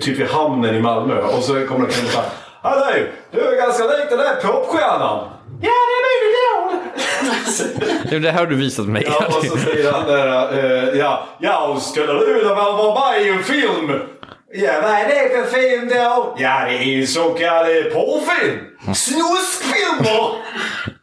typ 0.00 0.18
vid 0.18 0.26
hamnen 0.26 0.74
i 0.74 0.80
Malmö. 0.80 1.22
Och 1.22 1.42
så 1.42 1.52
kommer 1.52 1.86
det 1.86 1.86
en 1.86 1.92
kille 1.92 2.06
och 2.06 2.12
säger 2.12 2.24
Hallå! 2.62 3.06
Du 3.30 3.40
är 3.40 3.56
ganska 3.56 3.84
lik 3.84 4.10
den 4.10 4.18
där 4.18 4.34
popstjärnan. 4.34 5.28
Ja, 5.62 5.70
det 5.88 6.08
är 6.08 6.28
idol! 6.28 6.78
Ja, 8.10 8.18
Det 8.18 8.30
här 8.30 8.38
har 8.38 8.46
du 8.46 8.56
visat 8.56 8.86
mig. 8.86 9.04
Ja, 9.06 9.26
och 9.26 9.44
så 9.44 9.56
säger 9.56 9.92
han 9.92 10.06
där, 10.06 10.58
eh, 10.58 10.98
ja, 10.98 11.28
ja, 11.40 11.78
skulle 11.80 12.12
du 12.12 12.34
vilja 12.34 12.54
vara 12.54 13.12
med 13.12 13.22
i 13.26 13.28
en 13.28 13.42
film? 13.44 13.92
Ja, 14.54 14.72
vad 14.82 14.90
är 14.90 15.08
det 15.08 15.28
för 15.28 15.58
film 15.60 15.88
då? 15.88 16.34
Ja, 16.38 16.64
det 16.64 16.74
är 16.76 16.82
ju 16.82 17.06
så 17.06 17.30
kallad 17.30 17.92
porrfilm. 17.92 18.58
Snuskfilmer! 18.94 20.30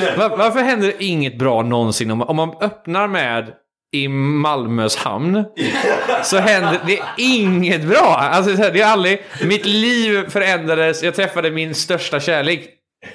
Det, 0.00 0.16
Var, 0.16 0.36
varför 0.36 0.60
händer 0.60 0.92
inget 0.98 1.38
bra 1.38 1.62
någonsin 1.62 2.10
om, 2.10 2.22
om 2.22 2.36
man 2.36 2.54
öppnar 2.60 3.08
med 3.08 3.52
i 3.92 4.08
Malmös 4.08 4.96
hamn 4.96 5.44
så 6.24 6.36
händer 6.38 6.80
det 6.86 7.00
inget 7.18 7.82
bra. 7.84 8.16
Alltså, 8.32 8.50
det 8.56 8.80
är 8.80 8.86
aldrig, 8.86 9.22
mitt 9.44 9.66
liv 9.66 10.28
förändrades, 10.30 11.02
jag 11.02 11.14
träffade 11.14 11.50
min 11.50 11.74
största 11.74 12.20
kärlek 12.20 12.68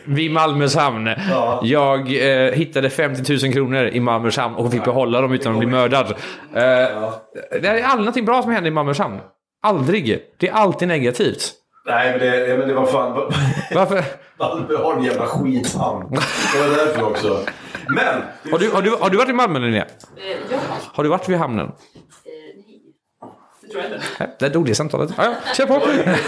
vid 0.06 0.32
Malmös 0.32 0.76
hamn. 0.76 1.10
Jag 1.62 2.00
eh, 2.45 2.52
hittade 2.52 2.89
50 2.89 3.38
000 3.43 3.54
kronor 3.54 3.86
i 3.88 4.00
Malmös 4.00 4.38
hamn 4.38 4.56
och 4.56 4.71
fick 4.71 4.84
behålla 4.84 5.21
dem 5.21 5.32
utan 5.32 5.54
att 5.54 5.60
bli 5.60 5.67
mördad. 5.67 6.06
Eh, 6.12 6.13
Det 6.54 7.67
är 7.67 7.84
aldrig 7.84 8.00
någonting 8.00 8.26
bra 8.26 8.41
som 8.41 8.52
händer 8.52 8.71
i 8.71 8.74
Malmös 8.74 9.00
hamn. 9.00 9.19
Aldrig. 9.63 10.19
Det 10.38 10.48
är 10.50 10.54
alltid 10.54 10.88
negativt. 10.88 11.52
nej, 11.88 12.12
men 12.12 12.19
det, 12.19 12.48
ja, 12.48 12.58
men 12.58 12.67
det 12.67 12.74
var 12.74 12.86
fan... 12.86 13.32
Varför? 13.76 14.04
Malmö 14.39 14.78
har 14.78 14.93
en 14.95 15.04
jävla 15.04 15.26
skithamn. 15.26 16.10
Det 16.54 16.60
var 16.60 16.86
därför 16.86 17.04
också. 17.04 17.39
Men! 17.89 18.21
Har 18.52 18.60
du, 18.60 18.71
har 18.71 18.82
du, 18.82 18.89
har 19.00 19.10
du 19.10 19.17
varit 19.17 19.30
i 19.30 19.34
Malmö 19.34 19.60
Linnea? 19.60 19.82
Eh, 19.84 19.88
ja, 20.52 20.58
Har 20.93 21.04
du 21.04 21.10
varit 21.10 21.30
vid 21.30 21.38
hamnen? 21.38 21.71
Tror 23.75 23.99
jag 24.19 24.25
inte. 24.27 24.45
Där 24.45 24.49
dog 24.49 24.65
det 24.65 24.75
samtalet. 24.75 25.09
Ja, 25.17 25.23
ja, 25.23 25.53
kör 25.57 25.65
på! 25.65 25.81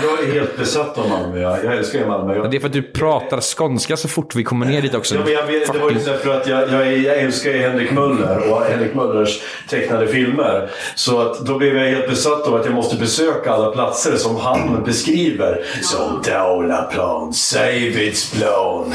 Jag 0.03 0.29
är 0.29 0.33
helt 0.33 0.57
besatt 0.57 0.97
av 0.97 1.09
Malmö. 1.09 1.39
Jag, 1.39 1.65
jag 1.65 1.77
älskar 1.77 2.05
Malmö. 2.05 2.35
Jag, 2.35 2.51
Det 2.51 2.57
är 2.57 2.59
för 2.59 2.67
att 2.67 2.73
du 2.73 2.81
pratar 2.81 3.41
skånska 3.41 3.97
så 3.97 4.07
fort 4.07 4.35
vi 4.35 4.43
kommer 4.43 4.65
ner 4.65 4.81
dit 4.81 4.95
också. 4.95 5.15
Ja, 5.15 5.21
men 5.23 5.33
jag 5.33 5.45
vet, 5.45 5.73
det 5.73 5.79
var 5.79 5.91
ju 5.91 5.99
för 5.99 6.37
att 6.37 6.47
jag, 6.47 6.71
jag, 6.71 6.97
jag 6.97 7.17
älskar 7.17 7.53
Henrik 7.53 7.91
Möller 7.91 8.51
och 8.51 8.63
Henrik 8.63 8.95
Möllers 8.95 9.39
tecknade 9.69 10.07
filmer. 10.07 10.69
Så 10.95 11.21
att 11.21 11.39
då 11.39 11.57
blev 11.57 11.77
jag 11.77 11.89
helt 11.89 12.09
besatt 12.09 12.47
av 12.47 12.55
att 12.55 12.65
jag 12.65 12.73
måste 12.73 12.95
besöka 12.95 13.51
alla 13.51 13.71
platser 13.71 14.15
som 14.17 14.35
han 14.35 14.83
beskriver. 14.85 15.63
Som 15.81 16.21
Dalaplan, 16.25 17.33
Savageplan 17.33 18.93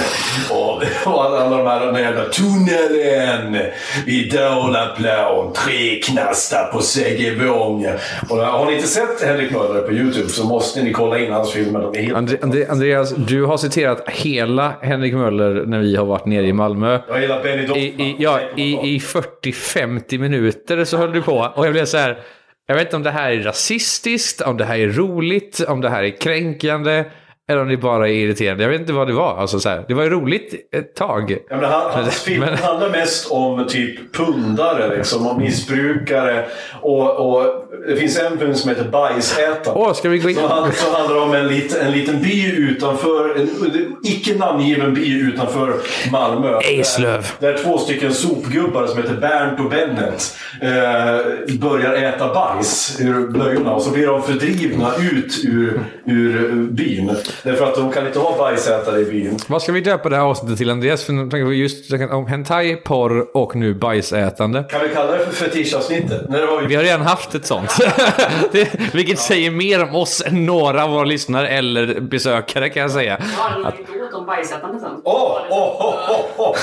och, 0.51 0.83
och 1.07 1.25
alla, 1.25 1.39
alla 1.39 1.57
de 1.57 1.67
här 1.67 1.87
den 1.87 1.95
här 1.95 2.03
jävla 2.03 2.25
tunneln 2.25 3.59
vid 4.07 4.33
Dalaplan, 4.33 5.53
Treknasta 5.53 6.65
på 6.73 6.81
Segevång. 6.81 7.87
Och 8.29 8.42
har 8.51 8.67
ni 8.67 8.75
inte 8.75 8.87
sett 8.87 9.23
Henrik 9.23 9.53
Möller 9.53 9.83
på 9.83 9.93
YouTube 9.93 10.29
så 10.29 10.47
måste 10.47 10.83
ni 10.83 10.93
kolla 10.93 11.19
in 11.19 11.33
hans 11.33 11.53
filmer. 11.53 12.15
Andre, 12.17 12.39
Andre, 12.43 12.67
Andreas, 12.69 13.15
du 13.15 13.45
har 13.45 13.57
citerat 13.57 14.09
hela 14.09 14.75
Henrik 14.81 15.15
Möller 15.15 15.67
när 15.67 15.81
vi 15.81 15.97
har 15.97 16.05
varit 16.05 16.27
nere 16.27 16.47
i 16.47 16.53
Malmö. 16.53 16.99
Jag 17.09 17.21
gillar 17.21 17.43
Benny 17.43 17.63
I, 17.63 17.67
Dottman. 17.67 18.07
i, 18.07 18.17
ja, 18.19 18.41
i, 18.57 18.95
i 18.95 18.99
40-50 18.99 20.19
minuter 20.19 20.85
så 20.85 20.97
höll 20.97 21.13
du 21.13 21.23
på. 21.23 21.53
Och 21.55 21.67
jag 21.67 21.73
blev 21.73 21.85
så 21.85 21.97
här. 21.97 22.19
Jag 22.67 22.75
vet 22.75 22.85
inte 22.85 22.97
om 22.97 23.03
det 23.03 23.11
här 23.11 23.31
är 23.31 23.41
rasistiskt, 23.41 24.41
om 24.41 24.57
det 24.57 24.65
här 24.65 24.79
är 24.79 24.89
roligt, 24.89 25.61
om 25.69 25.81
det 25.81 25.91
här 25.91 26.03
är 26.03 26.21
kränkande. 26.21 27.05
Eller 27.51 27.63
om 27.63 27.69
det 27.69 27.77
bara 27.77 28.09
är 28.09 28.13
irriterande. 28.13 28.63
Jag 28.63 28.71
vet 28.71 28.81
inte 28.81 28.93
vad 28.93 29.07
det 29.07 29.13
var. 29.13 29.37
Alltså, 29.37 29.61
så 29.61 29.69
här, 29.69 29.85
det 29.89 29.95
var 29.95 30.03
ju 30.03 30.11
roligt 30.11 30.55
ett 30.77 30.95
tag. 30.95 31.31
Ja, 31.51 31.57
men 31.57 31.65
han, 31.71 31.91
hans 31.91 32.23
film 32.25 32.41
Men- 32.41 32.59
handlar 32.59 32.91
mest 32.91 33.31
om 33.31 33.67
typ 33.69 34.13
pundare, 34.17 34.97
liksom, 34.97 35.27
om 35.27 35.39
missbrukare. 35.39 36.45
Och, 36.81 37.11
och 37.37 37.65
det 37.89 37.97
finns 37.97 38.19
en 38.19 38.39
film 38.39 38.55
som 38.55 38.69
heter 38.71 38.85
Bajsätaren. 38.85 39.77
Åh, 39.79 39.93
ska 39.93 40.09
vi 40.09 40.19
gå 40.19 40.29
in? 40.31 40.35
Som, 40.37 40.49
hand, 40.51 40.75
som 40.75 40.95
handlar 40.95 41.23
om 41.23 41.35
en, 41.35 41.49
lit, 41.49 41.77
en 41.77 41.93
liten 41.93 42.23
by 42.23 42.51
utanför, 42.57 43.37
en 43.41 43.97
icke 44.03 44.35
namngiven 44.39 44.95
by 44.95 45.21
utanför 45.21 45.75
Malmö. 46.13 46.59
Eslöv. 46.61 47.27
Där, 47.39 47.53
där 47.53 47.59
två 47.59 47.79
stycken 47.79 48.13
sopgubbar 48.15 48.87
som 48.87 49.03
heter 49.03 49.15
Bernt 49.15 49.61
och 49.61 49.71
Bennet 49.71 50.37
eh, 50.63 51.57
börjar 51.61 51.93
äta 51.95 52.35
bajs 52.35 52.99
ur 53.01 53.29
blöjorna. 53.29 53.73
Och 53.75 53.83
så 53.83 53.91
blir 53.91 54.07
de 54.07 54.23
fördrivna 54.23 54.93
ut 55.13 55.41
ur, 55.45 55.81
ur 56.07 56.53
byn. 56.71 57.17
Därför 57.43 57.65
att 57.65 57.75
de 57.75 57.93
kan 57.93 58.07
inte 58.07 58.19
ha 58.19 58.37
bajsätare 58.39 59.01
i 59.01 59.05
byn. 59.05 59.39
Vad 59.47 59.63
ska 59.63 59.73
vi 59.73 59.81
döpa 59.81 60.09
det 60.09 60.17
här 60.17 60.23
avsnittet 60.23 60.59
till 60.59 60.71
Andreas? 60.71 61.05
För 61.05 61.13
nu 61.13 61.31
tänker 61.31 61.45
vi 61.45 61.57
just 61.57 61.93
om 61.93 62.27
hentai, 62.27 62.77
porr 62.77 63.37
och 63.37 63.57
nu 63.57 63.75
bajsätande. 63.75 64.65
Kan 64.71 64.81
vi 64.81 64.95
kalla 64.95 65.13
det 65.13 65.27
för 65.27 65.33
fetischavsnittet? 65.33 66.33
Det 66.33 66.47
var 66.47 66.63
Vi 66.63 66.75
har 66.75 66.83
redan 66.83 67.01
haft 67.01 67.35
ett 67.35 67.47
sånt. 67.47 67.77
det, 68.53 68.95
vilket 68.95 69.19
säger 69.19 69.51
mer 69.51 69.83
om 69.83 69.95
oss 69.95 70.23
än 70.27 70.47
några 70.47 70.85
av 70.85 70.91
våra 70.91 71.05
lyssnare 71.05 71.49
eller 71.49 72.01
besökare 72.01 72.69
kan 72.69 72.83
jag 72.83 72.91
säga. 72.91 73.19
Har 73.37 73.65
anekdot 73.65 74.15
om 74.15 74.27
bajsätande 74.27 74.81
sen. 74.81 74.91
Åh, 75.05 75.39
åh, 75.51 75.97
åh. 76.37 76.57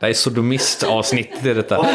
Det 0.00 0.06
här 0.06 0.10
är 0.10 0.12
sodomist-avsnittet 0.14 1.46
i 1.46 1.54
detta. 1.54 1.86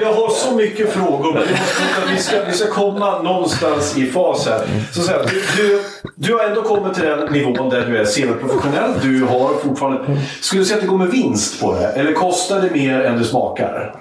Jag 0.00 0.12
har 0.12 0.28
så 0.28 0.54
mycket 0.54 0.92
frågor, 0.92 1.32
men 1.32 1.42
vi, 1.42 1.50
måste, 1.50 2.12
vi, 2.12 2.18
ska, 2.18 2.44
vi 2.44 2.52
ska 2.52 2.70
komma 2.70 3.22
någonstans 3.22 3.98
i 3.98 4.06
fas 4.06 4.46
här. 4.46 4.66
Så 4.92 5.02
så 5.02 5.12
här 5.12 5.24
du, 5.30 5.62
du, 5.62 5.82
du 6.14 6.34
har 6.34 6.44
ändå 6.44 6.62
kommit 6.64 6.94
till 6.94 7.04
den 7.04 7.32
nivån 7.32 7.68
där 7.70 7.86
du 7.86 7.98
är 7.98 8.04
semiprofessionell. 8.04 8.90
Du 9.02 9.24
har 9.24 9.54
fortfarande... 9.54 10.20
Skulle 10.40 10.62
du 10.62 10.66
säga 10.66 10.76
att 10.76 10.82
det 10.82 10.88
går 10.88 10.98
med 10.98 11.08
vinst 11.10 11.60
på 11.60 11.72
det? 11.72 11.86
Eller 11.86 12.12
kostar 12.12 12.62
det 12.62 12.70
mer 12.70 13.00
än 13.00 13.18
det 13.18 13.24
smakar? 13.24 13.94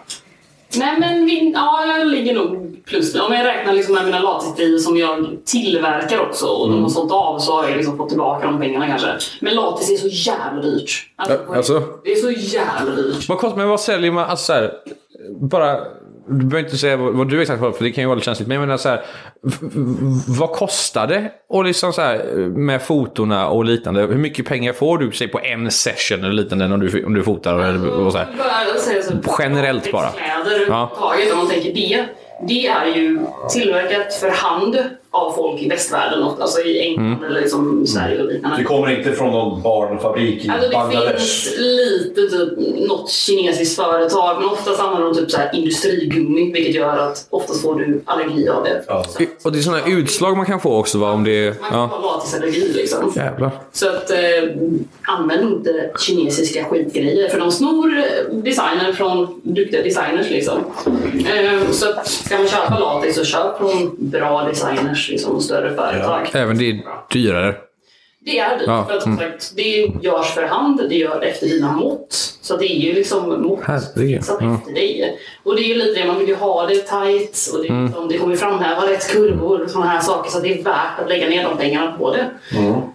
Nej 0.75 0.99
men 0.99 1.25
vin- 1.25 1.51
ja, 1.55 1.85
jag 1.97 2.07
ligger 2.07 2.33
nog 2.35 2.79
plus. 2.85 3.15
Om 3.15 3.33
jag 3.33 3.45
räknar 3.45 3.73
liksom 3.73 3.95
med 3.95 4.05
mina 4.05 4.19
latisgrejer 4.19 4.77
som 4.77 4.97
jag 4.97 5.27
tillverkar 5.45 6.19
också 6.19 6.45
och 6.45 6.69
de 6.69 6.81
har 6.83 6.89
sålt 6.89 7.11
av 7.11 7.39
så 7.39 7.51
har 7.53 7.67
jag 7.69 7.77
liksom 7.77 7.97
fått 7.97 8.09
tillbaka 8.09 8.47
de 8.47 8.59
pengarna 8.59 8.87
kanske. 8.87 9.07
Men 9.41 9.55
latis 9.55 9.89
är 9.91 10.09
så 10.09 10.31
jävla 10.31 10.61
dyrt. 10.61 10.91
Alltså, 11.15 11.39
alltså? 11.55 11.83
Det 12.03 12.11
är 12.11 12.15
så 12.15 12.31
jävla 12.31 12.95
dyrt. 12.95 13.29
Vad 13.29 13.37
kostar, 13.37 13.57
men 13.57 13.69
vad 13.69 13.79
säljer 13.81 14.11
man? 14.11 14.29
Alltså 14.29 14.45
så 14.45 14.53
här, 14.53 14.71
bara... 15.41 15.77
Du 16.27 16.45
behöver 16.45 16.67
inte 16.67 16.77
säga 16.77 16.97
vad, 16.97 17.13
vad 17.13 17.29
du 17.29 17.41
exakt 17.41 17.61
har 17.61 17.71
för 17.71 17.83
det 17.83 17.91
kan 17.91 18.01
ju 18.01 18.07
vara 18.07 18.15
lite 18.15 18.25
känsligt. 18.25 18.47
Men 18.47 18.55
jag 18.55 18.61
menar 18.61 18.77
så 18.77 18.89
här, 18.89 19.01
vad 20.39 20.51
kostar 20.51 21.07
det? 21.07 21.31
Och 21.49 21.65
liksom 21.65 21.93
så 21.93 22.01
här, 22.01 22.17
med 22.47 22.81
fotona 22.81 23.47
och 23.47 23.65
liknande. 23.65 24.01
Hur 24.01 24.15
mycket 24.15 24.45
pengar 24.45 24.73
får 24.73 24.97
du 24.97 25.11
säg, 25.11 25.27
på 25.27 25.39
en 25.39 25.71
session 25.71 26.19
eller 26.23 26.33
liknande 26.33 26.65
om 26.65 26.79
du, 26.79 27.05
om 27.05 27.13
du 27.13 27.23
fotar? 27.23 27.59
Eller, 27.59 27.89
och 27.89 28.11
så 28.11 28.17
här? 28.17 28.27
Generellt 29.39 29.91
bara. 29.91 30.09
Ja. 30.67 30.91
om 31.31 31.37
man 31.37 31.47
tänker 31.47 31.73
det. 31.73 32.05
Det 32.47 32.67
är 32.67 32.85
ju 32.85 33.19
tillverkat 33.53 34.13
för 34.13 34.29
hand 34.29 34.75
av 35.13 35.31
folk 35.31 35.61
i 35.61 35.69
västvärlden, 35.69 36.23
alltså 36.23 36.61
i 36.61 36.79
England 36.79 37.13
Mm. 37.13 37.23
eller 37.23 37.41
liksom 37.41 37.87
Sverige 37.87 38.21
och 38.21 38.27
liknande. 38.33 38.57
Det 38.57 38.63
kommer 38.63 38.97
inte 38.97 39.11
från 39.11 39.31
någon 39.31 39.61
barnfabrik 39.61 40.45
i 40.45 40.49
Alltså 40.49 40.69
det 40.69 40.73
Bangladesh. 40.75 41.15
finns 41.17 41.53
lite 41.57 42.21
typ 42.37 42.49
något 42.87 43.09
kinesiskt 43.09 43.75
företag 43.75 44.37
men 44.41 44.49
oftast 44.49 44.79
använder 44.79 45.07
de 45.07 45.15
typ 45.15 45.31
så 45.31 45.37
här 45.37 45.49
industrigummi 45.55 46.51
vilket 46.51 46.75
gör 46.75 46.97
att 46.97 47.27
oftast 47.29 47.61
får 47.61 47.75
du 47.75 48.01
allergi 48.05 48.49
av 48.49 48.63
det. 48.63 48.83
Ja. 48.87 49.05
Och 49.43 49.51
det 49.51 49.57
är 49.59 49.61
sådana 49.61 49.87
utslag 49.87 50.37
man 50.37 50.45
kan 50.45 50.59
få 50.59 50.77
också 50.77 50.97
va? 50.97 51.11
Om 51.11 51.23
det 51.23 51.31
är... 51.47 51.53
man 51.61 51.69
kan 51.69 51.79
Ja. 51.79 51.85
ha 51.85 52.15
latisallergi 52.15 52.73
liksom. 52.73 53.13
Jävlar. 53.15 53.51
Så 53.71 53.87
att 53.89 54.11
eh, 54.11 54.17
använd 55.01 55.53
inte 55.53 55.91
kinesiska 55.99 56.63
skitgrejer 56.63 57.29
för 57.29 57.39
de 57.39 57.51
snor 57.51 57.97
eh, 57.97 58.35
designer 58.35 58.93
från 58.93 59.41
duktiga 59.43 59.81
designers 59.83 60.29
liksom. 60.29 60.57
Eh, 61.35 61.69
så 61.71 61.89
att 61.89 62.07
ska 62.07 62.37
man 62.37 62.47
köpa 62.47 62.79
latex 62.79 63.15
så 63.15 63.23
köp 63.23 63.57
från 63.57 63.95
bra 63.97 64.43
designers 64.43 65.02
liksom 65.09 65.35
och 65.35 65.43
större 65.43 65.75
företag. 65.75 66.29
Även 66.33 66.57
det 66.57 66.69
är 66.69 66.79
dyrare. 67.13 67.55
Det 68.25 68.39
är 68.39 68.57
dyrt. 68.59 68.67
Ja, 68.67 68.85
För 68.89 68.95
att 68.97 69.03
som 69.03 69.17
sagt, 69.17 69.53
det 69.55 69.91
görs 70.01 70.27
för 70.33 70.43
hand, 70.43 70.81
det 70.89 70.95
gör 70.95 71.21
efter 71.21 71.47
dina 71.47 71.71
mått. 71.71 72.13
Så 72.41 72.57
det 72.57 72.65
är 72.65 72.75
ju 72.79 72.93
liksom 72.93 73.41
mått 73.41 73.59
Herregud. 73.63 74.21
Ja. 74.27 74.55
efter 74.55 74.73
dig. 74.73 75.19
Och 75.43 75.55
det 75.55 75.61
är 75.61 75.67
ju 75.67 75.75
lite 75.75 75.99
det, 76.01 76.07
man 76.07 76.19
vill 76.19 76.27
ju 76.27 76.35
ha 76.35 76.65
det 76.67 76.75
tight 76.75 77.49
och 77.53 77.61
det, 77.63 77.69
Mm. 77.69 77.85
liksom, 77.85 78.07
det 78.07 78.17
kommer 78.17 78.33
ju 78.33 78.37
framhäva 78.39 78.81
rätt 78.89 79.11
kurvor 79.11 79.61
och 79.63 79.69
sådana 79.69 79.89
här 79.91 79.99
saker. 80.01 80.31
Så 80.31 80.39
det 80.39 80.59
är 80.59 80.63
värt 80.63 80.99
att 80.99 81.09
lägga 81.09 81.29
ner 81.29 81.43
de 81.43 81.57
pengarna 81.57 81.97
på 81.97 82.15
det. 82.15 82.29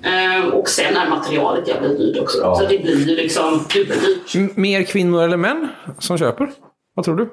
Ehm, 0.08 0.48
och 0.52 0.68
sen 0.68 0.96
är 0.96 1.10
materialet 1.10 1.68
jävligt 1.68 1.98
dyrt 1.98 2.22
också. 2.22 2.38
Ja. 2.42 2.54
Så 2.54 2.62
det 2.66 2.78
blir 2.78 3.08
ju 3.08 3.16
liksom 3.16 3.64
dubbeldyrt. 3.74 4.56
Mer 4.56 4.82
kvinnor 4.82 5.22
eller 5.22 5.36
män 5.36 5.68
som 5.98 6.18
köper? 6.18 6.50
Vad 6.94 7.04
tror 7.04 7.16
du? 7.16 7.28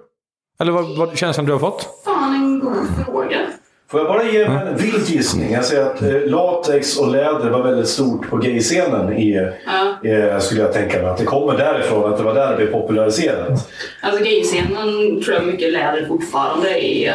Eller 0.60 0.72
vad, 0.72 0.98
vad 0.98 1.18
känslan 1.18 1.46
du 1.46 1.52
har 1.52 1.60
fått? 1.60 2.02
Fan 2.06 2.36
en 2.36 2.60
god 2.60 3.06
fråga. 3.06 3.38
Får 3.88 4.00
jag 4.00 4.08
bara 4.08 4.24
ge 4.24 4.44
en 4.44 4.78
vild 4.78 5.10
gissning? 5.10 5.52
Jag 5.54 5.66
säger 5.66 5.86
att 5.86 6.02
eh, 6.02 6.22
latex 6.26 6.98
och 7.00 7.08
läder 7.12 7.50
var 7.50 7.64
väldigt 7.64 7.88
stort 7.88 8.30
på 8.30 8.38
gayscenen. 8.38 9.14
I, 9.14 9.52
Ja. 9.66 10.10
eh, 10.10 10.40
skulle 10.40 10.62
jag 10.62 10.74
tänka 10.74 10.98
mig. 11.02 11.08
Att 11.12 11.18
det 11.18 11.26
kommer 11.26 11.58
därifrån, 11.58 12.12
att 12.14 12.18
det 12.18 12.24
var 12.24 12.34
där 12.36 12.50
det 12.52 12.56
blev 12.58 12.72
populariserat. 12.72 13.70
Alltså 14.02 14.24
gayscenen 14.24 15.22
tror 15.24 15.36
jag 15.36 15.46
mycket 15.46 15.74
läder 15.74 16.06
fortfarande 16.08 16.86
är 16.86 17.14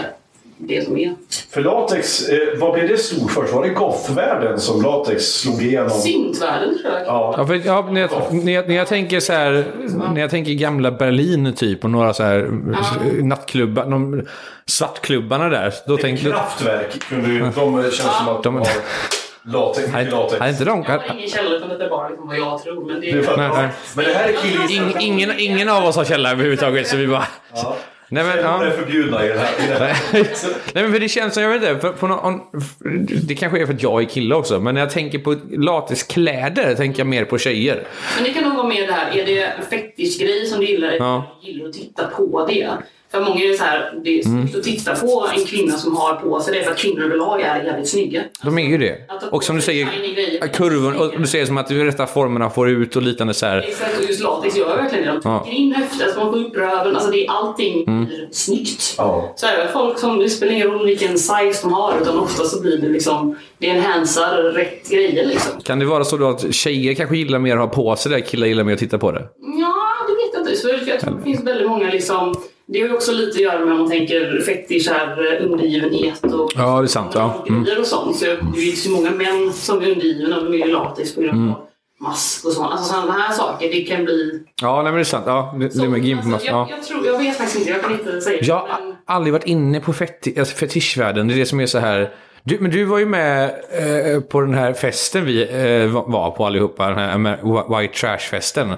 det 0.60 0.84
som 0.84 0.96
är. 0.98 1.14
För 1.50 1.60
latex, 1.60 2.28
eh, 2.28 2.38
vad 2.58 2.74
blev 2.74 2.88
det 2.88 2.98
stort 2.98 3.30
först? 3.30 3.52
Var 3.54 3.62
det 3.62 3.68
gothvärlden 3.68 4.60
som 4.60 4.82
latex 4.82 5.24
slog 5.24 5.62
igenom? 5.62 5.90
Syntvärlden 5.90 6.78
tror 6.82 6.92
jag. 6.94 7.06
Ja. 7.06 7.34
Ja, 7.36 7.46
för, 7.46 7.60
ja, 7.66 7.88
när, 7.90 8.00
jag, 8.00 8.10
när, 8.30 8.52
jag, 8.52 8.68
när 8.68 8.74
jag 8.74 8.86
tänker 8.86 9.20
så 9.20 9.32
här, 9.32 9.64
när 10.14 10.20
jag 10.20 10.30
tänker 10.30 10.52
gamla 10.52 10.90
Berlin 10.90 11.52
typ 11.56 11.84
och 11.84 11.90
några 11.90 12.12
så 12.14 12.22
här 12.22 12.48
nattklubbar, 13.22 13.84
de 13.84 14.22
svartklubbarna 14.66 15.48
där. 15.48 15.74
Då 15.86 15.96
tänker 15.96 16.24
jag... 16.24 16.32
Kraftwerk 16.32 17.00
kunde 17.08 17.28
ju, 17.28 17.38
de 17.40 17.82
känns 17.82 17.98
som 17.98 18.28
att 18.28 18.42
de 18.42 18.54
De- 18.54 18.58
har 18.58 18.68
latex, 19.52 19.86
mycket 19.92 20.10
latex. 20.12 20.46
inte 20.50 20.64
de... 20.64 20.84
Jag 20.88 20.98
har 20.98 21.14
ingen 21.16 21.28
källa 21.30 21.50
utan 21.56 21.68
det 21.68 21.84
är 21.84 21.90
bara 21.90 22.08
liksom 22.08 22.28
vad 22.28 22.38
jag 22.38 22.62
tror. 22.62 22.84
Men 22.86 23.00
det 23.00 23.12
Det 23.12 23.28
är 23.28 23.36
Nej, 23.36 23.48
nej. 23.54 23.68
Men 23.96 24.04
det 24.04 24.12
här 24.14 24.28
är 24.28 24.32
killgissning. 24.32 24.88
Ing, 24.88 24.94
ingen, 25.00 25.30
ingen 25.38 25.68
av 25.68 25.84
oss 25.84 25.96
har 25.96 26.04
källa 26.04 26.30
överhuvudtaget 26.30 26.88
så 26.88 26.96
vi 26.96 27.06
bara... 27.06 27.26
Ja. 27.54 27.76
Nej 28.12 28.24
men, 28.24 28.38
ja. 28.38 28.64
är 28.64 28.70
förbjudna 28.70 29.24
i 29.24 29.28
det 29.28 29.38
här. 29.38 29.64
I 29.64 29.68
det 29.68 29.74
här. 29.84 29.96
Nej 30.74 30.84
men 30.84 30.92
för 30.92 31.00
det 31.00 31.08
känns 31.08 31.34
som, 31.34 31.42
jag 31.42 31.50
vet 31.50 31.62
inte, 31.70 31.80
för, 31.80 31.92
på 31.92 32.06
någon, 32.06 32.40
det 33.26 33.34
kanske 33.34 33.60
är 33.62 33.66
för 33.66 33.74
att 33.74 33.82
jag 33.82 34.02
är 34.02 34.06
kille 34.06 34.34
också, 34.34 34.60
men 34.60 34.74
när 34.74 34.80
jag 34.80 34.90
tänker 34.90 35.18
på 35.18 35.36
latexkläder 35.50 36.74
tänker 36.74 37.00
jag 37.00 37.06
mer 37.06 37.24
på 37.24 37.38
tjejer. 37.38 37.86
Men 38.16 38.24
det 38.24 38.30
kan 38.30 38.44
nog 38.44 38.56
vara 38.56 38.68
mer 38.68 38.86
det 38.86 38.92
här, 38.92 39.18
är 39.18 39.26
det 39.26 39.42
en 39.42 39.62
fetischgrej 39.70 40.46
som 40.46 40.60
du 40.60 40.66
gillar, 40.66 40.92
Ja. 40.92 41.38
gillar 41.42 41.68
att 41.68 41.72
titta 41.72 42.06
på 42.06 42.46
det? 42.46 42.70
För 43.10 43.20
många 43.20 43.44
är 43.44 43.48
det 43.48 43.54
så 43.58 43.64
här, 43.64 43.92
det 44.04 44.18
är 44.18 44.22
snyggt 44.22 44.56
att 44.56 44.62
titta 44.62 44.94
på 44.96 45.28
en 45.36 45.44
kvinna 45.44 45.72
som 45.76 45.96
har 45.96 46.14
på 46.14 46.40
sig 46.40 46.54
det 46.58 46.64
för 46.64 46.70
att 46.70 46.78
kvinnor 46.78 47.02
överlag 47.04 47.40
är 47.40 47.64
jävligt 47.64 47.88
snygga. 47.88 48.22
De 48.42 48.58
är 48.58 48.68
ju 48.68 48.78
det. 48.78 48.96
Och 49.30 49.44
som 49.44 49.56
du 49.56 49.62
säger, 49.62 49.86
kurvor, 50.48 51.00
och 51.00 51.20
du 51.20 51.26
säger 51.26 51.46
som 51.46 51.58
att 51.58 51.68
du 51.68 51.84
rätta 51.84 52.06
formerna 52.06 52.50
får 52.50 52.70
ut 52.70 52.96
och 52.96 53.02
liknande 53.02 53.34
så 53.34 53.46
här. 53.46 53.58
Exakt, 53.58 53.98
och 53.98 54.04
just 54.04 54.22
latex 54.22 54.56
gör 54.56 54.76
verkligen 54.76 55.04
det. 55.04 55.10
De 55.10 55.20
Ja. 55.24 55.42
trycker 55.44 55.58
in 55.58 55.72
höften, 55.74 56.12
så 56.14 56.20
man 56.20 56.32
får 56.32 56.38
upp 56.40 56.56
röven. 56.56 56.96
Alltså 56.96 57.10
det 57.10 57.26
är, 57.26 57.30
allting 57.30 57.84
blir 58.06 58.28
snyggt. 58.32 58.94
Ja. 58.98 59.32
Så 59.36 59.46
det 59.46 59.68
folk 59.72 59.98
som, 59.98 60.18
det 60.18 60.30
spelar 60.30 60.52
ingen 60.52 60.68
roll 60.68 60.86
vilken 60.86 61.18
size 61.18 61.60
de 61.62 61.72
har, 61.72 61.94
utan 62.02 62.18
ofta 62.18 62.44
så 62.44 62.60
blir 62.60 62.78
det 62.78 62.88
liksom, 62.88 63.36
det 63.58 63.66
enhansar 63.66 64.36
rätt 64.42 64.90
grejer 64.90 65.26
liksom. 65.26 65.60
Kan 65.62 65.78
det 65.78 65.84
vara 65.86 66.04
så 66.04 66.16
då 66.16 66.28
att 66.28 66.54
tjejer 66.54 66.94
kanske 66.94 67.16
gillar 67.16 67.38
mer 67.38 67.52
att 67.56 67.60
ha 67.60 67.68
på 67.68 67.96
sig 67.96 68.12
det, 68.12 68.20
killar 68.20 68.46
gillar 68.46 68.64
mer 68.64 68.72
att 68.72 68.78
titta 68.78 68.98
på 68.98 69.12
det? 69.12 69.28
Ja, 69.60 69.74
det 70.08 70.14
vet 70.14 70.30
jag 70.32 70.42
inte. 70.42 70.56
Så 70.56 70.68
jag 70.68 71.00
tror 71.00 71.16
det 71.18 71.22
finns 71.24 71.44
väldigt 71.44 71.68
många 71.68 71.90
liksom, 71.90 72.34
det 72.72 72.80
har 72.80 72.88
ju 72.88 72.94
också 72.94 73.12
lite 73.12 73.30
att 73.36 73.40
göra 73.42 73.64
med 73.64 73.72
om 73.72 73.78
man 73.80 73.90
tänker 73.90 74.40
fetisch 74.46 74.88
här, 74.90 75.36
eh, 75.40 75.46
undergivenhet 75.46 76.24
och 76.24 76.52
Ja, 76.56 76.78
det 76.78 76.84
är 76.84 76.86
sant. 76.86 77.10
Ja. 77.14 77.44
Mm. 77.48 77.66
och 77.80 77.86
sånt. 77.86 78.16
Så 78.16 78.24
det 78.24 78.60
finns 78.60 78.86
ju 78.86 78.90
många 78.90 79.10
män 79.10 79.52
som 79.52 79.78
är 79.82 79.88
undergivna 79.90 80.40
med 80.40 80.68
latex 80.68 81.14
på 81.14 81.20
grund 81.20 81.34
Mm. 81.38 81.50
av 81.54 81.60
mask 82.00 82.44
och 82.46 82.52
sånt. 82.52 82.72
Alltså 82.72 82.94
sådana 82.94 83.12
här 83.12 83.32
saker, 83.34 83.68
det 83.68 83.80
kan 83.80 84.04
bli... 84.04 84.42
Ja, 84.62 84.74
nej, 84.76 84.84
men 84.84 84.94
det 84.94 85.00
är 85.00 85.04
sant. 85.04 85.24
Ja, 85.26 85.54
det, 85.60 85.68
det 85.82 85.88
med 85.88 86.18
alltså, 86.32 86.46
jag, 86.46 86.54
Ja. 86.54 86.68
jag, 86.70 86.82
tror, 86.84 87.06
jag 87.06 87.18
vet 87.18 87.36
faktiskt 87.36 87.58
inte, 87.58 87.70
jag 87.70 87.82
kan 87.82 87.92
inte 87.92 88.20
säga. 88.20 88.38
Jag 88.42 88.54
har 88.54 88.68
men- 88.80 88.94
aldrig 89.06 89.32
varit 89.32 89.46
inne 89.46 89.80
på 89.80 89.92
feti 89.92 90.38
alltså 90.38 90.56
fetischvärlden. 90.56 91.28
Det 91.28 91.34
är 91.34 91.38
det 91.38 91.46
som 91.46 91.60
är 91.60 91.66
så 91.66 91.78
här... 91.78 92.10
Du, 92.42 92.58
men 92.60 92.70
du 92.70 92.84
var 92.84 92.98
ju 92.98 93.06
med 93.06 93.44
eh, 94.14 94.20
på 94.20 94.40
den 94.40 94.54
här 94.54 94.72
festen 94.72 95.24
vi 95.24 95.42
eh, 95.42 95.86
var- 95.90 96.30
på 96.30 96.46
allihopa. 96.46 96.88
Den 96.88 96.98
här 96.98 97.14
Amer- 97.14 97.80
White 97.80 97.94
Trash-festen. 97.94 98.72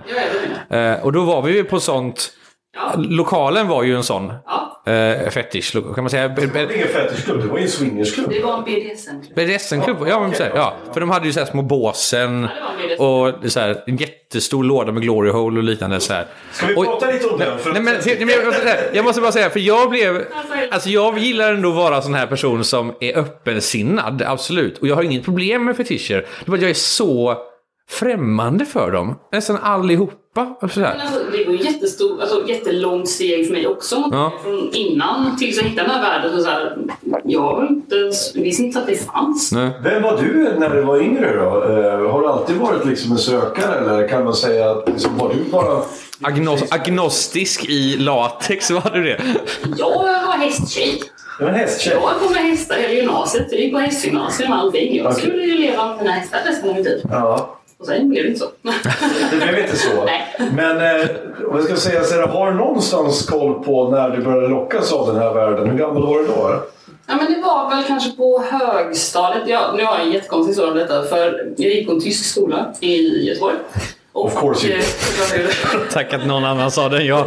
Jag 0.71 0.79
är. 0.79 0.95
Eh, 0.99 1.05
och 1.05 1.13
då 1.13 1.25
var 1.25 1.43
vi 1.43 1.53
ju 1.57 1.65
på 1.65 1.81
sånt... 1.81 2.33
Ja. 2.75 2.93
Lokalen 2.97 3.69
var 3.69 3.83
ju 3.83 3.97
en 3.97 4.03
sån 4.03 4.33
Ja, 4.47 4.93
eh, 4.93 5.31
fetisch, 5.31 5.73
kan 5.95 6.05
man 6.05 6.11
säga. 6.11 6.29
Det 6.29 6.47
var 6.47 6.73
ingen 6.75 6.89
fetischklubb, 6.89 7.43
det 7.43 7.49
var 7.49 7.57
ju 7.59 7.63
en 7.63 7.69
swingersklubb. 7.71 8.31
det 8.31 8.41
var 8.43 8.59
en 8.59 8.65
BDSM-klubb. 8.65 9.37
BDSM-klubb, 9.37 9.97
ja, 10.09 10.31
så 10.35 10.43
här, 10.43 10.53
ja. 10.55 10.75
För 10.93 11.01
de 11.01 11.11
hade 11.11 11.27
ju 11.27 11.33
så 11.33 11.39
här 11.41 11.47
små 11.47 11.63
båsen 11.63 12.49
och 12.99 13.33
så 13.47 13.61
här, 13.61 13.83
en 13.87 13.97
jättestor 13.97 14.65
låda 14.65 14.93
med 14.93 15.03
glory 15.03 15.31
hole 15.31 15.59
och 15.59 15.65
liknande. 15.65 16.01
Så 16.01 16.13
här. 16.13 16.27
Ska 16.53 16.67
vi 16.67 16.75
Och- 16.75 16.85
prata 16.85 17.11
lite 17.11 17.29
om 17.29 17.39
den? 17.39 17.59
För 17.59 17.73
Nej, 17.73 17.83
men, 17.83 17.95
nej, 18.07 18.17
men 18.19 18.29
jag, 18.29 18.45
måste 18.47 18.61
säga- 18.63 18.95
jag 18.95 19.05
måste 19.05 19.21
bara 19.21 19.33
säga, 19.33 19.51
för 19.51 19.61
jag 19.61 19.91
blev... 19.91 20.25
Alltså 20.71 20.89
jag 20.89 21.19
gillar 21.19 21.53
ändå 21.53 21.69
att 21.69 21.75
vara 21.75 21.97
en 21.97 22.03
sån 22.03 22.15
här 22.15 22.27
person 22.27 22.65
som 22.65 22.93
är 23.01 23.19
öppensinnad, 23.19 24.23
absolut. 24.27 24.79
Och 24.79 24.89
jag 24.89 24.95
har 24.95 25.03
inget 25.03 25.25
problem 25.25 25.65
med 25.65 25.77
fetischer. 25.77 26.15
Det 26.15 26.47
är 26.47 26.51
bara 26.51 26.57
att 26.57 26.63
jag 26.63 26.71
är 26.71 26.75
så 26.75 27.37
främmande 27.91 28.65
för 28.65 28.91
dem. 28.91 29.15
Nästan 29.33 29.57
allihopa. 29.63 30.57
och 30.61 30.71
Så 30.71 30.81
Men 30.81 30.89
här. 30.89 30.99
alltså, 31.01 31.19
det 31.33 31.45
var 31.45 31.53
ju 31.53 31.65
jättestor, 31.65 32.21
alltså, 32.21 32.49
jättelångt 32.49 33.09
steg 33.09 33.47
för 33.47 33.53
mig 33.55 33.67
också. 33.67 34.09
Ja. 34.13 34.33
Från 34.45 34.71
innan 34.75 35.37
tills 35.37 35.57
jag 35.57 35.65
hittade 35.65 35.89
den 35.89 35.97
här 35.97 36.03
världen. 36.03 36.37
Så 36.39 36.45
så 36.45 36.51
här, 36.51 36.77
jag 37.25 37.67
inte, 37.71 37.97
visste 38.35 38.63
inte 38.63 38.79
att 38.79 38.87
det 38.87 39.07
fanns. 39.13 39.53
Nej. 39.53 39.71
Vem 39.83 40.03
var 40.03 40.17
du 40.23 40.55
när 40.59 40.71
du 40.71 40.83
var 40.83 41.01
yngre 41.03 41.37
då? 41.37 41.65
Eh, 41.65 42.11
har 42.13 42.21
du 42.21 42.27
alltid 42.29 42.57
varit 42.57 42.85
liksom 42.87 43.13
en 43.13 43.19
sökare 43.19 43.75
eller 43.75 44.09
kan 44.09 44.25
man 44.25 44.35
säga 44.35 44.71
att 44.71 44.89
liksom, 44.89 45.19
var 45.19 45.29
du 45.29 45.51
bara... 45.51 45.83
Agnos, 46.25 46.63
agnostisk 46.73 47.65
i 47.69 47.97
latex, 47.97 48.71
var 48.71 48.91
du 48.95 49.03
det? 49.03 49.21
Jag 49.79 49.91
var 50.27 50.37
hästtjej. 50.39 51.03
Det 51.39 51.45
var 51.45 51.51
en 51.53 51.57
hästtjej. 51.59 51.95
Jag 51.95 52.01
var 52.01 52.31
med 52.35 52.43
hästar 52.43 52.77
hela 52.77 52.95
gymnasiet. 52.95 53.47
Jag 53.51 53.61
gick 53.61 53.73
på 53.73 53.79
hästgymnasium 53.79 54.53
och 54.53 54.59
allting. 54.59 54.97
Jag 54.97 55.07
Okej. 55.07 55.21
skulle 55.23 55.43
ju 55.45 55.59
leva 55.59 55.87
med 55.89 55.99
mina 55.99 56.11
hästar 56.11 56.39
resten 56.47 56.71
av 56.71 56.77
mitt 56.77 56.85
liv. 56.85 57.01
Ja, 57.11 57.59
Och 57.83 57.89
sen 57.89 58.09
blev 58.09 58.23
det 58.23 58.29
inte 58.29 58.41
så. 58.41 58.47
det 59.31 59.37
blev 59.37 59.59
inte 59.59 59.77
så. 59.77 60.05
Nej. 60.05 60.51
Men 60.57 60.77
eh, 60.77 61.07
om 61.49 61.57
jag 61.57 61.65
ska 61.65 61.77
säga 61.77 62.05
så 62.05 62.15
här, 62.15 62.27
har 62.27 62.51
du 62.51 62.57
någonstans 62.57 63.27
koll 63.27 63.65
på 63.65 63.91
när 63.91 64.11
du 64.11 64.23
började 64.23 64.49
lockas 64.49 64.93
av 64.93 65.07
den 65.07 65.17
här 65.17 65.35
världen? 65.35 65.71
Hur 65.71 65.79
gammal 65.79 66.03
var 66.03 66.19
du 66.19 66.27
då? 66.27 66.63
Ja, 67.07 67.17
men 67.17 67.33
det 67.33 67.41
var 67.41 67.71
väl 67.71 67.85
kanske 67.85 68.11
på 68.11 68.43
högstadiet. 68.51 69.43
Ja, 69.47 69.75
nu 69.77 69.85
har 69.85 69.99
jag 69.99 70.07
en 70.07 70.13
jättekonstig 70.13 70.51
historia 70.51 70.73
om 70.73 70.79
detta. 70.79 71.03
För 71.03 71.53
jag 71.57 71.73
gick 71.73 71.87
på 71.87 71.93
en 71.93 72.01
tysk 72.01 72.25
skola 72.25 72.75
i 72.81 73.27
Göteborg. 73.29 73.55
Of 74.15 74.35
course 74.41 74.67
you 74.67 74.77
eh, 74.79 74.85
det- 75.35 75.91
Tack 75.93 76.13
att 76.13 76.27
någon 76.27 76.45
annan 76.45 76.71
sa 76.71 76.89
det 76.89 76.97
än 76.97 77.07
jag. 77.07 77.27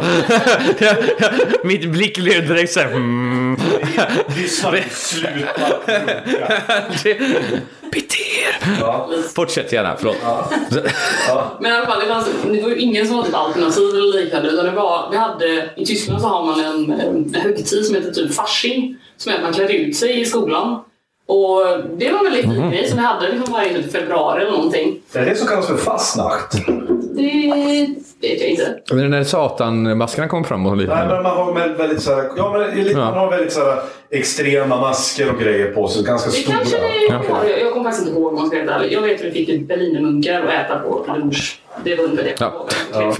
Mitt 1.64 1.90
blick 1.90 2.18
blev 2.18 2.48
direkt 2.48 2.72
såhär... 2.72 2.86
Mm. 2.86 3.56
Lyssna, 4.36 4.72
sluta. 4.90 5.60
Bete 7.92 8.16
er! 8.42 8.76
Ja. 8.80 9.08
Fortsätt 9.34 9.72
gärna, 9.72 9.96
förlåt. 9.98 10.16
Men 11.60 11.72
i 11.72 11.74
alla 11.74 11.86
fall, 11.86 12.00
det, 12.00 12.06
fanns, 12.06 12.28
det 12.44 12.62
var 12.62 12.68
ju 12.70 12.76
ingen 12.76 13.06
som 13.06 13.16
hade 13.16 13.28
ett 13.28 13.34
alternativ 13.34 13.82
eller 13.88 14.22
liknande. 14.22 14.48
Utan 14.48 14.64
det 14.64 14.70
var, 14.70 15.08
vi 15.10 15.16
hade, 15.16 15.70
I 15.76 15.86
Tyskland 15.86 16.20
så 16.20 16.28
har 16.28 16.44
man 16.46 16.60
en, 16.64 17.00
en 17.00 17.34
högtid 17.34 17.84
som 17.86 17.94
heter 17.94 18.10
typ 18.10 18.34
Fasching. 18.34 18.96
Som 19.16 19.32
är 19.32 19.36
att 19.36 19.42
man 19.42 19.52
klär 19.52 19.68
ut 19.72 19.96
sig 19.96 20.20
i 20.20 20.24
skolan. 20.24 20.80
Och 21.28 21.62
det 21.96 22.10
var 22.12 22.18
en 22.18 22.24
väldigt 22.24 22.42
fin 22.44 22.70
grej 22.70 22.88
som 22.88 22.98
vi 22.98 23.04
hade 23.04 23.28
liksom 23.32 23.52
varje 23.52 23.74
typ 23.74 23.92
februari 23.92 24.42
eller 24.42 24.52
någonting. 24.52 25.00
Det 25.12 25.18
är 25.18 25.24
det 25.26 25.34
som 25.34 25.48
kallas 25.48 25.66
för 25.66 25.76
fastnacht. 25.76 26.52
Det 28.20 28.28
vet 28.28 28.40
jag 28.40 28.50
inte. 28.50 28.76
Men 28.94 29.10
när 29.10 29.24
satanmaskerna 29.24 30.28
kom 30.28 30.44
fram 30.44 30.66
och 30.66 30.76
Nej, 30.76 30.80
liknande. 30.86 31.14
men 31.14 31.22
man 31.22 31.36
har 31.36 31.54
väldigt, 31.54 31.80
väldigt, 31.80 32.02
så 32.02 32.14
här, 32.14 32.30
ja, 32.36 32.52
men 32.58 32.84
lite, 32.84 32.90
Ja. 32.90 33.04
man 33.04 33.14
har 33.18 33.30
väldigt 33.30 33.52
så 33.52 33.60
här, 33.60 33.78
extrema 34.10 34.80
masker 34.80 35.32
och 35.32 35.40
grejer 35.40 35.72
på 35.72 35.88
sig. 35.88 36.04
Ganska 36.04 36.30
Det 36.30 36.36
stora. 36.36 36.56
kanske 36.56 36.76
det 36.78 37.32
var. 37.32 37.44
Jag, 37.44 37.60
jag 37.60 37.72
kommer 37.72 37.84
faktiskt 37.90 38.06
inte 38.08 38.20
ihåg 38.20 38.28
om 38.32 38.38
man 38.38 38.48
ska 38.48 38.64
vara. 38.64 38.86
Jag 38.86 39.02
vet 39.02 39.20
att 39.20 39.26
vi 39.26 39.46
fick 39.46 39.68
berlinermunkar 39.68 40.42
att 40.42 40.66
äta 40.66 40.78
på 40.78 41.04
lunch. 41.08 41.60
Det 41.84 41.94
var 41.96 42.04
ungefär 42.04 42.24
det. 42.24 42.34
Ja. 42.40 42.66
Ja. 42.92 43.14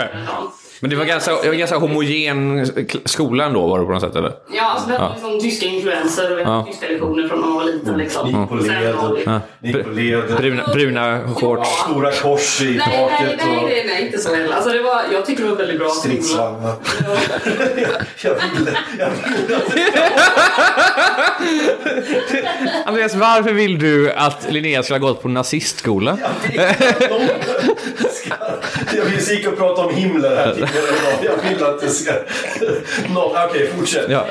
Men 0.80 0.90
det 0.90 0.96
var 0.96 1.04
ganska, 1.04 1.30
det 1.42 1.48
var 1.48 1.54
ganska 1.54 1.76
homogen 1.76 2.66
skola 3.04 3.44
ändå 3.44 3.66
var 3.66 3.78
det 3.78 3.86
på 3.86 3.92
något 3.92 4.02
sätt 4.02 4.16
eller? 4.16 4.32
Ja, 4.52 4.62
alltså 4.62 4.88
vi 4.88 4.96
hade 4.96 5.12
liksom 5.14 5.40
tyska 5.40 5.66
influenser 5.66 6.34
och 6.34 6.40
Ja. 6.40 6.66
tyska 6.70 6.86
lektioner 6.88 7.28
från 7.28 7.40
när 7.40 7.46
man 7.46 7.56
var 7.56 7.64
liten. 7.64 7.98
Liksom. 7.98 8.26
Gick 8.28 8.48
på 8.48 8.54
led. 8.54 8.94
Ja. 9.26 9.40
Gick 9.62 9.84
på 9.84 9.90
led. 9.90 10.22
Bruna, 10.36 10.62
bruna 10.72 11.28
shorts. 11.34 11.68
Stora 11.70 12.12
kors 12.12 12.60
i 12.60 12.64
Nej, 12.64 12.76
nej, 12.86 13.08
taket. 13.10 13.40
nej, 13.46 13.56
och 13.58 13.62
nej, 13.64 13.84
nej, 13.86 14.06
inte 14.06 14.18
så 14.18 14.34
heller. 14.34 14.54
Alltså 14.54 14.70
det 14.70 14.82
var, 14.82 15.02
jag 15.12 15.26
tycker 15.26 15.42
det 15.42 15.48
var 15.50 15.56
väldigt 15.56 15.78
bra 15.78 15.88
stridsvagnar. 15.88 16.74
jag 18.22 18.34
ville... 18.34 18.78
Jag 18.98 19.10
ville 19.74 19.92
Andreas, 22.84 23.14
varför 23.14 23.52
vill 23.52 23.78
du 23.78 24.12
att 24.12 24.46
Linnea 24.50 24.82
skulle 24.82 24.98
ha 24.98 25.08
gått 25.08 25.22
på 25.22 25.28
nazistskola? 25.28 26.18
Jag 28.96 29.04
vill 29.04 29.20
gick 29.30 29.46
och 29.46 29.58
prata 29.58 29.82
om 29.82 29.94
Himmler 29.94 30.36
här 30.36 30.54
tidigare 30.54 30.56
idag. 30.56 30.65
Jag 30.65 30.65
vill 31.48 31.64
att 31.64 31.80
det 31.80 31.88
ska... 31.88 32.12
Nå, 33.14 33.36
Okej, 33.50 33.70
fortsätt. 33.78 34.06
Ja. 34.08 34.24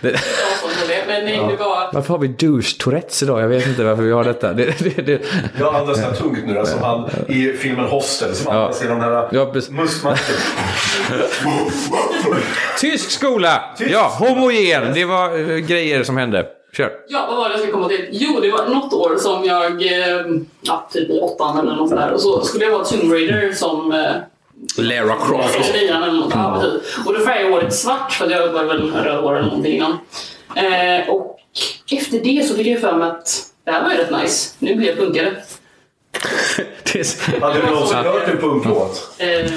det. 0.00 0.18
Men 1.06 1.24
nej. 1.24 1.56
Varför 1.92 2.08
har 2.08 2.18
vi 2.18 2.28
douche-tourettes 2.28 3.22
idag? 3.22 3.40
Jag 3.40 3.48
vet 3.48 3.66
inte 3.66 3.84
varför 3.84 4.02
vi 4.02 4.12
har 4.12 4.24
detta. 4.24 4.52
Det, 4.52 4.78
det, 4.78 5.02
det. 5.02 5.20
Jag 5.58 5.74
andas 5.74 5.98
här 6.00 6.12
tungt 6.12 6.38
nu 6.46 6.66
som 6.66 6.82
han 6.82 7.10
i 7.28 7.52
filmen 7.52 7.84
Hostel. 7.84 8.34
Som 8.34 8.52
andas 8.52 8.82
genom 8.82 9.00
den 9.00 9.12
här 9.12 9.28
Ja, 9.32 9.46
precis. 9.46 9.70
muskmasken. 9.70 10.36
Tysk 12.80 13.10
skola! 13.10 13.62
Ja, 13.78 14.12
homogen. 14.18 14.82
Det 14.94 15.04
var 15.04 15.50
eh, 15.50 15.56
grejer 15.56 16.02
som 16.02 16.16
hände. 16.16 16.46
Kör. 16.76 16.90
Ja, 17.08 17.26
vad 17.28 17.36
var 17.36 17.44
det 17.44 17.50
jag 17.50 17.58
skulle 17.60 17.72
komma 17.72 17.88
till? 17.88 18.08
Jo, 18.10 18.40
det 18.40 18.50
var 18.50 18.66
något 18.66 18.92
år 18.92 19.16
som 19.18 19.44
jag, 19.44 19.82
eh, 19.86 20.26
ja, 20.60 20.88
typ 20.92 21.10
i 21.10 21.20
åttan 21.20 21.58
eller 21.58 21.76
något 21.76 21.88
sådär. 21.88 22.12
Och 22.12 22.20
så 22.20 22.40
skulle 22.44 22.64
jag 22.64 22.72
vara 22.72 22.84
Tomb 22.84 23.12
Raider 23.12 23.52
som 23.52 23.92
eh, 23.92 24.00
Lara 24.78 25.16
Croft. 25.16 25.56
Precis. 25.56 25.90
Och 27.06 27.14
då 27.14 27.20
färgade 27.20 27.40
jag 27.44 27.50
håret 27.50 27.74
svart 27.74 28.12
för 28.12 28.30
jag 28.30 28.52
var 28.52 28.64
väl 28.64 28.92
röd 28.92 29.24
hår 29.24 29.36
eller 29.36 29.46
någonting 29.46 29.76
innan. 29.76 29.98
Eh, 30.56 31.08
och 31.08 31.38
efter 31.92 32.18
det 32.18 32.48
så 32.48 32.54
fick 32.54 32.66
jag 32.66 32.80
för 32.80 32.96
mig 32.96 33.10
att 33.10 33.42
det 33.64 33.70
här 33.70 33.82
var 33.82 33.90
ju 33.90 33.96
rätt 33.96 34.22
nice. 34.22 34.54
Nu 34.58 34.74
blir 34.74 34.88
jag 34.88 34.96
punkare. 34.96 35.36
Hade 37.40 37.60
du 37.60 37.66
någonsin 37.66 37.96
hört 37.96 38.28
en 38.28 38.38
punklåt? 38.38 39.14
Eh, 39.18 39.50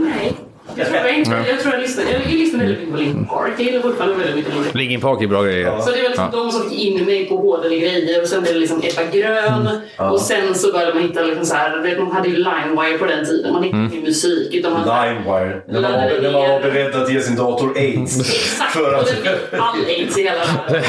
nej. 0.00 0.34
Jag 0.76 0.86
tror 0.86 0.98
jag 0.98 1.18
inte. 1.18 1.44
Jag 1.48 1.60
tror 1.60 1.74
jag 1.74 1.80
lyssnade, 1.82 2.10
jag 2.10 2.32
lyssnade 2.32 2.64
väldigt 2.64 2.80
mycket 2.80 2.94
på 2.94 3.02
Linkin 3.02 3.26
Park. 3.26 3.52
Jag 3.58 3.66
gillar 3.66 3.80
fortfarande 3.80 4.16
väldigt 4.16 4.36
mycket 4.36 4.54
Linkin 4.54 4.64
Park. 4.64 4.74
Linkin 4.74 5.00
Park 5.00 5.22
är 5.22 5.26
bra 5.26 5.42
grejer. 5.42 5.80
Så 5.80 5.90
det 5.90 6.02
var 6.02 6.08
liksom 6.08 6.30
de 6.32 6.52
som 6.52 6.70
fick 6.70 6.78
in 6.78 7.04
mig 7.04 7.28
på 7.28 7.36
hårdare 7.36 7.78
grejer 7.78 8.22
och 8.22 8.28
sen 8.28 8.42
blev 8.42 8.54
det 8.54 8.60
liksom 8.60 8.82
Ebba 8.84 9.10
Grön 9.12 9.80
och 9.96 10.20
sen 10.20 10.54
så 10.54 10.72
började 10.72 10.94
man 10.94 11.02
hitta 11.02 11.22
liksom 11.22 11.46
så 11.46 11.54
här, 11.54 11.96
man 11.98 12.12
hade 12.12 12.28
ju 12.28 12.36
LimeWire 12.36 12.98
på 12.98 13.06
den 13.06 13.26
tiden, 13.26 13.52
man 13.52 13.62
hittade 13.62 13.82
ingen 13.92 14.04
musik 14.04 14.54
utan 14.54 14.72
man 14.72 14.82
Limewire. 14.82 15.62
När 15.68 15.80
man, 15.80 15.92
var, 15.92 16.20
när 16.22 16.32
man 16.32 16.50
var 16.50 16.60
beredd 16.60 16.94
att 16.94 17.12
ge 17.12 17.20
sin 17.20 17.36
dator 17.36 17.76
aids. 17.76 18.20
Exakt, 18.20 18.72
För 18.72 18.94
och 18.94 19.00
att... 19.00 19.06
det 19.06 19.12
fick 19.12 19.60
all 19.60 19.84
aids 19.86 20.18
i 20.18 20.22
hela 20.22 20.38
världen. 20.38 20.82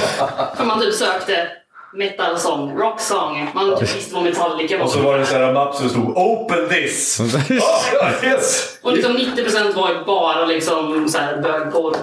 För 0.58 0.66
man 0.66 0.82
typ 0.82 0.94
sökte 0.94 1.48
metal-sång, 1.94 2.78
rock-sång, 2.78 3.48
man 3.56 3.80
typ 3.80 3.96
visste 3.96 4.16
vad 4.16 4.24
Metallica 4.24 4.78
var. 4.78 4.86
Och 4.86 4.92
så 4.92 5.00
var 5.00 5.14
det 5.14 5.20
en 5.20 5.26
sån 5.26 5.38
här 5.42 5.54
mapp 5.54 5.76
som 5.76 5.90
stod 5.90 6.18
Open 6.18 6.70
this! 6.70 7.20
Ah, 8.02 8.26
yes! 8.26 8.78
Och 8.82 8.94
liksom 8.94 9.18
90% 9.18 9.74
var 9.76 9.90
ju 9.90 10.06
bara 10.06 10.46
liksom 10.46 11.10
så 11.10 11.18
här 11.18 11.42
bögporr. 11.42 11.96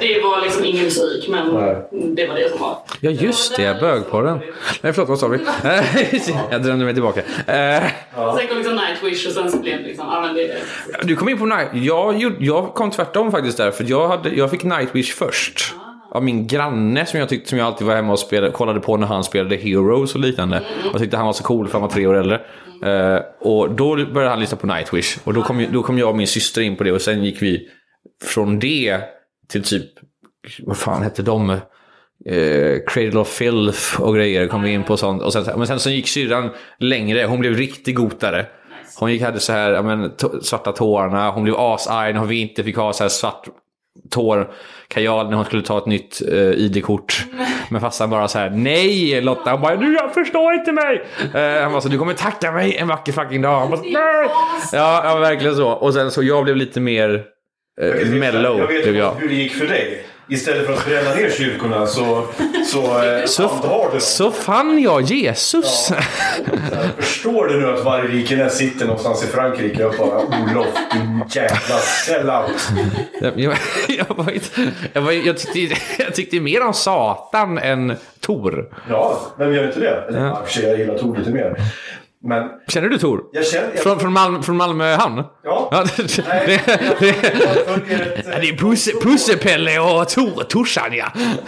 Det 0.00 0.20
var 0.22 0.42
liksom 0.42 0.64
ingen 0.64 0.84
musik, 0.84 1.28
men 1.28 1.46
det 2.14 2.26
var 2.26 2.34
det 2.34 2.50
som 2.50 2.60
var. 2.60 2.78
Ja, 3.00 3.10
just 3.10 3.56
det. 3.56 3.80
Bögporren. 3.80 4.40
Nej, 4.80 4.92
förlåt. 4.92 5.08
Vad 5.08 5.18
sa 5.18 5.28
vi? 5.28 5.38
Jag 6.50 6.62
drömde 6.62 6.84
mig 6.84 6.94
tillbaka. 6.94 7.20
Sen 8.36 8.48
kom 8.48 8.56
liksom 8.58 8.76
Nightwish 8.76 9.26
och 9.26 9.32
sen 9.32 9.50
så 9.50 9.58
blev 9.58 9.78
det 9.78 9.84
liksom, 9.88 10.06
ja 10.10 10.20
men 10.20 10.34
det... 10.34 10.56
Du 11.02 11.16
kom 11.16 11.28
in 11.28 11.38
på 11.38 11.46
Night... 11.46 11.68
Jag, 11.72 12.18
gjorde- 12.18 12.36
jag 12.44 12.74
kom 12.74 12.90
tvärtom 12.90 13.30
faktiskt 13.30 13.58
där. 13.58 13.70
För 13.70 13.84
jag, 13.88 14.08
hade, 14.08 14.28
jag 14.28 14.50
fick 14.50 14.62
Nightwish 14.64 15.14
först. 15.14 15.74
Av 16.14 16.24
min 16.24 16.46
granne 16.46 17.06
som 17.06 17.20
jag 17.20 17.28
tyckte 17.28 17.48
som 17.48 17.58
jag 17.58 17.66
alltid 17.66 17.86
var 17.86 17.94
hemma 17.94 18.12
och 18.12 18.18
spelade, 18.18 18.52
kollade 18.52 18.80
på 18.80 18.96
när 18.96 19.06
han 19.06 19.24
spelade 19.24 19.56
Heroes 19.56 20.14
och 20.14 20.20
liknande. 20.20 20.62
Och 20.92 20.98
tyckte 20.98 21.16
han 21.16 21.26
var 21.26 21.32
så 21.32 21.44
cool 21.44 21.66
för 21.66 21.72
han 21.72 21.82
var 21.82 21.88
tre 21.88 22.06
år 22.06 22.14
äldre. 22.14 22.40
Uh, 22.86 23.20
och 23.40 23.70
då 23.74 23.96
började 23.96 24.30
han 24.30 24.40
lyssna 24.40 24.56
på 24.56 24.66
Nightwish. 24.66 25.18
Och 25.24 25.34
då 25.34 25.42
kom, 25.42 25.66
då 25.72 25.82
kom 25.82 25.98
jag 25.98 26.08
och 26.08 26.16
min 26.16 26.26
syster 26.26 26.60
in 26.60 26.76
på 26.76 26.84
det 26.84 26.92
och 26.92 27.00
sen 27.00 27.24
gick 27.24 27.42
vi 27.42 27.68
från 28.24 28.58
det 28.58 29.00
till 29.48 29.62
typ... 29.62 29.90
Vad 30.58 30.76
fan 30.76 31.02
hette 31.02 31.22
de? 31.22 31.50
Uh, 31.50 32.78
Cradle 32.86 33.20
of 33.20 33.28
Filth 33.28 34.00
och 34.00 34.14
grejer 34.14 34.46
kom 34.46 34.62
vi 34.62 34.72
in 34.72 34.84
på 34.84 34.96
sånt. 34.96 35.22
Och 35.22 35.32
sen, 35.32 35.44
men 35.56 35.66
sen 35.66 35.80
så 35.80 35.90
gick 35.90 36.08
syrran 36.08 36.50
längre. 36.78 37.24
Hon 37.24 37.40
blev 37.40 37.54
riktig 37.54 37.96
gotare. 37.96 38.46
Hon 38.98 39.12
gick 39.12 39.22
hade 39.22 39.40
så 39.40 39.52
här, 39.52 39.82
men, 39.82 40.12
svarta 40.42 40.72
tårarna. 40.72 41.30
Hon 41.30 41.42
blev 41.42 41.56
asarg 41.56 42.12
när 42.12 42.24
vi 42.24 42.40
inte 42.40 42.64
fick 42.64 42.76
ha 42.76 42.92
så 42.92 43.04
här 43.04 43.08
svart 43.08 43.48
tårkajal 44.10 45.28
när 45.28 45.36
hon 45.36 45.44
skulle 45.44 45.62
ta 45.62 45.78
ett 45.78 45.86
nytt 45.86 46.22
eh, 46.28 46.38
ID-kort. 46.38 47.24
Men 47.68 47.80
farsan 47.80 48.10
bara 48.10 48.28
så 48.28 48.38
här, 48.38 48.50
nej 48.50 49.20
Lotta. 49.20 49.50
Han 49.50 49.60
bara, 49.60 49.76
du 49.76 49.94
jag 49.94 50.14
förstår 50.14 50.54
inte 50.54 50.72
mig. 50.72 51.06
Eh, 51.34 51.62
han 51.62 51.72
bara 51.72 51.80
så, 51.80 51.88
du 51.88 51.98
kommer 51.98 52.14
tacka 52.14 52.52
mig 52.52 52.76
en 52.76 52.88
vacker 52.88 53.12
fucking 53.12 53.42
dag. 53.42 53.60
Han 53.60 53.70
bara, 53.70 53.80
nej. 53.80 54.28
Ja, 54.72 55.02
ja, 55.04 55.16
verkligen 55.18 55.56
så. 55.56 55.68
Och 55.68 55.94
sen 55.94 56.10
så 56.10 56.22
jag 56.22 56.44
blev 56.44 56.56
lite 56.56 56.80
mer 56.80 57.24
eh, 57.80 58.08
mellow. 58.08 58.58
Jag 58.58 58.66
vet 58.66 58.96
jag. 58.96 59.14
hur 59.14 59.28
det 59.28 59.34
gick 59.34 59.52
för 59.52 59.66
dig. 59.66 60.06
Istället 60.28 60.66
för 60.66 60.72
att 60.72 60.86
bränna 60.86 61.14
ner 61.14 61.30
kyrkorna 61.30 61.86
så, 61.86 62.26
så, 62.66 63.02
eh, 63.04 63.24
Så, 63.26 63.50
så 64.00 64.30
fann 64.30 64.78
jag 64.82 65.02
Jesus. 65.02 65.90
Här, 65.90 66.88
Förstår 66.98 67.46
du 67.46 67.60
nu 67.60 67.66
att 67.66 67.84
varje 67.84 68.08
Rikenäs 68.08 68.56
sitter 68.58 68.86
någonstans 68.86 69.24
i 69.24 69.26
Frankrike 69.26 69.84
och 69.84 69.94
bara 69.98 70.18
Olof, 70.18 70.66
din 70.92 71.24
jävla 71.28 71.78
sellout. 72.06 72.68
Jag, 73.20 73.40
jag, 73.40 73.54
jag, 73.88 74.16
var 74.16 74.30
inte, 74.32 74.72
jag, 74.92 75.02
var, 75.02 75.12
jag, 75.12 75.38
tyckte, 75.38 75.76
jag 75.98 76.14
tyckte 76.14 76.40
mer 76.40 76.66
om 76.66 76.74
Satan 76.74 77.58
än 77.58 77.96
Tor. 78.20 78.74
Ja, 78.90 79.20
vem 79.38 79.54
gör 79.54 79.66
inte 79.66 79.80
det? 79.80 80.04
Eller, 80.08 80.20
ja. 80.20 80.42
jag 80.62 80.78
gillar 80.78 80.98
Tor 80.98 81.16
lite 81.16 81.30
mer. 81.30 81.56
Men 82.26 82.48
Känner 82.68 82.88
du 82.88 82.98
Tor? 82.98 83.20
jag 83.32 83.46
känner... 83.46 83.70
Jag, 83.74 83.82
Från, 83.82 84.00
från, 84.00 84.12
Malmö, 84.12 84.42
från 84.42 84.56
Malmö 84.56 84.94
hamn? 84.94 85.22
Ja. 85.44 85.84
det, 85.96 86.24
Nej, 86.28 86.60
det, 87.00 87.08
ett, 87.08 88.48
är 88.48 88.56
Pusse, 88.56 88.92
Pussepelle 89.02 89.78
och 89.78 90.08
Tor, 90.08 90.44
Torsan 90.48 90.92
ja. 90.92 91.06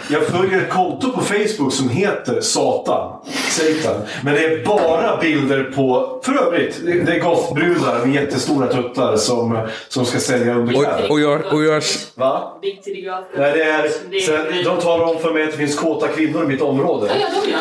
Jag 0.09 0.23
följer 0.23 0.61
ett 0.61 0.69
konto 0.69 1.11
på 1.11 1.21
Facebook 1.21 1.73
som 1.73 1.89
heter 1.89 2.41
Satan. 2.41 3.21
Satan. 3.49 4.01
Men 4.23 4.33
det 4.33 4.45
är 4.45 4.65
bara 4.65 5.17
bilder 5.17 5.63
på... 5.63 6.19
För 6.23 6.47
övrigt, 6.47 6.85
det 6.85 6.93
det 7.01 7.15
är 7.15 7.19
gothbrudar 7.19 8.05
med 8.05 8.15
jättestora 8.15 8.67
tuttar 8.67 9.15
som, 9.15 9.67
som 9.87 10.05
ska 10.05 10.19
sälja 10.19 10.55
underkläder. 10.55 11.11
Och, 11.11 11.19
och, 11.19 11.53
och 11.53 11.63
jag, 11.63 11.83
Va? 12.15 12.59
Nej, 12.61 13.51
det 13.53 13.63
är, 13.63 13.89
sen, 14.19 14.63
de 14.63 14.81
talar 14.81 15.05
om 15.05 15.19
för 15.19 15.33
mig 15.33 15.43
att 15.43 15.51
det 15.51 15.57
finns 15.57 15.79
kåta 15.79 16.07
kvinnor 16.07 16.43
i 16.43 16.47
mitt 16.47 16.61
område. 16.61 17.11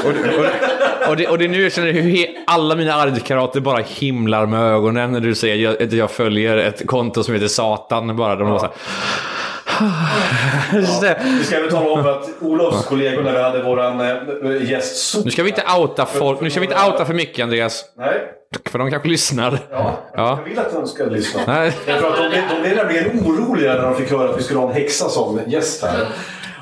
Och, 0.05 0.11
och, 0.11 1.11
och, 1.11 1.17
det, 1.17 1.29
och 1.29 1.39
det 1.39 1.45
är 1.45 1.49
nu 1.49 1.63
jag 1.63 1.73
känner 1.73 1.93
hur 1.93 2.03
he, 2.03 2.27
alla 2.47 2.75
mina 2.75 2.95
arbetskamrater 3.07 3.61
bara 3.61 3.79
himlar 3.83 4.47
med 4.47 4.61
ögonen 4.61 5.13
när 5.13 5.21
du 5.21 5.35
säger 5.35 5.57
jag, 5.57 5.83
att 5.83 5.93
jag 5.93 6.11
följer 6.11 6.57
ett 6.57 6.87
konto 6.87 7.23
som 7.23 7.35
heter 7.35 7.49
Satan. 7.49 8.17
Bara, 8.17 8.37
de 8.37 8.49
bara 8.49 8.59
så 8.59 8.65
här, 8.67 8.73
Vi 11.25 11.45
ska 11.45 11.61
väl 11.61 11.71
tala 11.71 11.91
om 11.91 12.07
att 12.07 12.29
Olofs 12.41 12.85
kollegor 12.87 13.23
när 13.23 13.33
vi 13.33 13.43
hade 13.43 13.63
våran 13.63 14.01
äh, 14.01 14.71
gäst. 14.71 15.25
Nu 15.25 15.31
ska 15.31 15.43
vi 15.43 15.49
inte 15.49 15.65
outa 15.79 16.07
folk. 16.07 16.41
Nu 16.41 16.51
ska 16.51 16.61
vi 16.61 16.67
inte 16.67 16.79
outa 16.87 17.05
för 17.05 17.15
mycket 17.15 17.43
Andreas. 17.43 17.85
Nej. 17.99 18.33
För 18.71 18.79
de 18.79 18.91
kanske 18.91 19.09
lyssnar. 19.09 19.59
Ja, 19.71 19.99
Ja. 20.15 20.39
jag 20.39 20.49
vill 20.49 20.59
att 20.59 20.73
de 20.73 20.87
ska 20.87 21.05
lyssna. 21.05 21.41
Nej. 21.47 21.73
Därför 21.87 22.09
att 22.09 22.17
de, 22.17 22.41
de 22.55 22.61
blev 22.63 22.77
nämligen 22.77 23.21
oroliga 23.27 23.75
när 23.75 23.83
de 23.83 23.95
fick 23.95 24.11
höra 24.11 24.31
att 24.31 24.39
vi 24.39 24.43
skulle 24.43 24.61
ha 24.61 24.69
en 24.69 24.75
häxa 24.75 25.09
som 25.09 25.41
gäst 25.47 25.83
här. 25.83 26.07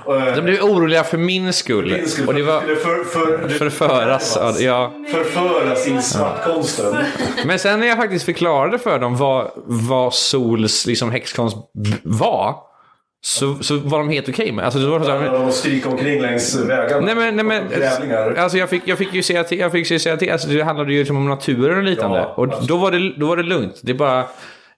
De 0.07 0.41
blev 0.43 0.63
oroliga 0.63 1.05
för 1.05 1.19
min 1.19 1.53
skull. 1.53 1.93
Min 1.93 2.09
skull, 2.09 2.29
Och 2.29 2.35
det 2.35 2.43
var 2.43 2.61
för, 2.61 3.05
för, 3.05 3.49
förföras. 3.49 4.39
Ja, 4.61 4.93
förföras 5.11 5.87
in 5.87 6.03
svartkonsten. 6.03 6.97
Men 7.47 7.59
sen 7.59 7.81
när 7.81 7.87
jag 7.87 7.97
faktiskt 7.97 8.25
förklarade 8.25 8.79
för 8.79 8.99
dem 8.99 9.17
vad, 9.17 9.51
vad 9.65 10.15
Sols 10.15 10.87
liksom, 10.87 11.11
häxkonst 11.11 11.57
var. 12.03 12.57
Så, 13.27 13.55
så 13.61 13.77
var 13.77 13.99
de 13.99 14.09
helt 14.09 14.29
okej 14.29 14.53
med. 14.53 14.65
Alltså, 14.65 14.81
det 14.81 14.87
var 14.87 15.01
så 15.01 15.11
här, 15.11 15.33
De 15.33 15.53
stryker 15.53 15.91
omkring 15.91 16.21
längs 16.23 16.57
vägarna. 16.57 17.07
Nej 17.07 17.15
men, 17.15 17.37
nej, 17.37 17.45
men 17.45 17.63
alltså 18.39 18.59
jag 18.59 18.71
fick, 18.71 18.83
jag 18.85 18.99
fick 18.99 19.15
ju 19.15 19.23
säga 19.23 19.45
till, 19.45 19.59
jag 19.59 19.73
fick 19.73 19.91
ju 19.91 19.99
säga 19.99 20.17
till, 20.17 20.33
alltså 20.33 20.49
det 20.49 20.63
handlade 20.63 20.93
ju 20.93 20.99
liksom 20.99 21.17
om 21.17 21.29
naturen 21.29 21.79
och 21.79 21.85
liknande. 21.85 22.19
Ja, 22.19 22.35
och 22.37 22.67
då 22.67 22.77
var, 22.77 22.91
det, 22.91 23.13
då 23.17 23.27
var 23.27 23.37
det 23.37 23.43
lugnt. 23.43 23.81
Det 23.83 23.93
är 23.93 23.97
bara, 23.97 24.25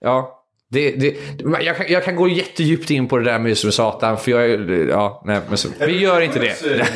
ja. 0.00 0.35
Det, 0.70 0.90
det, 0.90 1.16
jag, 1.62 1.76
kan, 1.76 1.86
jag 1.88 2.04
kan 2.04 2.16
gå 2.16 2.28
jättedjupt 2.28 2.90
in 2.90 3.08
på 3.08 3.18
det 3.18 3.24
där 3.24 3.38
med 3.38 3.56
med 3.64 3.74
Satan, 3.74 4.18
för 4.18 4.30
jag 4.30 4.44
är, 4.50 4.88
ja, 4.88 5.22
nej, 5.26 5.40
men 5.48 5.58
så, 5.58 5.68
vi 5.80 5.98
gör 5.98 6.20
inte 6.20 6.38
det. 6.38 6.54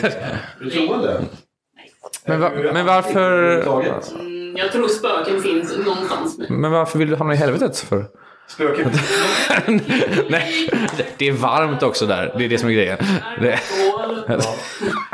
Men, 2.26 2.40
va, 2.40 2.50
men 2.72 2.86
varför. 2.86 3.60
Mm, 4.20 4.56
Jag 4.56 4.72
tror 4.72 4.88
spöken 4.88 5.42
finns 5.42 5.78
någonstans. 5.78 6.38
men 6.48 6.70
varför 6.70 6.98
vill 6.98 7.10
du 7.10 7.16
hamna 7.16 7.34
i 7.34 7.36
helvetet 7.36 7.78
för? 7.78 8.04
Spöken. 8.54 8.90
nej, 10.28 10.70
det 11.18 11.28
är 11.28 11.32
varmt 11.32 11.82
också 11.82 12.06
där. 12.06 12.34
Det 12.38 12.44
är 12.44 12.48
det 12.48 12.58
som 12.58 12.68
är 12.68 12.72
grejen. 12.72 12.98
Det. 13.40 13.58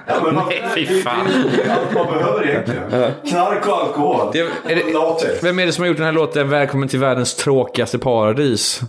Ja, 0.06 0.20
man, 0.32 0.42
Nej, 0.48 0.64
fy 0.74 1.02
fan. 1.02 1.26
Det 1.56 1.62
är 1.62 1.70
allt 1.70 1.94
man 1.94 2.06
behöver 2.06 2.48
egentligen. 2.48 2.82
Knark 3.28 3.66
och 3.68 3.82
alkohol. 3.82 4.30
Det- 4.32 4.38
är 4.40 4.76
det- 4.76 4.92
Latex. 4.92 5.42
Vem 5.44 5.58
är 5.58 5.66
det 5.66 5.72
som 5.72 5.82
har 5.82 5.88
gjort 5.88 5.96
den 5.96 6.06
här 6.06 6.12
låten 6.12 6.48
Välkommen 6.48 6.88
till 6.88 6.98
världens 6.98 7.34
tråkigaste 7.36 7.98
paradis? 7.98 8.80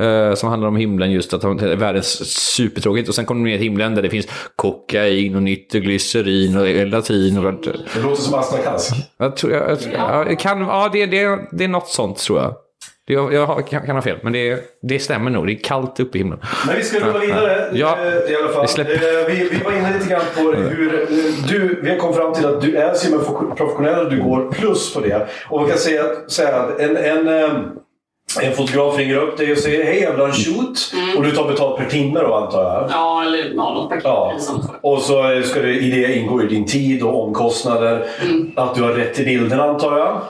Eh, 0.00 0.34
som 0.34 0.48
handlar 0.48 0.68
om 0.68 0.76
himlen 0.76 1.10
just, 1.10 1.34
att 1.34 1.40
det 1.40 1.48
är 1.72 1.76
världens 1.76 2.06
supertråkigt. 2.54 3.08
Och 3.08 3.14
sen 3.14 3.24
kommer 3.26 3.44
de 3.44 3.50
ner 3.50 3.56
till 3.58 3.64
himlen 3.68 3.94
där 3.94 4.02
det 4.02 4.10
finns 4.10 4.26
kokain 4.56 5.34
och 5.36 5.42
nitroglycerin 5.42 6.56
och 6.56 6.66
gelatin. 6.68 7.38
Och, 7.46 7.52
Det 7.94 8.00
låter 8.02 8.22
som 8.22 8.34
Asta 8.34 8.58
Kask. 8.58 8.94
jag 9.18 9.36
tror, 9.36 9.52
jag, 9.52 9.70
jag, 9.70 9.78
ja, 9.94 10.24
det 10.28 10.36
kan, 10.36 10.60
ja, 10.60 10.90
det, 10.92 11.06
det, 11.06 11.38
det 11.52 11.64
är 11.64 11.68
något 11.68 11.88
sånt 11.88 12.18
tror 12.18 12.38
jag. 12.40 12.54
Det, 13.06 13.12
jag, 13.12 13.66
kan, 13.68 13.86
kan 13.86 13.96
ha 13.96 14.02
fel, 14.02 14.18
men 14.22 14.32
det, 14.32 14.60
det 14.82 14.98
stämmer 14.98 15.30
nog. 15.30 15.46
Det 15.46 15.52
är 15.52 15.58
kallt 15.64 16.00
uppe 16.00 16.18
i 16.18 16.20
himlen. 16.20 16.38
Men 16.66 16.76
vi 16.76 16.82
ska 16.82 17.00
rulla 17.00 17.18
vidare 17.18 17.70
Ja. 17.74 17.96
eh, 18.06 18.32
i 18.32 18.36
alla 18.36 18.48
fall. 18.52 18.62
Vi 18.62 18.68
släpper- 18.68 18.92
Eh, 18.92 19.26
Vi, 19.28 19.48
vi 19.50 19.64
var 19.64 19.72
inne 19.72 19.98
lite 19.98 20.10
grann 20.10 20.22
på 20.36 20.40
hur 20.52 20.94
eh, 21.02 21.08
du, 21.48 21.80
vi 21.82 21.90
har 21.90 21.96
kommit 21.96 22.16
fram 22.16 22.32
till 22.34 22.46
att 22.46 22.60
du 22.60 22.76
är 22.76 22.94
simprofessionell 22.94 24.04
och 24.06 24.10
du 24.10 24.22
går 24.22 24.52
plus 24.52 24.94
på 24.94 25.00
det. 25.00 25.26
Och 25.48 25.60
man 25.60 25.68
kan 25.70 25.78
säga, 25.78 26.04
säga 26.28 26.56
att 26.56 26.80
en, 26.80 26.96
en, 26.96 27.28
En 28.42 28.52
fotograf 28.52 28.98
ringer 28.98 29.16
upp 29.16 29.36
dig 29.36 29.52
och 29.52 29.58
säger 29.58 29.84
hej 29.84 30.00
jag 30.02 30.10
vill 30.10 30.20
ha 30.20 30.26
en 30.26 30.32
shoot. 30.32 30.92
Och 31.16 31.22
du 31.22 31.30
tar 31.30 31.48
betalt 31.48 31.78
per 31.78 31.84
timme 31.84 32.20
då 32.20 32.34
antar 32.34 32.62
jag? 32.62 32.88
Ja, 32.90 33.22
eller 33.26 33.38
ja, 33.38 33.74
något 33.74 33.88
paket. 33.88 34.04
Ja. 34.04 34.34
Och 34.82 34.98
så 35.02 35.40
ska 35.44 35.60
det, 35.62 35.72
i 35.74 35.90
det 35.90 36.14
ingå 36.16 36.42
i 36.42 36.46
din 36.46 36.66
tid 36.66 37.02
och 37.02 37.24
omkostnader. 37.24 38.06
Mm. 38.22 38.52
Att 38.56 38.74
du 38.74 38.82
har 38.82 38.90
rätt 38.92 39.14
till 39.14 39.24
bilderna 39.24 39.62
antar 39.64 39.98
jag? 39.98 40.20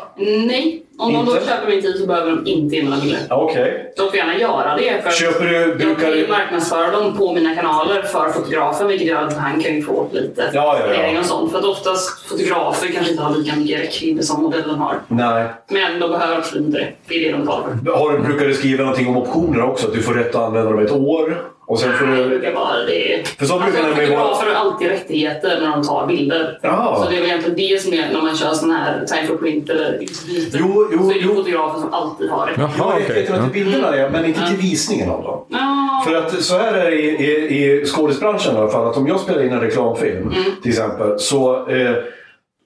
Nej, 0.47 0.83
om 1.03 1.13
de 1.13 1.27
då 1.27 1.33
Inte? 1.33 1.47
köper 1.47 1.69
min 1.71 1.83
tid 1.83 1.97
så 1.99 2.07
behöver 2.07 2.31
de 2.31 2.47
inte 2.47 2.77
in 2.77 2.85
mina 2.85 2.97
bilder. 3.01 3.21
Okej. 3.31 3.93
De 3.97 4.07
får 4.09 4.17
gärna 4.17 4.37
göra 4.39 4.77
det. 4.77 5.03
För 5.05 5.11
Köper 5.11 5.45
du- 5.45 5.53
Jag 5.57 5.77
brukar 5.79 6.01
kan 6.03 6.19
ju 6.19 6.29
marknadsföra 6.29 6.91
dem 6.91 7.17
på 7.17 7.33
mina 7.35 7.55
kanaler 7.55 8.03
för 8.03 8.29
fotografen 8.31 8.89
vilket 8.89 9.09
gör 9.09 9.23
att 9.23 9.37
han 9.37 9.61
kan 9.63 9.75
ju 9.75 9.83
få 9.83 10.07
lite 10.13 10.51
Ja, 10.53 10.79
ja, 10.81 10.95
ja. 11.13 11.21
och 11.21 11.27
sånt. 11.27 11.51
För 11.53 11.59
att 11.59 11.65
oftast 11.65 12.29
fotografer 12.29 12.89
kanske 12.93 13.11
inte 13.11 13.23
har 13.23 13.35
lika 13.39 13.57
mycket 13.57 13.81
räckvidd 13.81 14.25
som 14.25 14.43
modellen 14.43 14.75
har. 14.79 14.95
Nej. 15.09 15.45
Men 15.69 16.01
de 16.01 16.11
behöver 16.11 16.37
absolut 16.37 16.67
inte 16.67 16.79
det. 16.79 16.89
Det 17.09 17.15
är 17.15 17.25
det 17.25 17.33
de 17.33 17.41
betalar 17.41 17.67
för. 17.85 17.93
Har 17.99 18.13
du, 18.13 18.19
brukar 18.19 18.47
du 18.47 18.55
skriva 18.55 18.83
någonting 18.85 19.09
om 19.09 19.17
optioner 19.17 19.63
också? 19.63 19.87
Att 19.87 19.95
du 19.95 20.03
får 20.03 20.15
rätt 20.15 20.35
att 20.35 20.43
använda 20.43 20.71
dem 20.71 20.79
ett 20.87 20.93
år? 20.93 21.43
Och 21.73 21.79
sen 21.79 21.93
får 21.93 22.07
det 22.07 22.17
du... 22.17 22.29
brukar 22.29 22.53
vara 22.55 22.77
det. 22.87 23.29
För 23.39 23.47
så 23.47 23.59
brukar 23.59 23.79
alltså, 23.79 24.01
det 24.01 24.07
vara- 24.11 24.25
fotografer 24.35 24.47
har 24.55 24.55
alltid 24.55 24.89
rättigheter 24.89 25.61
när 25.61 25.71
de 25.71 25.83
tar 25.83 26.07
bilder. 26.07 26.59
Jaha. 26.63 27.05
Så 27.05 27.11
det 27.11 27.17
är 27.17 27.21
väl 27.21 27.29
egentligen 27.31 27.57
det 27.57 27.83
som 27.83 27.93
är 27.93 28.13
när 28.13 28.23
man 28.23 28.37
kör 28.37 28.53
sån 28.55 28.71
här 28.71 29.05
time 29.07 29.27
for 29.27 29.37
print 29.37 29.71
eller 29.71 29.93
utbyte. 29.93 30.57
Jo, 30.61 30.89
jo, 30.93 30.99
så 30.99 31.11
är 31.11 31.15
det 31.15 31.21
jo. 31.23 31.35
fotografer 31.35 31.81
som 31.81 31.95
alltid 31.95 32.31
har 32.31 32.47
det. 32.47 32.53
Jag 32.63 32.71
Jaha, 32.79 32.93
okej. 32.95 33.03
rättigheterna 33.09 33.49
till 33.49 33.65
bilderna, 33.65 33.97
ja, 33.97 34.09
men 34.13 34.25
inte 34.25 34.47
till 34.47 34.57
visningen 34.57 35.11
av 35.11 35.23
dem. 35.23 35.45
Ja. 35.49 36.03
För 36.07 36.15
att 36.17 36.43
så 36.43 36.59
här 36.59 36.75
är 36.75 36.91
det 36.91 36.97
i, 36.97 37.07
i, 37.07 37.81
i 37.83 37.87
skådisbranschen 37.87 38.55
i 38.55 38.59
alla 38.59 38.71
fall. 38.71 38.89
Att 38.89 38.97
om 38.97 39.07
jag 39.07 39.21
spelar 39.21 39.43
in 39.45 39.53
en 39.53 39.61
reklamfilm 39.61 40.23
Mm. 40.23 40.43
till 40.63 40.71
exempel. 40.71 41.19
Så, 41.19 41.69
eh, 41.71 41.95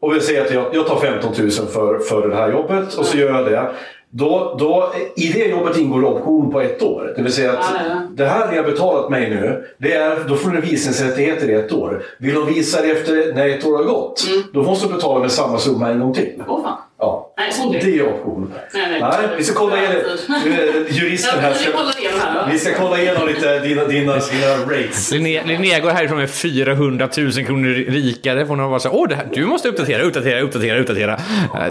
och 0.02 0.14
vi 0.16 0.20
säger 0.20 0.44
att 0.44 0.54
jag, 0.54 0.64
jag 0.72 0.86
tar 0.86 0.96
15 1.00 1.32
000 1.38 1.50
för, 1.50 1.98
för 1.98 2.28
det 2.28 2.36
här 2.36 2.52
jobbet 2.52 2.94
och 2.94 3.07
så 3.07 3.18
gör 3.18 3.34
jag 3.34 3.44
det. 3.52 3.70
Då, 4.11 4.57
då, 4.59 4.92
I 5.16 5.28
det 5.32 5.46
jobbet 5.46 5.76
ingår 5.78 6.04
option 6.04 6.50
på 6.50 6.61
ett 6.61 6.82
år. 6.82 7.12
Det 7.16 7.22
vill 7.22 7.32
säga 7.32 7.50
att 7.52 7.59
Ja, 7.74 7.80
ja. 7.88 8.02
det 8.14 8.24
här 8.24 8.50
ni 8.50 8.57
har 8.57 8.64
betalat 8.64 9.11
mig 9.11 9.30
nu, 9.30 9.64
det 9.78 9.92
är, 9.92 10.18
då 10.28 10.34
får 10.36 10.50
du 10.50 10.61
visningsrättigheter 10.61 11.48
i 11.50 11.52
ett 11.54 11.72
år. 11.72 12.02
Vill 12.18 12.34
de 12.34 12.46
visa 12.46 12.82
det 12.82 12.90
efter 12.90 13.34
när 13.34 13.48
ett 13.48 13.66
år 13.66 13.76
har 13.76 13.84
gått, 13.84 14.24
Mm. 14.28 14.42
då 14.52 14.62
måste 14.62 14.88
du 14.88 14.94
betala 14.94 15.20
med 15.20 15.30
samma 15.32 15.59
summa 15.59 15.90
en 15.90 16.00
gång 16.00 16.14
till. 16.14 16.42
Åh 16.48 16.62
fan. 16.62 16.76
Ja. 16.99 17.32
Nej, 17.38 17.53
sånt 17.53 17.76
är 17.76 17.80
Det 17.80 17.99
är 17.99 18.07
option. 18.09 18.55
Nej, 18.74 18.86
nej. 18.90 19.01
Nej, 19.01 19.28
vi 19.36 19.44
ska 19.44 19.59
kolla 19.59 19.76
igenom... 19.78 19.97
Juristen 20.88 21.40
här 21.40 21.55
ska... 21.55 21.70
här. 22.18 22.49
Vi 22.53 22.59
ska 22.59 22.74
kolla 22.74 23.01
igenom 23.01 23.28
lite 23.28 23.59
dina, 23.59 23.84
dina, 23.84 24.12
dina 24.12 24.57
rates. 24.66 25.11
Linnea, 25.12 25.42
Linnea 25.44 25.80
går 25.80 25.90
härifrån 25.90 26.18
med 26.18 26.30
400 26.30 27.09
000 27.16 27.32
kronor 27.32 27.68
rikare. 27.68 28.40
För 28.40 28.49
hon 28.49 28.59
har 28.59 28.68
bara 28.68 28.78
så 28.80 28.90
åh, 28.90 29.09
det 29.09 29.14
här, 29.14 29.28
du 29.32 29.47
måste 29.47 29.68
uppdatera, 29.68 30.03
uppdatera, 30.03 30.40
uppdatera, 30.40 30.78
uppdatera. 30.80 31.12
Äh, 31.12 31.18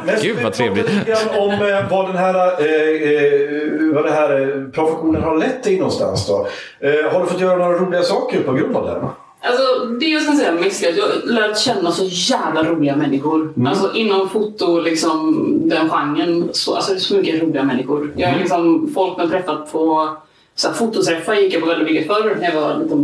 Men 0.05 0.15
Gud 0.21 0.37
vad 0.43 0.51
vi 0.51 0.57
trevligt. 0.57 0.89
om 1.37 1.51
eh, 1.51 1.89
vad 1.89 2.07
den 2.07 2.17
här, 2.17 2.35
eh, 2.35 3.11
eh, 3.11 3.93
vad 3.93 4.05
det 4.05 4.11
här 4.11 4.41
eh, 4.41 4.71
professionen 4.71 5.23
har 5.23 5.37
lett 5.37 5.63
dig 5.63 5.77
någonstans 5.77 6.27
då. 6.27 6.47
Eh, 6.79 7.11
har 7.13 7.21
du 7.21 7.27
fått 7.27 7.41
göra 7.41 7.55
några 7.57 7.77
roliga 7.77 8.01
saker 8.03 8.39
på 8.39 8.53
grund 8.53 8.75
av 8.75 8.85
den? 8.85 9.09
Alltså, 9.47 9.85
det 9.85 10.05
jag 10.05 10.21
ska 10.21 10.31
säga 10.31 10.51
är 10.51 10.67
att 10.67 10.97
jag 10.97 11.03
har 11.03 11.33
lärt 11.33 11.57
känna 11.57 11.91
så 11.91 12.05
jävla 12.09 12.63
roliga 12.63 12.95
människor. 12.95 13.53
Alltså 13.67 13.93
inom 13.93 14.29
foto, 14.29 14.79
liksom 14.79 15.45
den 15.69 15.89
genren, 15.89 16.49
så, 16.51 16.75
alltså 16.75 16.91
det 16.91 16.97
är 16.97 16.99
så 16.99 17.15
mycket 17.15 17.41
roliga 17.43 17.63
människor. 17.63 18.13
Jag 18.15 18.29
är 18.29 18.39
liksom, 18.39 18.91
folk 18.93 19.17
man 19.17 19.29
träffat 19.29 19.71
på 19.71 20.09
så 20.55 20.67
här, 20.67 20.75
fototräffar 20.75 21.35
gick 21.35 21.53
jag 21.53 21.61
på 21.61 21.67
väldigt 21.67 21.87
mycket 21.87 22.07
förr 22.07 22.37
när 22.39 22.53
jag 22.53 22.61
var 22.61 22.79
lite, 22.83 22.95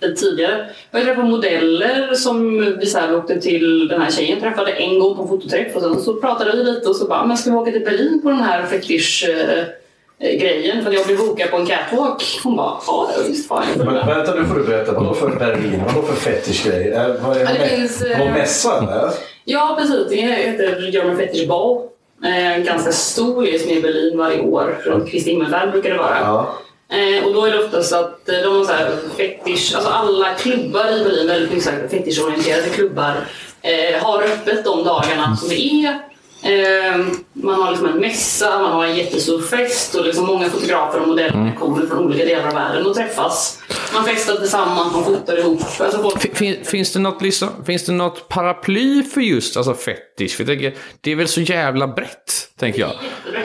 lite 0.00 0.20
tidigare. 0.20 0.66
Jag 0.90 0.98
har 0.98 1.06
träffat 1.06 1.24
modeller 1.24 2.14
som 2.14 2.60
vi 2.80 2.86
så 2.86 2.98
här, 2.98 3.16
åkte 3.16 3.40
till 3.40 3.88
den 3.88 4.00
här 4.00 4.10
tjejen 4.10 4.40
träffade 4.40 4.72
en 4.72 4.98
gång 4.98 5.16
på 5.16 5.22
en 5.22 5.28
fototräff 5.28 5.76
och 5.76 5.82
sen 5.82 6.00
så 6.00 6.14
pratade 6.14 6.56
vi 6.56 6.64
lite 6.64 6.88
och 6.88 6.96
så 6.96 7.06
bara, 7.06 7.26
men 7.26 7.36
ska 7.36 7.50
vi 7.50 7.56
åka 7.56 7.70
till 7.70 7.84
Berlin 7.84 8.20
på 8.22 8.28
den 8.28 8.40
här 8.40 8.66
fetisch 8.66 9.28
eh, 9.28 9.64
grejen 10.20 10.82
för 10.82 10.90
att 10.90 10.96
jag 10.96 11.06
blev 11.06 11.18
bokad 11.18 11.50
på 11.50 11.56
en 11.56 11.66
catwalk. 11.66 12.40
Hon 12.44 12.56
bara, 12.56 12.72
ja 12.86 13.08
visst 13.28 13.48
fan. 13.48 13.64
jag 13.68 13.76
Men, 13.78 13.86
följer 13.86 14.04
med." 14.06 14.16
vänta, 14.16 14.34
nu 14.34 14.44
får 14.44 14.54
du 14.54 14.64
berätta. 14.64 14.92
Vadå 14.92 15.14
för 15.14 15.28
Berlin? 15.30 15.82
Vadå 15.86 16.02
för 16.06 16.16
fetischgrej? 16.16 16.92
Eh, 16.92 17.06
vad 17.26 17.36
är 17.36 17.40
Ja, 17.40 17.50
det 17.60 17.68
finns, 17.68 18.02
eh, 18.02 18.18
Någon 18.18 18.32
mässa 18.32 18.78
eller? 18.78 19.10
Ja, 19.44 19.76
precis. 19.80 20.08
Det 20.08 20.16
heter 20.16 20.88
German 20.92 21.16
Fetish 21.16 21.48
Ball. 21.48 21.82
Eh, 22.24 22.52
En 22.52 22.64
ganska 22.64 22.92
stor 22.92 23.42
grej 23.42 23.58
som 23.58 23.70
är 23.70 23.74
i 23.76 23.82
Berlin 23.82 24.18
varje 24.18 24.40
år. 24.40 24.78
Runt 24.84 25.10
Kristi 25.10 25.30
himmelfärd 25.30 25.70
brukar 25.70 25.90
det 25.90 25.98
vara. 25.98 26.18
Ja. 26.20 26.54
Eh, 26.96 27.24
och 27.26 27.34
då 27.34 27.44
är 27.44 27.50
det 27.52 27.64
oftast 27.64 27.92
att 27.92 28.28
eh, 28.28 28.38
de 28.44 28.56
har 28.56 28.64
så 28.64 28.72
här 28.72 28.90
fetish, 29.16 29.74
alltså 29.76 29.90
alla 29.90 30.34
klubbar 30.34 30.92
i 31.00 31.04
Berlin, 31.04 31.26
väldigt 31.28 31.52
mycket 31.52 31.90
fetischorienterade 31.90 32.68
klubbar, 32.68 33.14
eh, 33.62 34.02
har 34.02 34.22
öppet 34.22 34.64
de 34.64 34.84
dagarna 34.84 35.36
som 35.36 35.48
det 35.48 35.60
är. 35.60 35.98
Eh, 36.46 37.06
man 37.32 37.62
har 37.62 37.70
liksom 37.70 37.86
en 37.88 38.00
mässa, 38.00 38.58
man 38.62 38.72
har 38.72 38.84
en 38.84 38.96
jättestor 38.96 39.42
fest 39.42 39.94
och 39.94 40.04
liksom 40.04 40.26
många 40.26 40.48
fotografer 40.48 41.00
och 41.00 41.08
modeller 41.08 41.56
kommer 41.58 41.86
från 41.86 41.98
olika 41.98 42.24
delar 42.24 42.46
av 42.46 42.54
världen 42.54 42.86
och 42.86 42.94
träffas. 42.94 43.62
Man 43.94 44.04
festar 44.04 44.34
tillsammans, 44.34 44.94
man 44.94 45.04
fotar 45.04 45.38
ihop. 45.38 45.60
Alltså 45.80 46.02
folk 46.02 46.36
Fin, 46.36 46.64
finns, 46.64 46.92
det 46.92 46.98
något 46.98 47.22
liksom, 47.22 47.48
finns 47.64 47.84
det 47.84 47.92
något 47.92 48.28
paraply 48.28 49.02
för 49.02 49.20
just 49.20 49.56
alltså 49.56 49.74
fetish? 49.74 50.36
För 50.36 50.44
tänker, 50.44 50.74
det 51.00 51.12
är 51.12 51.16
väl 51.16 51.28
så 51.28 51.40
jävla 51.40 51.88
brett, 51.88 52.48
tänker 52.58 52.80
jag. 52.80 52.92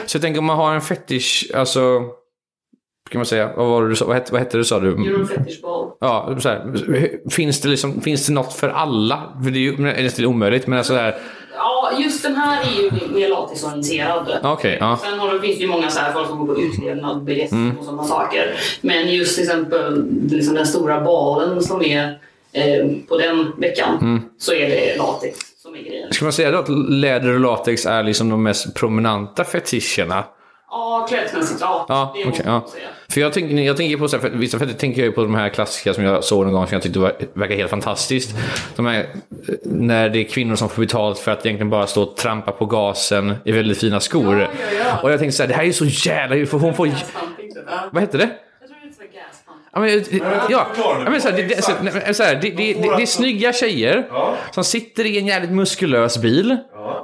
Så 0.06 0.16
jag 0.16 0.22
tänker 0.22 0.38
om 0.38 0.44
man 0.44 0.56
har 0.56 0.74
en 0.74 0.80
fetish, 0.80 1.44
alltså... 1.54 2.00
Kan 3.10 3.18
man 3.18 3.26
säga, 3.26 3.52
vad 3.56 3.68
var 3.68 3.82
det 3.82 3.88
du 3.88 3.96
sa? 3.96 4.04
Vad 4.04 4.14
hette, 4.14 4.32
vad 4.32 4.40
hette 4.40 4.58
det 4.58 4.64
sa 4.64 4.80
du? 4.80 4.88
German 4.88 5.28
Fetish 5.28 5.62
Ball. 5.62 5.90
Ja, 6.00 6.36
så 6.40 6.48
här, 6.48 7.30
finns, 7.30 7.60
det 7.60 7.68
liksom, 7.68 8.00
finns 8.00 8.26
det 8.26 8.32
något 8.32 8.52
för 8.54 8.68
alla? 8.68 9.32
För 9.44 9.50
det 9.50 9.58
är 9.58 9.60
ju 9.60 9.78
nästan 9.78 10.24
omöjligt, 10.24 10.66
men 10.66 10.78
alltså 10.78 10.94
här, 10.94 11.16
just 12.00 12.22
den 12.22 12.36
här 12.36 12.62
är 12.62 12.82
ju 12.82 13.14
mer 13.14 13.28
latexorienterad. 13.28 14.40
Okej, 14.42 14.76
ja. 14.80 14.98
Sen 15.04 15.18
har 15.18 15.34
det, 15.34 15.40
finns 15.40 15.56
det 15.56 15.62
ju 15.62 15.68
många 15.68 15.90
så 15.90 16.00
här, 16.00 16.12
folk 16.12 16.28
som 16.28 16.38
går 16.46 16.54
på 16.54 16.60
utlevnad, 16.60 17.22
BDSM 17.24 17.72
och 17.78 17.84
sådana 17.84 18.04
saker. 18.04 18.54
Men 18.80 19.12
just 19.14 19.34
till 19.34 19.44
exempel 19.44 20.08
liksom 20.30 20.54
den 20.54 20.66
stora 20.66 21.00
balen 21.00 21.62
som 21.62 21.82
är 21.82 22.18
eh, 22.52 22.86
på 23.08 23.18
den 23.18 23.52
veckan 23.56 24.22
så 24.38 24.52
är 24.52 24.68
det 24.68 24.96
latex 24.98 25.38
som 25.62 25.74
är 25.74 25.82
grejen. 25.82 26.12
Ska 26.12 26.24
man 26.24 26.32
säga 26.32 26.50
då 26.50 26.58
att 26.58 26.68
läder 26.90 27.34
och 27.34 27.40
latex 27.40 27.86
är 27.86 28.02
liksom 28.02 28.28
de 28.28 28.42
mest 28.42 28.74
prominenta 28.74 29.44
fetischerna? 29.44 30.24
Ja, 30.74 31.06
klädesmässigt, 31.08 31.60
ja. 31.60 31.86
Ja, 31.88 32.14
det 32.16 32.24
man 32.24 32.34
ja. 32.44 32.66
För 33.08 33.20
jag 33.20 33.32
tänker, 33.32 33.56
jag 33.56 33.76
tänker 33.76 33.96
på 33.96 34.08
så 34.08 34.16
här, 34.16 34.22
för 34.22 34.30
vissa 34.30 34.58
fetischer 34.58 34.78
tänker 34.78 35.04
jag 35.04 35.14
på 35.14 35.22
de 35.22 35.34
här 35.34 35.48
klassiska 35.48 35.94
som 35.94 36.04
jag 36.04 36.24
såg 36.24 36.44
någon 36.44 36.52
gång 36.52 36.66
som 36.66 36.74
jag 36.74 36.82
tyckte 36.82 36.98
var, 36.98 37.12
verkar 37.34 37.56
helt 37.56 37.70
fantastiskt. 37.70 38.36
De 38.76 38.86
här, 38.86 38.98
eh, 39.00 39.06
när 39.64 40.08
det 40.08 40.18
är 40.18 40.24
kvinnor 40.24 40.56
som 40.56 40.68
får 40.68 40.82
betalt 40.82 41.18
för 41.18 41.30
att 41.30 41.46
egentligen 41.46 41.70
bara 41.70 41.86
stå 41.86 42.02
och 42.02 42.16
trampa 42.16 42.52
på 42.52 42.66
gasen 42.66 43.34
i 43.44 43.52
väldigt 43.52 43.78
fina 43.78 44.00
skor. 44.00 44.40
Ja, 44.40 44.40
ja, 44.40 44.84
ja. 44.88 45.02
Och 45.02 45.12
jag 45.12 45.18
tänkte 45.18 45.36
så 45.36 45.42
här, 45.42 45.48
det 45.48 45.54
här 45.54 45.62
är 45.62 45.66
ju 45.66 45.72
så 45.72 45.84
jävla... 45.84 46.46
För 46.46 46.58
hon 46.58 46.74
får... 46.74 46.86
Typ. 46.86 46.94
Vad 47.90 48.02
hette 48.02 48.18
det? 48.18 48.30
Ja, 49.74 49.80
men, 49.80 50.04
ja, 50.50 50.66
förklara 50.74 50.98
nu. 50.98 51.04
ja, 51.04 51.10
men 51.10 51.20
så 51.20 51.28
här, 51.28 51.42
det, 51.42 52.14
så, 52.14 52.22
här, 52.22 52.34
det, 52.34 52.50
det, 52.50 52.72
det, 52.72 52.96
det 52.96 53.02
är 53.02 53.06
snygga 53.06 53.52
tjejer 53.52 54.06
Ja. 54.10 54.34
som 54.50 54.64
sitter 54.64 55.04
i 55.06 55.18
en 55.18 55.26
jävligt 55.26 55.50
muskulös 55.50 56.18
bil. 56.18 56.56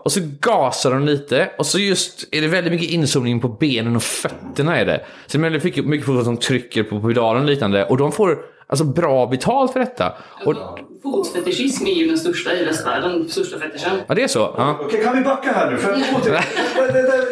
Och 0.05 0.13
så 0.13 0.21
gasar 0.41 0.91
de 0.91 1.05
lite 1.05 1.51
och 1.59 1.67
så 1.67 1.79
just 1.79 2.29
är 2.31 2.41
det 2.41 2.49
väldigt 2.49 2.73
mycket 2.73 2.91
inzoomning 2.91 3.41
på 3.41 3.49
benen 3.49 3.97
och 3.97 4.03
fötterna 4.03 4.77
är 4.77 4.87
det. 4.87 5.05
Så 5.27 5.39
det 5.39 5.47
är 5.47 5.51
väldigt 5.51 5.65
mycket, 5.65 6.07
fotboll 6.07 6.25
som 6.25 6.37
trycker 6.37 6.83
på 6.83 7.01
pedalen 7.01 7.43
och 7.43 7.49
liknande. 7.49 7.85
Och 7.85 7.97
de 7.97 8.13
får 8.13 8.39
alltså 8.69 8.85
bra 8.85 9.27
betalt 9.27 9.73
för 9.73 9.81
detta. 9.81 10.13
Och, 10.45 10.55
Alltså, 10.57 10.79
Fotfetischism 11.03 11.87
är 11.87 11.93
ju 11.95 12.07
den 12.09 12.19
största 12.19 12.53
i 12.55 12.65
västvärlden, 12.65 13.29
största 13.29 13.59
fetischen. 13.59 13.91
ja, 14.09 14.15
det 14.15 14.23
är 14.23 14.29
så. 14.29 14.55
Ja. 14.57 14.79
Okej, 14.81 15.03
kan 15.05 15.17
vi 15.17 15.23
backa 15.25 15.53
här 15.53 15.71
nu? 15.71 15.77
För 15.77 15.93
att 15.93 16.25
det, 16.25 16.31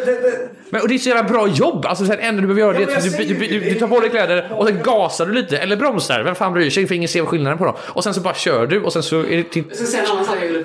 det, 0.05 0.49
Men, 0.69 0.81
och 0.81 0.87
det 0.87 0.93
är 0.93 0.97
så 0.97 1.09
jävla 1.09 1.23
bra 1.23 1.47
jobb. 1.47 1.85
Alltså, 1.85 2.05
så 2.05 2.11
här, 2.11 2.17
det 2.17 2.23
enda 2.23 2.41
du 2.41 2.47
behöver 2.47 2.61
göra 2.61 2.73
Ja, 2.91 2.99
det 3.01 3.23
är 3.23 3.27
du, 3.27 3.33
du, 3.33 3.47
du, 3.47 3.59
du 3.59 3.75
tar 3.79 3.87
på 3.87 3.99
dig 3.99 4.09
kläder 4.09 4.51
och 4.57 4.67
sen 4.67 4.79
gasar 4.83 5.25
du 5.25 5.33
lite. 5.33 5.57
Eller 5.57 5.75
bromsar. 5.75 6.23
Vem 6.23 6.35
fan 6.35 6.53
bryr 6.53 6.69
sig? 6.69 6.87
För 6.87 6.95
ingen 6.95 7.09
ser 7.09 7.25
skillnaden 7.25 7.57
på 7.57 7.65
dem. 7.65 7.75
Och 7.79 8.03
sen 8.03 8.13
så 8.13 8.21
bara 8.21 8.33
kör 8.33 8.67
du 8.67 8.83
och 8.83 8.93
sen 8.93 9.03
så 9.03 9.19
är 9.19 9.37
det 9.37 9.43
till, 9.43 9.63
Jag 9.67 9.77
ska 9.77 9.85
säga 9.85 10.03
en 10.03 10.09
annan 10.11 10.25
sak 10.25 10.35
jag 10.41 10.47
ville 10.47 10.63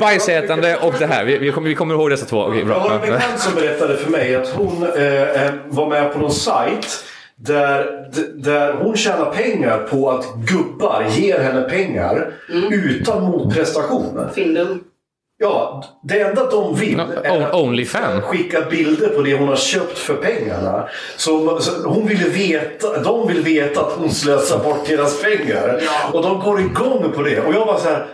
Bajsätande 0.00 0.76
och 0.76 0.94
det 0.98 1.06
här. 1.06 1.24
Vi, 1.24 1.38
vi, 1.38 1.52
kommer, 1.52 1.68
vi 1.68 1.74
kommer 1.74 1.94
ihåg 1.94 2.10
dessa 2.10 2.26
två. 2.26 2.42
Okej, 2.42 2.64
Jag 2.68 2.74
har 2.74 2.90
en 2.90 3.00
bra. 3.00 3.10
bekant 3.10 3.40
som 3.40 3.54
berättade 3.54 3.96
för 3.96 4.10
mig 4.10 4.34
att 4.34 4.48
hon 4.48 4.82
eh, 4.96 5.44
eh, 5.46 5.52
var 5.68 5.88
med 5.88 6.12
på 6.12 6.18
någon 6.18 6.30
sajt 6.32 7.04
där, 7.40 8.08
där 8.42 8.72
hon 8.72 8.96
tjänar 8.96 9.30
pengar 9.32 9.78
på 9.78 10.10
att 10.10 10.34
gubbar 10.34 11.06
ger 11.10 11.38
henne 11.38 11.62
pengar 11.62 12.32
utan 12.70 13.22
motprestation. 13.22 14.20
Findum. 14.34 14.84
Ja, 15.38 15.84
det 16.02 16.20
enda 16.20 16.50
de 16.50 16.74
vill 16.76 17.00
är 17.24 17.40
att 17.42 17.54
Onlyfan. 17.54 18.22
skicka 18.22 18.60
bilder 18.70 19.08
på 19.08 19.22
det 19.22 19.36
hon 19.36 19.48
har 19.48 19.56
köpt 19.56 19.98
för 19.98 20.14
pengarna. 20.14 20.88
Så, 21.16 21.60
så 21.60 21.88
hon 21.88 22.06
vill 22.06 22.24
veta, 22.30 23.02
de 23.02 23.28
vill 23.28 23.40
veta 23.40 23.80
att 23.80 23.92
hon 23.92 24.10
slösar 24.10 24.64
bort 24.64 24.86
deras 24.88 25.22
pengar. 25.22 25.80
Ja. 25.82 26.10
Och 26.12 26.22
de 26.22 26.40
går 26.40 26.60
igång 26.60 27.12
på 27.14 27.22
det. 27.22 27.40
Och 27.40 27.54
jag 27.54 27.66
var 27.66 27.78
så 27.78 27.88
här. 27.88 28.06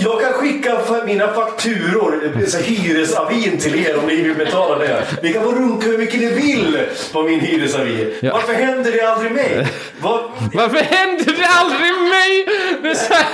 Jag 0.00 0.20
kan 0.20 0.32
skicka 0.32 0.78
mina 1.06 1.28
fakturor, 1.34 2.32
eh, 2.36 2.46
så 2.46 2.56
här 2.56 2.64
hyresavin 2.64 3.58
till 3.58 3.86
er 3.86 3.98
om 3.98 4.06
ni 4.06 4.16
vill 4.22 4.34
betala 4.34 4.78
det. 4.78 5.02
Ni 5.22 5.32
kan 5.32 5.42
få 5.42 5.50
runka 5.52 5.86
hur 5.86 5.98
mycket 5.98 6.20
ni 6.20 6.26
vill 6.30 6.78
på 7.12 7.22
min 7.22 7.40
hyresavi. 7.40 8.14
Ja. 8.20 8.32
Varför 8.32 8.52
händer 8.54 8.92
det 8.92 9.00
aldrig 9.12 9.32
mig? 9.32 9.66
Vad- 10.02 10.20
Varför 10.54 10.76
händer 10.78 11.24
det 11.38 11.46
aldrig 11.46 11.92
mig? 11.92 12.46
Det 12.82 12.94
så 12.94 13.12
här... 13.14 13.24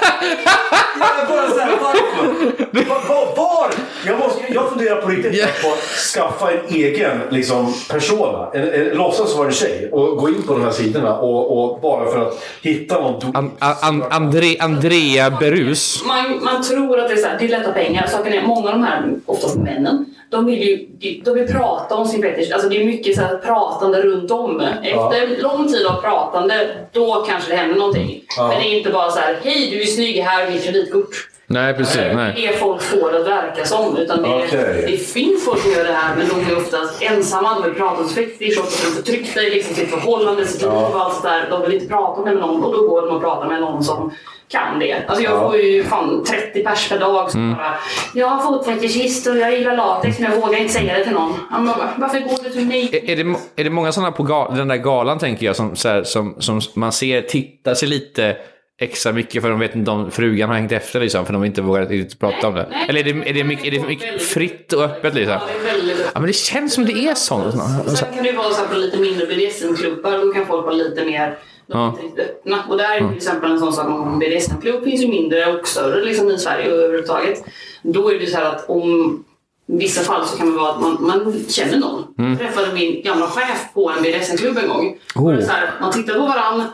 Jag 0.98 1.28
bara 1.28 1.42
varför? 1.82 2.88
Var, 2.88 3.08
var, 3.08 3.36
var? 3.36 3.70
Jag, 4.06 4.18
måste, 4.18 4.42
jag 4.52 4.68
funderar 4.68 5.02
på 5.02 5.08
riktigt 5.08 5.34
Ja. 5.34 5.46
på 5.62 5.68
att 5.72 5.78
skaffa 6.14 6.52
en 6.52 6.60
egen 6.68 7.20
liksom, 7.30 7.74
persona. 7.90 8.48
En, 8.54 8.72
en, 8.72 8.88
låtsas 8.88 9.36
vara 9.36 9.46
en 9.46 9.52
tjej 9.54 9.88
och 9.92 10.16
gå 10.16 10.28
in 10.28 10.42
på 10.42 10.52
de 10.52 10.62
här 10.64 10.70
sidorna 10.70 11.18
och, 11.18 11.58
och 11.74 11.80
bara 11.80 12.12
för 12.12 12.20
att 12.28 12.42
hitta 12.62 13.00
någon... 13.00 13.36
An, 13.36 13.50
an, 13.58 14.04
André, 14.10 14.56
Andrea 14.60 15.30
Berus. 15.30 16.04
Man, 16.06 16.44
man 16.44 16.53
tror 16.62 17.00
att 17.00 17.08
det 17.08 17.14
är, 17.14 17.18
så 17.18 17.26
här, 17.26 17.38
det 17.38 17.44
är 17.44 17.48
lätta 17.48 17.72
pengar. 17.72 18.06
Saken 18.06 18.32
är, 18.32 18.42
många 18.42 18.68
av 18.68 18.74
de 18.74 18.84
här, 18.84 19.14
oftast 19.26 19.56
männen, 19.56 20.14
de 20.30 20.46
vill 20.46 20.62
ju 20.62 20.86
de 21.24 21.34
vill 21.34 21.48
prata 21.48 21.94
om 21.94 22.06
sin 22.06 22.22
fetisch. 22.22 22.52
Alltså 22.52 22.68
det 22.68 22.82
är 22.82 22.84
mycket 22.84 23.14
så 23.16 23.20
här 23.20 23.36
pratande 23.36 24.02
runt 24.02 24.30
om. 24.30 24.60
Efter 24.82 25.42
lång 25.42 25.68
tid 25.68 25.86
av 25.86 26.00
pratande, 26.00 26.68
då 26.92 27.24
kanske 27.28 27.50
det 27.50 27.56
händer 27.56 27.76
någonting. 27.76 28.22
Men 28.38 28.50
det 28.50 28.68
är 28.68 28.78
inte 28.78 28.90
bara 28.90 29.10
så 29.10 29.18
här, 29.18 29.36
hej 29.42 29.70
du 29.70 29.82
är 29.82 29.86
snygg, 29.86 30.20
här 30.20 30.46
är 30.46 30.50
mitt 30.50 30.64
kreditkort. 30.64 31.28
Nej, 31.46 31.74
precis. 31.74 31.96
Det 31.96 32.00
är 32.00 32.52
det 32.52 32.52
folk 32.52 32.82
får 32.82 33.12
det 33.12 33.20
att 33.20 33.26
verka 33.26 33.64
som. 33.64 33.96
Utan 33.96 34.22
det, 34.22 34.28
Okej. 34.28 34.84
det 34.86 34.96
finns 34.96 35.44
folk 35.44 35.62
som 35.62 35.72
gör 35.72 35.84
det 35.84 35.92
här 35.92 36.16
men 36.16 36.28
de 36.28 36.52
är 36.52 36.56
oftast 36.56 37.02
ensamma. 37.02 37.54
De 37.54 37.62
vill 37.64 37.74
prata 37.74 38.02
om 38.02 38.08
sin 38.08 38.24
fetisch, 38.24 38.58
oftast 38.58 38.84
är 38.84 38.88
de 38.88 38.96
förtryckta 38.96 39.42
i 39.42 39.50
liksom 39.50 39.74
sitt 39.74 39.90
förhållande, 39.90 40.46
sitt 40.46 40.62
liv 40.62 40.70
och 40.70 41.00
allt 41.00 41.14
sådär. 41.14 41.46
De 41.50 41.62
vill 41.62 41.74
inte 41.74 41.86
prata 41.86 42.20
med 42.22 42.36
någon 42.36 42.64
och 42.64 42.72
då 42.72 42.88
går 42.88 43.02
de 43.02 43.16
och 43.16 43.22
pratar 43.22 43.48
med 43.48 43.60
någon 43.60 43.84
som 43.84 44.12
kan 44.48 44.78
det. 44.78 45.04
Alltså 45.06 45.24
jag 45.24 45.40
får 45.42 45.56
ju 45.56 45.84
fan 45.84 46.24
30 46.24 46.64
pers 46.64 46.88
per 46.88 46.98
dag 46.98 47.30
som 47.30 47.40
Mm. 47.40 47.56
bara 47.56 47.74
Jag 48.14 48.26
har 48.28 48.42
fotfetischist 48.42 49.26
och 49.26 49.36
jag 49.36 49.58
gillar 49.58 49.76
latex 49.76 50.18
men 50.18 50.32
jag 50.32 50.40
vågar 50.40 50.58
inte 50.58 50.72
säga 50.74 50.98
det 50.98 51.04
till 51.04 51.12
någon. 51.12 51.32
Ja, 51.50 51.58
va- 51.60 51.88
Varför 51.96 52.20
går 52.20 52.44
du 52.44 52.50
till 52.50 52.66
mig? 52.66 52.90
Är, 52.92 53.10
är, 53.10 53.24
det, 53.24 53.36
är 53.56 53.64
det 53.64 53.70
många 53.70 53.92
sådana 53.92 54.12
på 54.12 54.22
ga, 54.22 54.50
den 54.56 54.68
där 54.68 54.76
galan, 54.76 55.18
tänker 55.18 55.46
jag, 55.46 55.56
som, 55.56 55.74
här, 55.84 56.02
som, 56.04 56.34
som 56.38 56.60
man 56.74 56.92
ser 56.92 57.22
tittar 57.22 57.74
sig 57.74 57.88
lite 57.88 58.36
extra 58.80 59.12
mycket 59.12 59.42
för 59.42 59.50
de 59.50 59.58
vet 59.58 59.74
inte 59.74 59.90
om 59.90 60.10
frugan 60.10 60.48
har 60.48 60.56
hängt 60.56 60.72
efter 60.72 61.00
liksom, 61.00 61.26
för 61.26 61.32
de 61.32 61.44
inte 61.44 61.62
vågar 61.62 61.86
riktigt 61.86 62.20
prata 62.20 62.48
om 62.48 62.54
det? 62.54 62.66
Nej. 62.70 62.86
Eller 62.88 63.00
är 63.00 63.04
det, 63.14 63.30
är 63.30 63.34
det, 63.34 63.44
mycket, 63.44 63.66
är 63.66 63.70
det 63.70 63.86
mycket 63.86 64.22
fritt 64.22 64.72
och 64.72 64.82
öppet 64.82 65.14
liksom? 65.14 65.32
Ja, 65.34 65.40
det 65.62 65.70
är 65.70 65.74
väldigt 65.74 65.98
Ja, 66.14 66.20
men 66.20 66.26
det 66.26 66.32
känns 66.32 66.74
som 66.74 66.84
det 66.86 66.92
är 66.92 67.14
sånt. 67.14 67.54
Sen 67.98 68.14
kan 68.14 68.22
det 68.24 68.30
ju 68.30 68.36
vara 68.36 68.50
så 68.50 68.60
här 68.60 68.68
på 68.68 68.74
lite 68.78 68.98
mindre 68.98 69.26
BDSM-klubbar, 69.26 70.18
då 70.26 70.32
kan 70.32 70.46
folk 70.46 70.64
vara 70.64 70.74
lite 70.74 71.04
mer 71.04 71.38
de 71.66 71.72
är 71.72 71.78
Ja. 71.80 71.88
inte 71.88 72.02
riktigt 72.02 72.24
öppna. 72.24 72.64
Och 72.68 72.76
där 72.76 72.94
är 72.94 73.08
till 73.08 73.16
exempel 73.16 73.50
en 73.50 73.58
sån 73.58 73.72
sak, 73.72 73.86
om 73.88 74.18
BDSM-klubb 74.18 74.84
finns 74.84 75.02
ju 75.02 75.08
mindre 75.08 75.46
och 75.46 75.68
större 75.68 76.04
liksom, 76.04 76.30
i 76.30 76.38
Sverige 76.38 76.66
överhuvudtaget. 76.70 77.44
Då 77.82 78.10
är 78.12 78.18
det 78.18 78.26
så 78.26 78.36
här 78.36 78.44
att 78.44 78.68
om 78.68 79.24
i 79.66 79.76
vissa 79.78 80.02
fall 80.02 80.26
så 80.26 80.36
kan 80.38 80.50
det 80.52 80.58
vara 80.58 80.70
att 80.70 80.80
man, 80.80 80.96
man 81.00 81.44
känner 81.48 81.78
någon. 81.78 82.04
Jag 82.16 82.38
träffade 82.38 82.74
min 82.74 83.02
gamla 83.02 83.26
chef 83.26 83.66
på 83.74 83.90
en 83.90 84.02
BDSM-klubb 84.02 84.58
en 84.58 84.68
gång. 84.68 84.98
Oh. 85.16 85.36
Och 85.36 85.42
så 85.44 85.50
här, 85.50 85.70
man 85.80 85.92
tittar 85.92 86.14
på 86.14 86.20
varandra, 86.26 86.64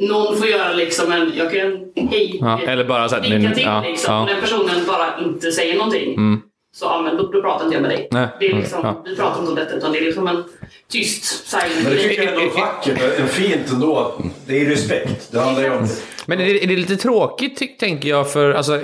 någon 0.00 0.36
får 0.36 0.46
göra 0.46 0.72
liksom 0.72 1.12
en, 1.12 1.32
jag 1.36 1.52
kan, 1.52 1.92
hej, 2.10 2.38
Ja, 2.40 2.60
eller 2.66 2.84
bara 2.84 3.08
så 3.08 3.14
här, 3.14 3.22
vinka 3.22 3.54
till 3.54 3.64
ja, 3.64 3.82
liksom. 3.86 4.14
ja. 4.14 4.20
Och 4.22 4.28
den 4.28 4.40
personen 4.40 4.84
bara 4.86 5.18
inte 5.24 5.52
säger 5.52 5.76
någonting. 5.76 6.40
Så 6.74 6.84
ja, 6.84 7.02
men 7.02 7.16
då, 7.16 7.22
då 7.32 7.40
pratar 7.42 7.64
inte 7.64 7.76
jag 7.76 7.82
med 7.82 7.90
dig. 7.90 8.08
Nej, 8.10 8.28
Det 8.40 8.46
är 8.46 8.50
mm, 8.50 8.62
liksom, 8.62 8.80
ja. 8.82 9.02
Vi 9.04 9.16
pratar 9.16 9.38
inte 9.38 9.50
om 9.50 9.56
detta 9.56 9.74
utan 9.74 9.92
det 9.92 9.98
är 9.98 10.02
liksom 10.02 10.28
en 10.28 10.44
tyst 10.88 11.48
silent 11.48 11.72
Men 11.82 11.92
det 11.92 11.98
tycker 11.98 12.22
jag 12.22 12.32
ändå 12.34 12.46
är 12.46 12.60
vackert. 12.60 13.20
En 13.20 13.28
fint 13.28 13.72
ändå. 13.72 14.22
Det 14.46 14.60
är 14.60 14.64
respekt. 14.64 15.32
Det 15.32 15.40
handlar 15.40 15.62
ju 15.62 15.70
om... 15.70 15.86
Men 16.26 16.40
är 16.40 16.44
det, 16.44 16.64
är 16.64 16.66
det 16.66 16.76
lite 16.76 16.96
tråkigt, 16.96 17.58
ty- 17.58 17.76
tänker 17.78 18.08
jag, 18.08 18.32
för... 18.32 18.50
Alltså, 18.50 18.80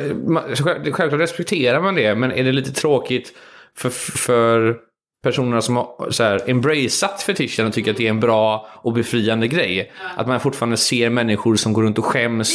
självklart 0.92 1.12
respekterar 1.20 1.80
man 1.80 1.94
det, 1.94 2.14
men 2.14 2.32
är 2.32 2.44
det 2.44 2.52
lite 2.52 2.72
tråkigt 2.72 3.32
för, 3.76 3.90
för 3.90 4.76
personerna 5.22 5.62
som 5.62 5.76
har 5.76 6.10
så 6.10 6.22
här, 6.22 6.50
embraceat 6.50 7.22
fetischen 7.22 7.66
och 7.66 7.72
tycker 7.72 7.90
att 7.90 7.96
det 7.96 8.06
är 8.06 8.10
en 8.10 8.20
bra 8.20 8.68
och 8.82 8.92
befriande 8.92 9.48
grej? 9.48 9.92
Att 10.16 10.28
man 10.28 10.40
fortfarande 10.40 10.76
ser 10.76 11.10
människor 11.10 11.56
som 11.56 11.72
går 11.72 11.82
runt 11.82 11.98
och 11.98 12.04
skäms 12.04 12.52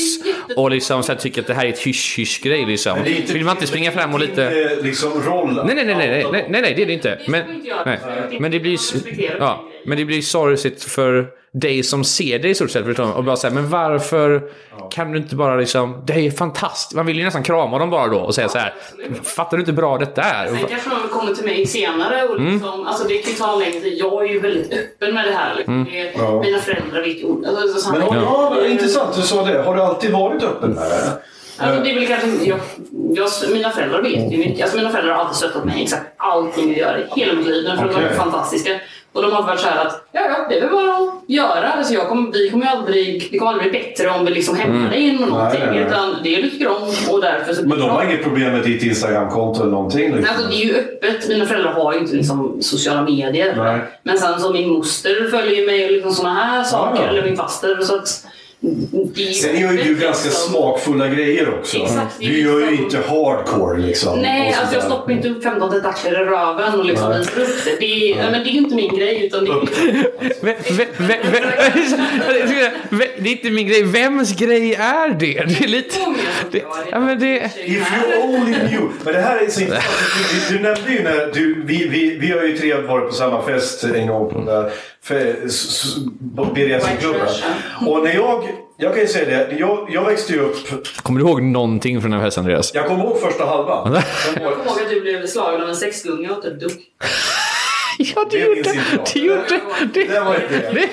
och 0.58 0.72
liksom 0.72 1.04
så 1.04 1.12
här, 1.12 1.20
tycker 1.20 1.42
att 1.42 1.48
det 1.48 1.54
här 1.54 1.66
är 1.66 1.70
ett 1.70 1.80
hysch-hysch-grej. 1.80 2.66
Liksom. 2.66 2.98
Inte- 3.06 3.34
Vill 3.34 3.46
man 3.46 3.56
inte 3.56 3.68
springa 3.68 3.92
fram 3.92 4.14
och 4.14 4.20
lite... 4.20 4.76
Liksom 4.84 5.22
roll. 5.22 5.62
Nej, 5.66 5.76
nej, 5.76 5.86
nej, 5.86 5.96
nej, 5.96 6.26
nej, 6.32 6.46
nej, 6.50 6.62
nej, 6.62 6.74
det 6.76 6.82
är 6.82 6.86
det 6.86 6.94
inte. 6.94 7.20
Men, 7.28 7.64
nej. 7.86 8.00
Men 8.40 8.52
det 8.52 8.60
blir, 8.60 8.80
ja, 9.40 9.64
det. 9.84 9.90
men 9.90 9.98
det 9.98 10.06
blir 10.06 10.22
sorgligt 10.22 10.84
för 10.84 11.30
dig 11.60 11.84
som 11.84 12.04
ser 12.04 12.40
det 12.40 12.50
i 12.50 12.56
stort 12.56 12.72
sett. 12.72 13.00
Och 13.00 13.24
bara 13.24 13.36
säga, 13.36 13.54
men 13.54 13.70
varför 13.70 14.44
kan 14.92 15.12
du 15.12 15.18
inte 15.18 15.36
bara 15.36 15.56
liksom, 15.56 16.04
det 16.08 16.14
är 16.14 16.32
fantastiskt. 16.32 16.94
Man 16.94 17.06
vill 17.06 17.18
ju 17.18 17.24
nästan 17.24 17.44
krama 17.44 17.80
dem 17.80 17.90
bara 17.90 18.08
då 18.08 18.18
och 18.20 18.36
säga 18.36 18.50
så 18.50 18.58
här, 18.58 18.74
fattar 19.24 19.58
du 19.58 19.62
inte 19.62 19.72
hur 19.72 19.76
bra 19.78 19.98
detta 19.98 20.22
är? 20.22 20.48
Sen 20.48 20.58
kanske 20.70 20.90
de 20.90 21.08
kommer 21.20 21.34
till 21.36 21.46
mig 21.46 21.66
senare 21.66 22.24
och 22.24 22.36
Mm. 22.40 22.54
liksom, 22.54 22.88
alltså 22.88 23.08
det 23.08 23.18
kan 23.18 23.32
ju 23.32 23.38
ta 23.38 23.54
en 23.54 23.60
längre 23.60 23.80
tid. 23.80 23.98
Jag 23.98 24.24
är 24.26 24.30
ju 24.30 24.40
väldigt 24.40 24.74
öppen 24.74 25.14
med 25.14 25.26
det 25.28 25.32
här. 25.34 25.56
Liksom. 25.56 25.74
Mm. 25.74 25.86
Det, 25.94 26.12
Ja. 26.18 26.42
Mina 26.42 26.60
föräldrar 26.60 27.02
vet 27.02 27.18
ju 27.18 27.46
alltså, 27.48 27.92
Men 27.92 28.02
har, 28.02 28.16
ja. 28.16 28.56
ja, 28.60 28.68
intressant. 28.68 29.16
Du 29.16 29.22
sa 29.22 29.46
det. 29.46 29.62
Har 29.62 29.76
du 29.76 29.82
alltid 29.82 30.12
varit 30.12 30.44
öppen 30.44 30.70
med 30.72 30.84
det? 30.84 31.22
Alltså, 31.58 31.84
det 31.84 31.92
är 31.92 31.96
väl 31.96 32.08
kanske, 32.08 32.28
jag, 32.46 32.60
jag, 33.16 33.30
mina 33.52 33.70
föräldrar 33.70 34.02
vet 34.02 34.34
ju 34.34 34.38
mycket. 34.38 34.62
Alltså, 34.62 34.78
mina 34.78 34.90
föräldrar 34.90 35.14
har 35.14 35.22
alltid 35.22 35.38
stöttat 35.38 35.66
mig 35.66 35.84
exakt 35.84 36.06
allting 36.18 36.70
jag 36.70 36.78
gör 36.78 37.08
i 37.16 37.20
hela 37.20 37.34
mitt 37.34 37.48
liv. 37.48 37.64
Mina 37.64 37.78
föräldrar 37.78 38.00
Okej. 38.02 38.12
är 38.12 38.16
fantastiska. 38.18 38.80
Och 39.16 39.22
de 39.22 39.32
har 39.32 39.44
varit 39.44 39.60
så 39.60 39.68
här 39.68 39.86
att 39.86 40.08
ja, 40.12 40.22
ja, 40.22 40.46
det 40.50 40.58
är 40.58 40.62
väl 40.62 40.70
bara 40.70 40.98
att 40.98 41.24
göra. 41.28 41.72
Alltså, 41.72 41.94
jag 41.94 42.08
kommer, 42.08 42.32
vi 42.32 42.50
kommer 42.50 42.66
aldrig, 42.66 43.28
det 43.32 43.38
kommer 43.38 43.52
aldrig 43.52 43.72
bli 43.72 43.80
bättre 43.80 44.10
om 44.10 44.26
vi 44.26 44.32
liksom 44.32 44.56
hämtar 44.56 44.90
dig 44.90 45.00
in 45.00 45.16
någonting. 45.16 45.60
Nej, 45.60 45.70
nej, 45.70 45.80
nej. 45.80 45.88
Utan 45.88 46.16
det 46.24 46.36
är 46.36 46.42
tycker 46.42 46.68
om 46.68 47.14
och 47.14 47.22
därför 47.22 47.54
så 47.54 47.68
Men 47.68 47.80
de 47.80 47.90
har 47.90 48.04
inget 48.04 48.24
problem 48.24 48.52
med 48.52 48.64
ditt 48.64 48.84
Instagramkonto 48.84 49.62
eller 49.62 49.72
någonting? 49.72 50.16
Liksom. 50.16 50.36
Alltså, 50.36 50.50
det 50.50 50.56
är 50.56 50.66
ju 50.66 50.76
öppet. 50.76 51.30
Mina 51.30 51.46
föräldrar 51.46 51.72
har 51.72 51.94
ju 51.94 52.00
inte 52.00 52.16
liksom, 52.16 52.58
sociala 52.62 53.02
medier. 53.02 53.82
Men 54.04 54.18
sen 54.18 54.40
så 54.40 54.54
min 54.54 54.70
moster 54.70 55.28
följer 55.32 55.56
ju 55.60 55.66
mig 55.66 55.86
och 55.86 55.92
liksom 55.92 56.12
såna 56.12 56.34
här 56.34 56.64
saker. 56.64 57.04
Ja. 57.04 57.10
Eller 57.10 57.24
min 57.24 57.38
faster. 57.38 57.82
Så 57.82 57.96
att, 57.96 58.26
Sen 59.42 59.60
gör 59.60 59.72
ju 59.72 59.84
du 59.84 59.96
ganska 59.96 60.30
liksom. 60.30 60.52
smakfulla 60.52 61.08
grejer 61.08 61.54
också. 61.60 61.78
Exakt, 61.78 62.20
du 62.20 62.42
gör 62.42 62.60
ju 62.60 62.66
liksom- 62.72 62.86
inte 62.86 62.98
hardcore 62.98 63.80
liksom. 63.80 64.20
Nej, 64.20 64.54
alltså 64.60 64.76
jag 64.76 64.84
stoppar 64.84 65.12
inte 65.12 65.30
upp 65.30 65.44
15 65.44 65.72
tentakler 65.72 66.12
i 66.22 66.26
röven 66.26 66.80
och 66.80 66.86
liksom 66.86 67.18
visar 67.18 67.42
upp 67.42 67.50
det. 67.66 67.78
Det 67.80 67.86
är, 67.86 68.18
ja, 68.18 68.32
men 68.32 68.44
det 68.44 68.50
är 68.50 68.52
ju 68.52 68.58
inte 68.58 68.76
min 68.76 68.96
grej. 68.98 69.26
Utan 69.26 69.46
det 69.46 69.52
är, 69.52 69.66
Det 73.24 73.30
inte 73.30 73.50
min 73.50 73.68
grej. 73.68 73.84
Vems 73.84 74.36
grej 74.36 74.74
är 74.74 75.10
det? 75.10 75.34
Det 75.34 75.64
är 75.64 75.68
lite... 75.68 75.96
Det, 76.52 76.64
ja, 76.92 77.00
men 77.00 77.20
det, 77.20 77.36
If 77.66 77.88
you 77.94 78.24
only 78.24 78.54
knew. 78.54 78.90
Men 79.04 79.14
det 79.14 79.22
här 79.22 79.38
är 79.38 79.50
så 79.50 79.62
intressant. 79.62 79.96
Du, 80.50 80.54
du, 80.54 80.58
du 80.58 80.64
nämnde 80.64 80.92
ju 80.92 81.04
när 81.04 81.32
du, 81.34 81.64
vi, 81.66 81.88
vi, 81.88 82.18
vi 82.20 82.32
har 82.32 82.44
ju 82.44 82.58
tre 82.58 82.74
varit 82.82 83.10
på 83.10 83.16
samma 83.16 83.46
fest 83.46 83.84
en 83.84 84.08
gång 84.08 84.48
trash, 85.08 85.98
Och 87.88 88.04
när 88.04 88.14
jag, 88.14 88.48
jag 88.78 88.94
kan 88.94 89.02
ju 89.02 89.08
säga 89.08 89.48
det, 89.48 89.56
jag, 89.56 89.88
jag 89.92 90.06
växte 90.06 90.34
ju 90.34 90.40
upp, 90.40 90.56
kommer 91.04 91.20
du 91.20 91.26
ihåg 91.26 91.42
någonting 91.42 92.02
från 92.02 92.12
den 92.12 92.20
här 92.20 92.28
festen, 92.28 92.42
Andreas? 92.44 92.72
jag 92.74 92.88
kommer 92.88 93.04
ihåg 93.04 93.20
första 93.22 93.46
halvan. 93.46 93.94
Jag 94.42 94.54
kommer 94.54 94.66
ihåg 94.66 94.82
att 94.82 94.90
du 94.90 95.02
blev 95.02 95.28
slagen 95.28 95.62
av 95.62 95.70
en 95.70 95.76
sexgunga 95.76 96.32
och 96.36 96.46
ett 96.46 96.60
duck. 96.60 96.80
Ja, 98.16 98.26
Det 98.32 98.38
det 98.38 98.46
gjorde 98.46 98.70
jag. 98.70 99.06
det. 99.14 99.20
gjorde 99.20 99.62
det. 99.94 100.04
Det 100.14 100.20
var 100.20 100.36
inte 100.36 100.48
det. 100.50 100.72
det. 100.74 100.90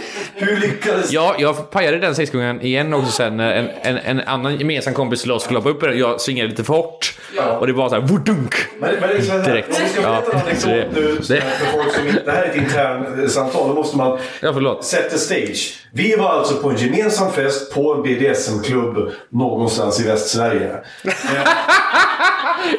Hur 0.46 0.56
lyckades 0.56 1.12
Ja, 1.12 1.34
jag 1.38 1.70
pajade 1.70 1.98
den 1.98 2.14
sexgången 2.14 2.60
igen 2.60 2.94
också 2.94 3.12
sen 3.12 3.36
när 3.36 3.52
en, 3.54 3.68
en, 3.82 3.96
en 3.98 4.20
annan 4.20 4.56
gemensam 4.56 4.94
kompis 4.94 5.22
till 5.22 5.32
oss 5.32 5.42
skulle 5.44 5.58
hoppa 5.58 5.68
upp 5.70 5.80
den. 5.80 5.98
Jag 5.98 6.20
svingade 6.20 6.48
lite 6.50 6.64
för 6.64 6.74
hårt. 6.74 7.14
Och 7.60 7.66
det 7.66 7.72
var 7.72 7.88
så 7.88 7.94
här, 7.94 8.02
wudunk. 8.02 8.54
Men, 8.78 8.90
men 9.00 9.08
det 9.10 9.30
här, 9.32 9.44
Direkt. 9.44 9.68
Om 9.68 9.74
vi 9.84 9.88
ska 9.90 10.00
berätta 10.02 10.22
Ja. 10.24 10.32
en 10.32 10.40
anekdot 10.40 10.94
Det- 10.94 11.00
nu 11.00 11.14
det- 11.28 11.40
för 11.40 11.66
folk 11.78 11.94
som 11.94 12.08
inte... 12.08 12.22
Det 12.24 12.32
här 12.32 12.42
är 12.42 12.48
ett 12.50 12.56
intern 12.56 13.28
samtal. 13.28 13.68
Då 13.68 13.74
måste 13.74 13.96
man 13.96 14.18
Ja, 14.40 14.52
förlåt. 14.52 14.84
set 14.84 15.10
the 15.10 15.18
stage. 15.18 15.78
Vi 15.94 16.16
var 16.16 16.28
alltså 16.30 16.56
på 16.56 16.70
en 16.70 16.76
gemensam 16.76 17.32
fest 17.32 17.74
på 17.74 17.94
en 17.94 18.02
BDSM-klubb 18.02 19.12
någonstans 19.30 20.00
i 20.00 20.04
Västsverige. 20.06 20.72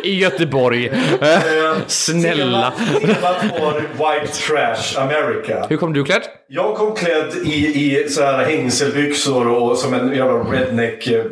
I 0.04 0.20
Göteborg. 0.20 0.86
Eh, 1.22 1.76
Snälla. 1.88 2.74
Temat 3.02 3.60
var 3.62 3.82
White 3.82 4.34
Trash 4.34 5.02
America. 5.02 5.66
Hur 5.70 5.78
kom 5.78 5.94
du 5.94 6.04
klädd? 6.04 6.24
Jag 6.48 6.76
kom 6.76 6.96
klädd 6.96 7.34
i, 7.44 7.56
i 7.66 8.10
så 8.10 8.22
här 8.22 8.44
hängselbyxor 8.44 9.48
och 9.48 9.78
som 9.78 9.94
en 9.94 10.16
jävla 10.16 10.34
redneck 10.34 11.08
eh, 11.08 11.24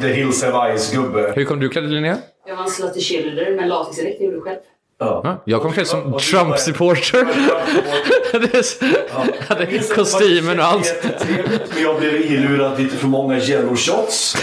The 0.00 0.08
Hills 0.08 0.44
Have 0.44 0.68
Eyes-gubbe. 0.70 1.32
Hur 1.36 1.44
kom 1.44 1.60
du 1.60 1.68
klädd, 1.68 1.90
Linnea? 1.90 2.16
Jag 2.46 2.56
var 2.56 2.62
en 2.64 2.70
slutty 2.70 3.00
cheerleader 3.00 3.56
med 3.56 3.68
latexdräkt. 3.68 4.18
Det 4.18 4.24
gjorde 4.24 4.36
du 4.36 4.40
själv. 4.42 4.58
Ja, 4.98 5.42
jag 5.44 5.62
kom 5.62 5.72
klädd 5.72 5.86
som 5.86 6.18
Trump-supporter. 6.18 7.26
Hade 9.48 9.66
kostymen 9.94 10.58
och 10.60 10.64
allt. 10.64 10.94
Men 11.74 11.82
jag 11.82 12.00
blev 12.00 12.14
ilurad 12.32 12.80
lite 12.80 12.96
för 12.96 13.06
många 13.06 13.38
yellow 13.38 13.76
shots. 13.76 14.36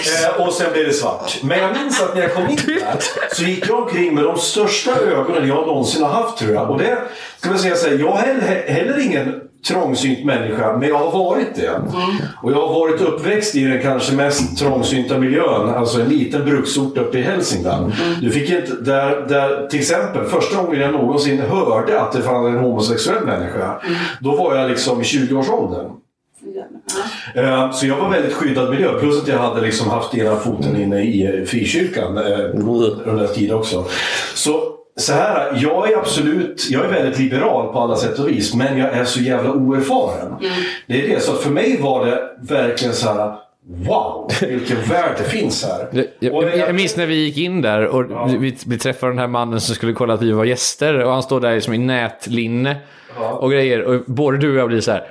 Eh, 0.00 0.46
och 0.46 0.52
sen 0.52 0.72
blev 0.72 0.86
det 0.86 0.92
svart. 0.92 1.38
Men 1.42 1.58
jag 1.58 1.76
minns 1.76 2.02
att 2.02 2.14
när 2.14 2.22
jag 2.22 2.34
kom 2.34 2.48
in 2.48 2.56
där 2.66 2.98
så 3.32 3.42
gick 3.42 3.68
jag 3.68 3.82
omkring 3.82 4.14
med 4.14 4.24
de 4.24 4.38
största 4.38 4.90
ögonen 5.00 5.48
jag 5.48 5.66
någonsin 5.66 6.02
har 6.02 6.10
haft 6.10 6.38
tror 6.38 6.54
jag. 6.54 6.70
Och 6.70 6.78
det 6.78 6.98
ska 7.38 7.48
man 7.48 7.58
säga 7.58 7.74
så 7.76 7.88
här, 7.88 7.98
jag 7.98 8.10
har 8.10 8.18
heller, 8.18 8.64
heller 8.68 9.00
ingen 9.06 9.40
trångsynt 9.68 10.24
människa, 10.24 10.76
men 10.76 10.88
jag 10.88 10.98
har 10.98 11.18
varit 11.18 11.54
det. 11.54 11.70
Och 12.42 12.52
jag 12.52 12.68
har 12.68 12.74
varit 12.80 13.00
uppväxt 13.00 13.54
i 13.54 13.64
den 13.64 13.82
kanske 13.82 14.12
mest 14.14 14.58
trångsynta 14.58 15.18
miljön, 15.18 15.74
alltså 15.74 16.00
en 16.00 16.08
liten 16.08 16.44
bruksort 16.44 16.98
uppe 16.98 17.18
i 17.18 17.22
Hälsingland. 17.22 17.92
Du 18.20 18.30
fick 18.30 18.50
inte, 18.50 18.72
där, 18.74 19.26
där, 19.28 19.66
till 19.66 19.80
exempel, 19.80 20.24
första 20.24 20.62
gången 20.62 20.80
jag 20.80 20.92
någonsin 20.92 21.40
hörde 21.40 22.00
att 22.00 22.12
det 22.12 22.22
fanns 22.22 22.46
en 22.48 22.58
homosexuell 22.58 23.24
människa, 23.24 23.80
då 24.20 24.36
var 24.36 24.56
jag 24.56 24.70
liksom 24.70 25.00
i 25.00 25.04
20-årsåldern. 25.04 25.86
Eh, 27.34 27.70
Så 27.70 27.86
jag 27.86 27.96
var 27.96 28.10
väldigt 28.10 28.32
skyddad 28.34 28.70
miljö. 28.70 28.98
Plus 29.00 29.22
att 29.22 29.28
jag 29.28 29.38
hade 29.38 29.60
liksom 29.60 29.90
haft 29.90 30.14
ena 30.14 30.36
foten 30.36 30.76
inne 30.82 31.02
i 31.02 31.26
eh, 31.38 31.44
frikyrkan 31.44 32.18
eh, 32.18 32.38
under 32.54 33.22
en 33.28 33.34
tid 33.34 33.52
också. 33.52 33.84
Så, 34.34 34.62
så 34.96 35.12
här, 35.12 35.52
jag 35.62 35.92
är 35.92 35.96
absolut, 35.96 36.66
jag 36.70 36.84
är 36.84 36.88
väldigt 36.88 37.18
liberal 37.18 37.72
på 37.72 37.78
alla 37.80 37.96
sätt 37.96 38.18
och 38.18 38.28
vis. 38.28 38.54
Men 38.54 38.78
jag 38.78 38.92
är 38.92 39.04
så 39.04 39.20
jävla 39.20 39.52
oerfaren. 39.52 40.34
Det 40.86 41.04
är 41.04 41.08
det. 41.14 41.20
Så 41.20 41.32
för 41.32 41.50
mig 41.50 41.80
var 41.82 42.06
det 42.06 42.22
verkligen 42.40 42.94
så 42.94 43.08
här. 43.12 43.34
Wow, 43.68 44.30
vilken 44.40 44.76
värld 44.88 45.14
det 45.18 45.24
finns 45.24 45.64
här. 45.64 45.88
Jag, 45.90 46.06
jag, 46.18 46.56
jag 46.58 46.74
minns 46.74 46.96
när 46.96 47.06
vi 47.06 47.14
gick 47.14 47.38
in 47.38 47.62
där 47.62 47.86
och 47.86 48.04
vi, 48.42 48.56
vi 48.66 48.78
träffade 48.78 49.12
den 49.12 49.18
här 49.18 49.26
mannen 49.26 49.60
som 49.60 49.74
skulle 49.74 49.92
kolla 49.92 50.14
att 50.14 50.22
vi 50.22 50.32
var 50.32 50.44
gäster 50.44 51.04
och 51.04 51.12
han 51.12 51.22
står 51.22 51.40
där 51.40 51.60
som 51.60 51.74
i 51.74 51.78
nätlinne 51.78 52.76
och 53.40 53.50
grejer 53.50 53.82
och 53.82 54.02
både 54.06 54.38
du 54.38 54.50
och 54.50 54.56
jag 54.56 54.68
blir 54.68 54.80
så 54.80 54.90
här. 54.92 55.04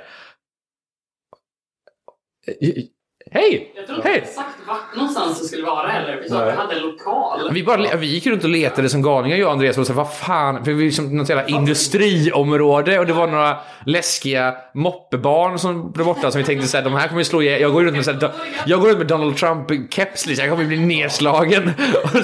Hej! 3.30 3.72
Jag 3.88 4.02
Hej! 4.04 4.22
jag 4.24 4.28
sagt 4.28 4.56
vart 4.66 4.96
någonstans 4.96 5.40
det 5.40 5.46
skulle 5.46 5.62
vara 5.62 5.88
heller. 5.88 6.20
Vi 6.22 6.28
sa 6.28 6.42
att 6.42 6.52
vi 6.52 6.56
hade 6.56 6.74
en 6.74 6.82
lokal. 6.82 7.50
Vi, 7.52 7.64
bara, 7.64 7.96
vi 7.96 8.06
gick 8.06 8.26
runt 8.26 8.44
och 8.44 8.50
letade 8.50 8.88
som 8.88 9.02
galningar 9.02 9.36
jag 9.36 9.46
och 9.46 9.52
Andreas 9.52 9.78
och 9.78 9.86
sa 9.86 9.92
vad 9.92 10.14
fan, 10.14 10.64
för 10.64 10.72
vi 10.72 10.82
är 10.82 10.86
liksom 10.86 11.16
något 11.16 11.28
jävla 11.28 11.46
industriområde 11.46 12.98
och 12.98 13.06
det 13.06 13.12
var 13.12 13.26
några 13.26 13.56
läskiga 13.86 14.54
moppebarn 14.74 15.58
som 15.58 15.92
blev 15.92 16.06
borta 16.06 16.30
som 16.30 16.38
vi 16.38 16.44
tänkte 16.44 16.68
såhär, 16.68 16.84
de 16.84 16.92
här 16.92 17.08
kommer 17.08 17.20
ju 17.20 17.24
slå 17.24 17.42
ihjäl. 17.42 17.60
Jag 17.60 17.72
går 17.72 17.84
runt 17.84 17.96
med, 17.96 18.04
så 18.04 18.12
här, 18.12 18.32
jag 18.66 18.80
går 18.80 18.88
runt 18.88 18.98
med 18.98 19.06
Donald 19.06 19.34
Trump-keps 19.34 20.28
liksom, 20.28 20.44
jag 20.46 20.50
kommer 20.50 20.64
bli 20.64 20.78
nedslagen. 20.80 21.72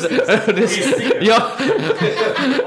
Så, 0.00 0.08
ja, 1.20 1.42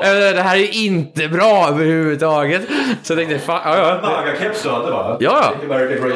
Eh, 0.02 0.36
det 0.36 0.42
här 0.42 0.58
är 0.58 0.76
inte 0.86 1.28
bra 1.28 1.68
överhuvudtaget. 1.70 2.62
Så 3.04 3.14
jag 3.14 3.20
tänkte, 3.20 3.40
fan, 3.40 3.62
ja, 3.66 3.78
ja. 3.78 4.10
Maga-keps 4.10 4.64
du 4.64 4.70
hade 4.70 4.92
va? 4.92 5.18
Ja. 5.20 5.54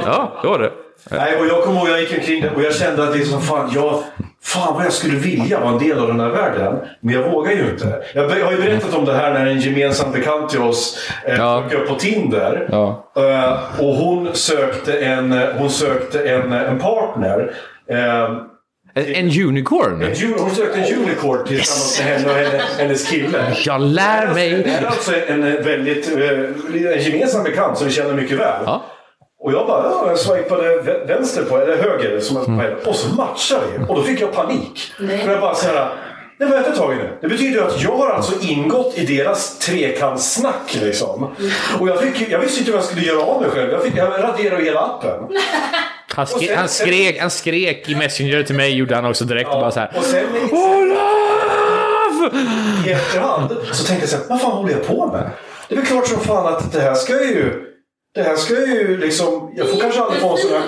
Ja, 0.05 0.39
det 0.41 0.47
var 0.47 0.59
det. 0.59 0.71
Nej, 1.11 1.35
och 1.39 1.47
jag 1.47 1.63
kommer 1.63 1.79
ihåg 1.79 1.89
jag 1.89 2.01
gick 2.01 2.13
omkring 2.17 2.41
där 2.41 2.51
och 2.55 2.61
jag 2.63 2.75
kände 2.75 3.03
att 3.03 3.15
liksom, 3.17 3.41
fan, 3.41 3.71
jag, 3.75 4.03
fan 4.43 4.73
vad 4.75 4.85
jag 4.85 4.93
skulle 4.93 5.15
vilja 5.17 5.59
vara 5.59 5.71
en 5.71 5.77
del 5.79 5.99
av 5.99 6.07
den 6.07 6.19
här 6.19 6.29
världen. 6.29 6.75
Men 7.01 7.13
jag 7.15 7.31
vågar 7.31 7.51
ju 7.51 7.69
inte. 7.69 8.03
Jag, 8.13 8.29
har 8.29 8.51
ju 8.51 8.57
berättat 8.57 8.93
om 8.93 9.05
det 9.05 9.13
här 9.13 9.33
när 9.33 9.45
en 9.45 9.59
gemensam 9.59 10.11
bekant 10.11 10.49
till 10.49 10.61
oss 10.61 11.09
eh, 11.25 11.35
Ja. 11.35 11.63
upp 11.73 11.87
på 11.87 11.95
Tinder. 11.95 12.69
Ja. 12.71 13.11
Eh, 13.17 13.81
och 13.85 13.95
hon 13.95 14.29
sökte 14.33 14.93
en, 14.99 15.31
hon 15.57 15.69
sökte 15.69 16.29
en, 16.29 16.53
en 16.53 16.79
partner. 16.79 17.51
Eh, 17.89 18.23
En, 18.93 19.05
en 19.15 19.47
unicorn. 19.47 20.01
en, 20.01 20.33
hon 20.39 20.49
sökte 20.51 20.79
en 20.79 20.99
unicorn 21.03 21.47
tillsammans 21.47 22.01
med 22.05 22.07
henne 22.17 22.29
och 22.29 22.35
henne, 22.37 22.63
hennes 22.77 23.09
kille. 23.09 23.43
Jag 23.65 23.81
lär 23.81 24.27
Det 24.27 24.33
mig. 24.33 24.63
är 24.81 24.85
alltså 24.85 25.11
en 25.27 25.43
en 25.43 25.63
väldigt 25.63 26.17
eh, 26.17 26.93
en 26.95 27.01
gemensam 27.03 27.43
bekant 27.43 27.77
som 27.77 27.87
vi 27.87 27.93
känner 27.93 28.13
mycket 28.13 28.37
väl. 28.39 28.61
Ja. 28.65 28.83
Och 29.41 29.53
jag 29.53 29.67
bara, 29.67 29.83
ja, 29.83 30.03
jag 30.07 30.19
swipade 30.19 30.81
vä- 30.81 31.07
vänster 31.07 31.43
på, 31.43 31.57
eller 31.57 31.77
höger, 31.77 32.19
som 32.19 32.37
Mm. 32.37 32.75
på. 32.83 32.89
Och 32.89 32.95
så 32.95 33.15
matchade 33.15 33.61
vi. 33.77 33.85
Och 33.87 33.95
då 33.95 34.03
fick 34.03 34.21
jag 34.21 34.31
panik. 34.33 34.93
För 34.97 35.31
jag 35.31 35.41
bara 35.41 35.55
så 35.55 35.67
här, 35.67 35.89
nej 36.37 36.49
vänta 36.49 36.69
ett 36.69 36.75
tag 36.77 36.95
nu. 36.95 37.09
Det 37.21 37.27
betyder 37.27 37.51
ju 37.51 37.63
att 37.67 37.81
jag 37.81 37.91
har 37.91 38.09
alltså 38.09 38.33
ingått 38.41 38.97
i 38.97 39.05
deras 39.17 39.59
trekantssnack 39.59 40.77
liksom. 40.81 41.23
Och 41.79 41.89
jag, 41.89 41.99
fick, 42.01 42.29
jag 42.31 42.39
visste 42.39 42.59
inte 42.59 42.71
hur 42.71 42.77
jag 42.77 42.85
skulle 42.85 43.01
göra 43.05 43.21
av 43.21 43.41
mig 43.41 43.49
själv. 43.49 43.71
Jag, 43.71 43.83
fick, 43.83 43.97
jag 43.97 44.23
raderade 44.23 44.63
hela 44.63 44.79
appen. 44.79 45.13
Han, 46.15 46.27
skre, 46.27 46.55
han, 46.55 46.67
skrek, 46.67 47.19
han 47.21 47.29
skrek 47.29 47.89
i 47.89 47.95
Messenger 47.95 48.43
till 48.43 48.55
mig, 48.55 48.75
gjorde 48.75 48.95
han 48.95 49.05
också 49.05 49.25
direkt. 49.25 49.49
Och 49.49 49.59
bara 49.61 49.71
så 49.71 49.79
här. 49.79 49.91
Och 49.97 50.03
sen 50.03 50.25
i, 52.85 52.91
efterhand 52.91 53.57
så 53.71 53.83
tänkte 53.83 54.03
jag 54.03 54.09
så 54.09 54.17
här, 54.17 54.25
vad 54.29 54.41
fan 54.41 54.51
håller 54.51 54.71
jag 54.73 54.87
på 54.87 55.07
med? 55.07 55.29
Det 55.67 55.75
är 55.75 55.77
väl 55.77 55.85
klart 55.87 56.07
som 56.07 56.19
fan 56.19 56.53
att 56.53 56.71
det 56.71 56.81
här 56.81 56.93
ska 56.93 57.13
ju... 57.13 57.65
Det 58.19 58.25
här 58.25 58.35
ska 58.35 58.53
ju 58.53 58.97
liksom... 58.97 59.51
Jag 59.55 59.69
får 59.69 59.79
kanske 59.79 60.01
aldrig 60.01 60.21
få 60.21 60.29
en 60.31 60.37
sån 60.37 60.51
här... 60.51 60.59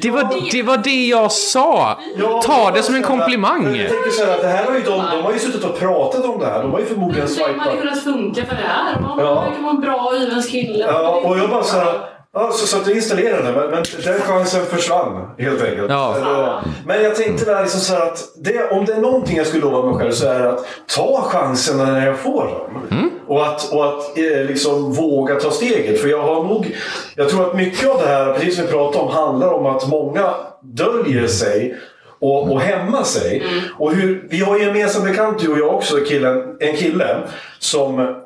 Det 0.00 0.10
var, 0.10 0.50
det 0.52 0.62
var 0.62 0.76
det 0.76 1.06
jag 1.06 1.32
sa! 1.32 1.98
Ja, 2.18 2.42
Ta 2.44 2.70
det 2.70 2.82
som 2.82 2.94
en 2.94 3.02
komplimang. 3.02 3.76
Jag 3.76 3.88
tänker 3.90 4.10
så 4.10 4.24
här 4.24 4.34
att 4.34 4.40
det 4.42 4.48
här 4.48 4.64
har 4.64 4.74
ju 4.74 4.80
de, 4.80 4.90
de 4.90 5.22
har 5.24 5.32
ju 5.32 5.38
suttit 5.38 5.64
och 5.64 5.78
pratat 5.78 6.24
om 6.24 6.38
det 6.40 6.46
här. 6.46 6.62
De 6.62 6.72
har 6.72 6.78
ju 6.80 6.86
förmodligen 6.86 7.28
Vem 7.38 7.58
hade 7.58 7.70
swipat. 7.70 7.80
kunnat 7.80 8.04
funka 8.04 8.44
för 8.44 8.54
det 8.56 8.62
här? 8.68 9.00
Man 9.00 9.18
Ja. 9.18 9.34
verkar 9.40 9.62
vara 9.62 9.70
en 9.70 9.80
bra 9.80 10.12
hyvens 10.18 10.46
kille. 10.50 10.84
Ja, 10.88 11.20
och 11.24 11.38
jag 11.38 11.50
bara 11.50 11.62
så 11.62 11.76
här... 11.76 11.94
Ja, 12.34 12.50
så, 12.52 12.66
så 12.66 12.76
att 12.76 12.86
jag 12.86 12.96
installerade 12.96 13.52
men, 13.52 13.70
men 13.70 13.82
den 14.04 14.20
chansen 14.20 14.66
försvann 14.66 15.28
helt 15.38 15.62
enkelt. 15.62 15.90
Ja. 15.90 16.60
Men 16.86 17.02
jag 17.02 17.14
tänkte 17.16 17.44
där 17.44 17.62
liksom 17.62 17.80
så 17.80 17.94
här 17.94 18.00
att 18.06 18.18
det, 18.44 18.70
om 18.70 18.84
det 18.84 18.92
är 18.92 19.00
någonting 19.00 19.36
jag 19.36 19.46
skulle 19.46 19.62
lova 19.62 19.90
mig 19.90 19.98
själv 20.00 20.12
så 20.12 20.26
är 20.28 20.38
det 20.40 20.50
att 20.50 20.64
ta 20.96 21.22
chanserna 21.22 21.84
när 21.84 22.06
jag 22.06 22.18
får 22.18 22.44
dem. 22.44 23.10
Och 23.32 23.46
att, 23.46 23.72
och 23.72 23.88
att 23.88 24.18
eh, 24.18 24.44
liksom 24.44 24.92
våga 24.92 25.34
ta 25.34 25.50
steget. 25.50 26.00
För 26.00 26.08
jag 26.08 26.22
har 26.22 26.44
nog... 26.44 26.76
Jag 27.16 27.28
tror 27.28 27.46
att 27.46 27.56
mycket 27.56 27.88
av 27.88 27.98
det 27.98 28.08
här, 28.08 28.34
precis 28.34 28.56
som 28.56 28.66
vi 28.66 28.72
pratade 28.72 29.04
om, 29.04 29.10
handlar 29.10 29.52
om 29.52 29.66
att 29.66 29.88
många 29.88 30.34
döljer 30.62 31.26
sig 31.26 31.76
och, 32.20 32.52
och 32.52 32.60
hämma 32.60 33.04
sig. 33.04 33.42
Och 33.78 33.94
hur, 33.94 34.26
vi 34.30 34.40
har 34.40 34.58
ju 34.58 34.62
en 34.62 34.68
gemensam 34.68 35.04
bekant, 35.04 35.38
du 35.38 35.48
och 35.48 35.58
jag 35.58 35.74
också, 35.74 35.96
killen, 35.96 36.56
en 36.60 36.76
kille 36.76 37.16
som 37.58 38.21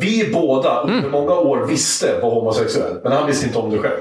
vi 0.00 0.30
båda 0.32 0.80
under 0.80 1.08
många 1.08 1.32
år 1.32 1.66
visste 1.66 2.18
var 2.22 2.30
homosexuell, 2.30 2.96
men 3.02 3.12
han 3.12 3.26
visste 3.26 3.46
inte 3.46 3.58
om 3.58 3.70
det 3.70 3.78
själv. 3.78 4.00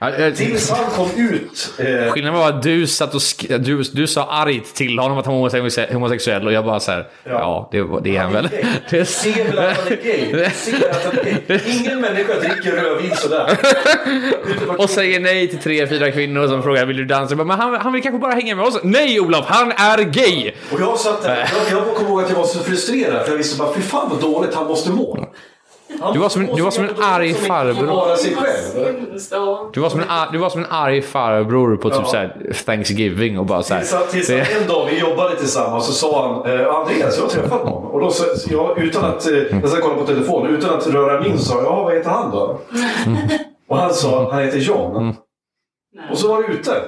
Ja, 0.00 0.10
jag- 0.18 0.36
Tills 0.36 0.70
han 0.70 0.90
kom 0.90 1.08
ut. 1.16 1.72
Eh, 1.78 2.12
Skillnaden 2.12 2.38
var 2.40 2.48
att 2.48 2.62
du 2.62 2.86
satt 2.86 3.14
och 3.14 3.20
du, 3.60 3.82
du 3.92 4.06
sa 4.06 4.24
argt 4.26 4.74
till 4.74 4.98
honom 4.98 5.18
att 5.18 5.26
han 5.26 5.34
var 5.40 5.48
homosex- 5.50 5.92
homosexuell 5.92 6.46
och 6.46 6.52
jag 6.52 6.64
bara 6.64 6.80
så 6.80 6.92
här. 6.92 7.06
Ja, 7.24 7.68
det, 7.72 7.84
det 8.02 8.16
är 8.16 8.20
han 8.22 8.32
väl. 8.32 8.48
Det 8.90 9.04
ser 9.04 9.44
väl 9.44 9.58
att 9.58 9.76
han 9.76 9.86
är 9.92 9.96
gay. 10.02 10.50
Ser 10.54 10.90
att 10.90 11.04
han 11.04 11.18
är 11.18 11.40
gay. 11.48 11.60
Ingen 11.80 12.00
människa 12.00 12.34
dricker 12.40 12.72
rödvin 12.72 13.16
sådär. 13.16 13.58
och 14.78 14.90
säger 14.90 15.20
nej 15.20 15.48
till 15.48 15.58
tre, 15.58 15.86
fyra 15.86 16.10
kvinnor 16.12 16.48
som 16.48 16.62
frågar 16.62 16.86
vill 16.86 16.96
du 16.96 17.04
dansa? 17.04 17.36
Bara, 17.36 17.44
Men 17.44 17.60
han, 17.60 17.74
han 17.74 17.92
vill 17.92 18.02
kanske 18.02 18.18
bara 18.18 18.32
hänga 18.32 18.56
med 18.56 18.64
oss. 18.64 18.78
Nej 18.82 19.20
Olof, 19.20 19.44
han 19.48 19.72
är 19.72 20.02
gay! 20.02 20.52
Och 20.72 20.80
jag 20.80 20.98
satt 20.98 21.22
där, 21.22 21.48
jag, 21.70 21.78
jag 21.78 21.94
kommer 21.94 22.10
ihåg 22.10 22.22
att 22.22 22.30
jag 22.30 22.36
var 22.36 22.46
så 22.46 22.58
frustrerad 22.58 23.22
för 23.24 23.30
jag 23.30 23.38
visste 23.38 23.58
bara 23.58 23.74
fy 23.74 23.80
fan 23.82 24.10
vad 24.10 24.20
dåligt 24.20 24.53
han 24.54 24.66
måste 24.66 24.90
må. 24.90 25.18
Han 26.00 26.12
Du 26.12 26.18
var 26.18 26.28
som 26.28 26.42
en- 26.42 26.54
du 26.56 26.62
var 26.62 26.70
som 26.70 26.84
en 26.84 26.90
arg 27.02 27.34
farbror. 27.34 27.86
Du 29.72 29.80
var 29.80 29.88
som 29.90 30.00
en, 30.00 30.06
du 30.32 30.38
var 30.38 30.50
som 30.50 30.60
en 30.60 30.66
arg 30.70 31.02
farbror 31.02 31.76
på 31.76 31.90
typ 31.90 31.98
Ja. 32.04 32.10
så 32.10 32.16
här 32.16 32.52
Thanksgiving 32.66 33.38
och 33.38 33.46
bara 33.46 33.62
så 33.62 33.74
här. 33.74 33.80
Tills, 33.80 34.10
tills 34.12 34.26
det- 34.26 34.40
en 34.62 34.68
dag 34.68 34.86
vi 34.90 34.98
jobbade 35.00 35.36
tillsammans 35.36 35.86
så 35.86 35.92
sa 35.92 36.22
han 36.44 36.52
eh, 36.60 36.74
Andreas, 36.74 37.16
jag 37.16 37.24
har 37.24 37.30
träffat 37.30 37.64
någon. 37.64 37.84
Och 37.84 38.00
då 38.00 38.10
så, 38.10 38.24
så 38.38 38.52
jag, 38.52 38.78
utan 38.78 39.04
att, 39.04 39.26
eh, 39.30 39.34
jag 39.62 39.68
ska 39.70 39.80
kolla 39.80 39.94
på 39.94 40.06
telefon, 40.06 40.46
utan 40.46 40.74
att 40.78 40.86
röra 40.86 41.20
min 41.20 41.38
så 41.38 41.44
sa 41.44 41.54
jag, 41.54 41.64
ja 41.64 41.82
vad 41.84 41.94
heter 41.94 42.10
han 42.10 42.30
då? 42.30 42.58
Och 43.68 43.76
han 43.78 43.94
sa, 43.94 44.30
han 44.32 44.42
heter 44.42 44.58
John. 44.58 45.14
Och 46.10 46.18
så 46.18 46.28
var 46.28 46.42
det 46.42 46.48
ute. 46.54 46.82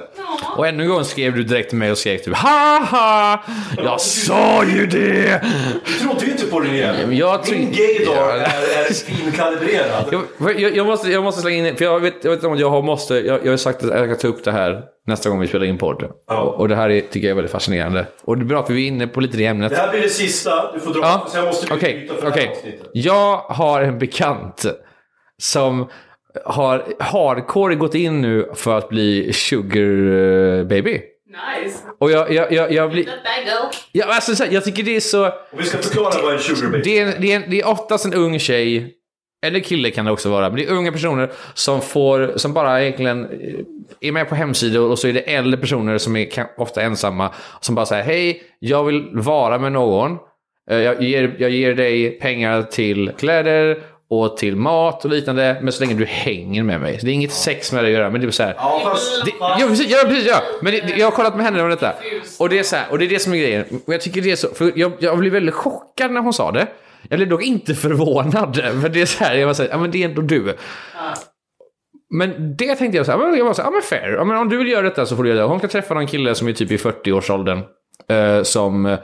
Och 0.57 0.67
ännu 0.67 0.83
en 0.83 0.89
gång 0.89 1.03
skrev 1.03 1.35
du 1.35 1.43
direkt 1.43 1.69
till 1.69 1.77
mig 1.77 1.91
och 1.91 1.97
skrek 1.97 2.23
typ 2.25 2.35
Haha! 2.35 3.39
Jag 3.77 4.01
sa 4.01 4.63
ju 4.63 4.85
det! 4.87 5.41
Du 5.85 5.91
trodde 5.93 6.25
ju 6.25 6.31
inte 6.31 6.45
på 6.45 6.59
det 6.59 6.67
igen. 6.69 6.95
jag 7.17 7.39
Min 7.51 7.71
gaydar 7.71 8.13
Ja. 8.15 8.31
är, 8.31 8.79
är 8.85 8.93
finkalibrerad. 8.93 10.05
Jag, 10.39 10.59
jag, 10.59 10.75
jag, 10.77 10.85
måste, 10.85 11.11
jag 11.11 11.23
måste 11.23 11.41
slänga 11.41 11.67
in 11.69 11.75
för 11.77 11.85
jag 11.85 11.99
vet, 11.99 12.23
jag 12.23 12.31
vet 12.31 12.43
om 12.43 12.57
jag 12.57 12.69
har, 12.69 12.81
måste, 12.81 13.13
jag, 13.15 13.45
jag 13.45 13.51
har 13.51 13.57
sagt 13.57 13.83
att 13.83 13.89
jag 13.89 14.09
ska 14.09 14.15
ta 14.15 14.27
upp 14.27 14.43
det 14.43 14.51
här 14.51 14.81
nästa 15.07 15.29
gång 15.29 15.39
vi 15.39 15.47
spelar 15.47 15.65
in 15.65 15.77
podd. 15.77 16.03
Ja. 16.27 16.39
Och, 16.41 16.59
och 16.59 16.67
det 16.69 16.75
här 16.75 16.89
är, 16.89 17.01
tycker 17.01 17.27
jag 17.27 17.31
är 17.31 17.35
väldigt 17.35 17.51
fascinerande. 17.51 18.07
Och 18.23 18.37
det 18.37 18.43
är 18.43 18.45
bra 18.45 18.59
att 18.59 18.69
vi 18.69 18.83
är 18.83 18.87
inne 18.87 19.07
på 19.07 19.21
lite 19.21 19.37
det 19.37 19.45
ämnet. 19.45 19.69
Det 19.71 19.77
här 19.77 19.91
blir 19.91 20.01
det 20.01 20.09
sista. 20.09 20.71
Du 20.73 20.79
får 20.79 20.93
dra. 20.93 20.99
Ja, 21.01 21.25
Så 21.29 21.37
jag 21.37 21.45
måste 21.45 21.75
byta 21.75 22.13
för 22.13 22.21
det 22.21 22.27
okej. 22.31 22.45
här 22.45 22.51
avsnittet. 22.51 22.89
Jag 22.93 23.37
har 23.37 23.81
en 23.81 23.99
bekant 23.99 24.65
som 25.41 25.87
har 26.45 26.83
hardcore 26.99 27.75
gått 27.75 27.95
in 27.95 28.21
nu 28.21 28.49
för 28.55 28.77
att 28.77 28.89
bli 28.89 29.33
sugar 29.33 30.59
eh, 30.59 30.63
baby. 30.63 31.01
Nice. 31.61 31.77
Och 31.99 32.11
jag, 32.11 32.33
jag, 32.33 32.51
jag, 32.51 32.71
jag 32.71 32.91
blir... 32.91 33.09
Ja, 33.91 34.05
alltså, 34.05 34.35
så 34.35 34.43
här, 34.43 34.51
jag 34.51 34.63
tycker 34.63 34.83
det 34.83 34.95
är 34.95 34.99
så... 34.99 35.25
Och 35.27 35.33
vi 35.59 35.63
ska 35.63 35.77
förklara 35.77 36.13
vad 36.23 36.33
en 36.33 36.39
sugar 36.39 36.69
baby 36.71 36.81
Det 36.83 36.99
är, 36.99 37.19
det, 37.19 37.31
är, 37.33 37.43
det 37.47 37.59
är 37.61 37.67
oftast 37.67 38.05
en 38.05 38.13
ung 38.13 38.39
tjej, 38.39 38.93
eller 39.45 39.59
kille 39.59 39.91
kan 39.91 40.05
det 40.05 40.11
också 40.11 40.29
vara, 40.29 40.49
men 40.49 40.55
det 40.55 40.65
är 40.65 40.71
unga 40.73 40.91
personer 40.91 41.31
som 41.53 41.81
får, 41.81 42.33
som 42.35 42.53
bara 42.53 42.81
egentligen 42.81 43.23
eh, 43.25 44.07
är 44.07 44.11
med 44.11 44.29
på 44.29 44.35
hemsidor 44.35 44.91
och 44.91 44.99
så 44.99 45.07
är 45.07 45.13
det 45.13 45.19
äldre 45.19 45.61
personer 45.61 45.97
som 45.97 46.15
är 46.15 46.27
ofta 46.57 46.81
ensamma 46.81 47.33
som 47.59 47.75
bara 47.75 47.85
säger 47.85 48.03
hej, 48.03 48.43
jag 48.59 48.83
vill 48.83 49.09
vara 49.13 49.59
med 49.59 49.71
någon. 49.71 50.17
Eh, 50.71 50.77
Jag 50.77 51.03
ger, 51.03 51.35
jag 51.39 51.49
ger 51.49 51.73
dig 51.75 52.19
pengar 52.19 52.63
till 52.63 53.11
kläder 53.17 53.83
och 54.09 54.37
till 54.37 54.55
mat 54.55 55.05
och 55.05 55.11
liknande, 55.11 55.57
men 55.61 55.73
så 55.73 55.83
länge 55.83 55.95
du 55.95 56.05
hänger 56.05 56.63
med 56.63 56.81
mig. 56.81 56.99
Så 56.99 57.05
det 57.05 57.11
är 57.11 57.13
inget 57.13 57.31
sex 57.31 57.71
med 57.71 57.83
det 57.83 57.87
att 57.87 57.93
göra, 57.93 58.09
men 58.09 58.21
det 58.21 58.27
är 58.27 58.31
så 58.31 58.43
här. 58.43 58.53
Ja, 58.57 58.81
fast... 58.83 59.25
Det, 59.25 59.31
ja, 59.39 59.65
precis, 59.67 59.89
ja, 59.89 59.97
precis, 60.03 60.27
ja. 60.27 60.41
Men 60.61 60.71
det, 60.73 60.97
jag 60.97 61.05
har 61.05 61.11
kollat 61.11 61.35
med 61.35 61.45
henne 61.45 61.63
om 61.63 61.69
detta. 61.69 61.93
Och 62.39 62.49
det 62.49 62.59
är 62.59 62.63
så 62.63 62.75
här, 62.75 62.85
och 62.91 62.99
det 62.99 63.05
är 63.05 63.09
det 63.09 63.19
som 63.19 63.33
är 63.33 63.37
grejen. 63.37 63.65
Och 63.85 63.93
jag 63.93 64.01
tycker 64.01 64.21
det 64.21 64.31
är 64.31 64.35
så, 64.35 64.47
för 64.47 64.71
jag, 64.75 64.91
jag 64.99 65.17
blev 65.17 65.33
väldigt 65.33 65.55
chockad 65.55 66.11
när 66.11 66.21
hon 66.21 66.33
sa 66.33 66.51
det. 66.51 66.67
Jag 67.09 67.19
blev 67.19 67.29
dock 67.29 67.43
inte 67.43 67.75
förvånad. 67.75 68.55
För 68.81 68.89
det 68.89 69.01
är 69.01 69.05
så 69.05 69.23
här, 69.23 69.35
jag 69.35 69.47
var 69.47 69.53
så 69.53 69.63
här, 69.63 69.69
ja 69.69 69.77
men 69.77 69.91
det 69.91 70.03
är 70.03 70.09
ändå 70.09 70.21
du. 70.21 70.55
Men 72.09 72.55
det 72.57 72.75
tänkte 72.75 72.97
jag 72.97 73.05
så 73.05 73.11
här, 73.11 73.37
jag 73.37 73.45
var 73.45 73.53
så 73.53 73.61
här, 73.61 73.69
ja 73.69 73.71
men 73.71 73.81
fair. 73.81 74.13
Ja, 74.13 74.23
men 74.23 74.37
om 74.37 74.49
du 74.49 74.57
vill 74.57 74.67
göra 74.67 74.81
detta 74.81 75.05
så 75.05 75.15
får 75.15 75.23
du 75.23 75.29
göra 75.29 75.41
det. 75.41 75.47
Hon 75.47 75.59
ska 75.59 75.67
träffa 75.67 75.93
någon 75.93 76.07
kille 76.07 76.35
som 76.35 76.47
är 76.47 76.53
typ 76.53 76.71
i 76.71 76.77
40-årsåldern. 76.77 77.61
Eh, 78.09 78.43
som 78.43 78.85
eh, 78.85 78.99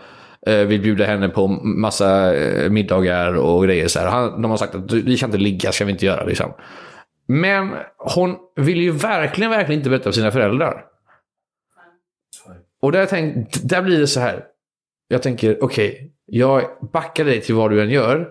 Eh, 0.46 0.66
vill 0.66 0.82
bjuda 0.82 1.06
henne 1.06 1.30
på 1.30 1.48
massa 1.64 2.36
eh, 2.36 2.70
middagar 2.70 3.34
och 3.34 3.64
grejer. 3.64 3.88
Så 3.88 4.00
här. 4.00 4.08
Han, 4.08 4.42
de 4.42 4.52
har 4.52 4.58
sagt 4.58 4.76
att 4.76 4.92
vi 4.92 5.18
kan 5.18 5.30
inte 5.30 5.38
ligga, 5.38 5.72
ska 5.72 5.86
vi 5.86 5.92
inte 5.92 6.06
göra 6.06 6.24
liksom. 6.24 6.54
Men 7.28 7.72
hon 7.98 8.36
vill 8.56 8.82
ju 8.82 8.92
verkligen, 8.92 9.52
verkligen 9.52 9.80
inte 9.80 9.90
berätta 9.90 10.04
för 10.04 10.12
sina 10.12 10.32
föräldrar. 10.32 10.86
Och 12.82 12.92
där, 12.92 13.06
tänk, 13.06 13.48
där 13.64 13.82
blir 13.82 14.00
det 14.00 14.08
så 14.08 14.20
här. 14.20 14.46
Jag 15.08 15.22
tänker, 15.22 15.64
okej, 15.64 16.12
jag 16.26 16.64
backar 16.94 17.26
dig 17.26 17.42
till 17.42 17.56
vad 17.56 17.72
du 17.72 17.82
än 17.82 17.90
gör. 17.90 18.30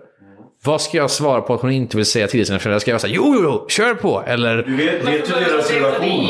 Vad 0.65 0.81
ska 0.83 0.97
jag 0.97 1.11
svara 1.11 1.41
på 1.41 1.55
att 1.55 1.61
hon 1.61 1.71
inte 1.71 1.97
vill 1.97 2.07
säga 2.07 2.29
till 2.29 2.47
sina 2.47 2.59
föräldrar? 2.59 2.79
Ska 2.79 2.91
jag 2.91 3.01
säga 3.01 3.15
jo, 3.17 3.35
jo, 3.37 3.41
jo, 3.43 3.67
kör 3.69 3.95
på? 3.95 4.23
Eller, 4.27 4.57
Du 4.57 4.77
vet, 4.77 4.95
vet 5.09 5.27
du 5.27 5.33
deras 5.33 5.69
de 5.69 5.75
relation? 5.75 6.27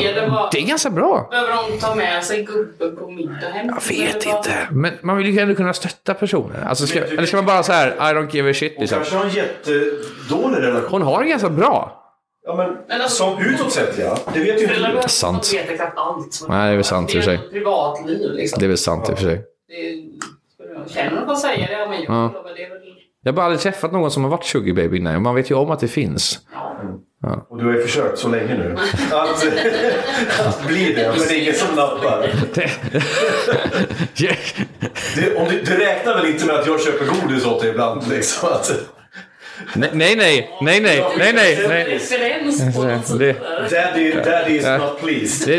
det? 0.52 0.58
Är 0.58 0.66
ganska 0.66 0.90
bra. 0.90 1.26
Behöver 1.30 1.70
de 1.70 1.78
ta 1.78 1.94
med 1.94 2.24
sig 2.24 2.42
gubben 2.44 2.96
på 2.96 3.10
middag 3.10 3.46
hem? 3.54 3.66
Jag 3.66 3.96
vet 3.96 4.26
inte. 4.26 4.68
Men 4.70 4.92
man 5.02 5.16
vill 5.16 5.26
ju 5.26 5.38
ändå 5.40 5.54
kunna 5.54 5.72
stötta 5.72 6.14
personer. 6.14 6.64
Alltså, 6.68 6.86
ska, 6.86 6.98
eller 7.04 7.26
ska 7.26 7.36
man 7.36 7.46
bara 7.46 7.62
så 7.62 7.72
här, 7.72 7.88
I 7.88 8.14
don't 8.14 8.34
give 8.36 8.50
a 8.50 8.54
shit 8.54 8.72
Hon 8.76 8.80
liksom. 8.80 8.96
kanske 8.98 9.16
har 9.16 9.24
en 9.24 9.30
jättedålig 9.30 10.62
relation. 10.62 10.90
Hon 10.90 11.02
har 11.02 11.22
det 11.22 11.28
ganska 11.28 11.48
bra. 11.50 11.98
Ja, 12.46 12.54
men, 12.56 12.76
Men 12.88 13.00
alltså- 13.00 13.16
som 13.24 13.42
utåt 13.42 13.72
sett 13.72 13.98
ja. 13.98 14.18
Det 14.34 14.38
vet 14.40 14.60
ju 14.60 14.62
inte 14.64 14.74
du. 15.02 15.08
Sant. 15.08 15.50
De 15.52 15.56
vet 15.58 15.70
exakt 15.70 15.98
allt. 15.98 16.44
Nej, 16.48 16.66
det 16.66 16.72
är 16.72 16.76
väl 16.76 16.84
sant 16.84 17.14
i 17.14 17.18
och 17.18 17.24
för 17.24 17.30
sig. 17.30 17.36
Det 17.36 17.42
är 17.42 17.46
ett 17.46 17.52
privatliv 17.52 18.30
liksom. 18.32 18.58
Det 18.58 18.66
är 18.66 18.68
väl 18.68 18.78
sant 18.78 19.08
i 19.08 19.12
och 19.12 19.18
för 19.18 19.24
sig. 19.26 19.44
Känner 20.94 21.20
de 21.20 21.30
att 21.30 21.40
säga 21.40 21.66
det? 21.66 21.72
Ja, 21.72 21.86
men 21.88 22.02
Ja. 22.02 22.04
ja. 22.34 22.42
men 22.44 22.54
det 22.54 22.64
är 22.64 22.68
väl... 22.68 22.78
Jag 23.24 23.32
har 23.32 23.36
bara 23.36 23.46
aldrig 23.46 23.60
träffat 23.60 23.92
någon 23.92 24.10
som 24.10 24.22
har 24.22 24.30
varit 24.30 24.44
sugar 24.44 24.74
baby 24.74 24.96
innan. 24.96 25.22
Man 25.22 25.34
vet 25.34 25.50
ju 25.50 25.54
om 25.54 25.70
att 25.70 25.80
det 25.80 25.88
finns. 25.88 26.38
Och 27.48 27.58
du 27.58 27.64
har 27.64 27.72
ju 27.72 27.82
försökt 27.82 28.18
så 28.18 28.28
länge 28.28 28.54
nu. 28.54 28.76
Att, 29.12 29.46
att 30.46 30.66
bli 30.66 30.92
det, 30.92 31.14
men 31.16 31.28
det 31.28 31.34
är 31.34 31.42
ingen 31.42 31.54
som 31.54 31.76
nappar. 31.76 32.30
Det, 35.16 35.36
om 35.36 35.48
du, 35.48 35.62
du 35.62 35.76
räknar 35.76 36.14
väl 36.14 36.26
inte 36.26 36.46
med 36.46 36.54
att 36.54 36.66
jag 36.66 36.80
köper 36.80 37.06
godis 37.06 37.46
åt 37.46 37.60
dig 37.60 37.70
ibland? 37.70 38.08
Liksom, 38.08 38.48
att, 38.48 38.72
nej, 39.74 39.90
nej, 39.92 40.16
nej, 40.16 40.50
nej, 40.60 40.80
nej, 40.80 41.04
nej, 41.18 41.32
nej, 41.68 41.84
Det- 43.18 43.32
där. 43.32 43.70
daddy, 43.70 44.12
daddy 44.12 44.56
is 44.56 44.64
not 44.64 45.00
pleased. 45.00 45.48
Det, 45.48 45.58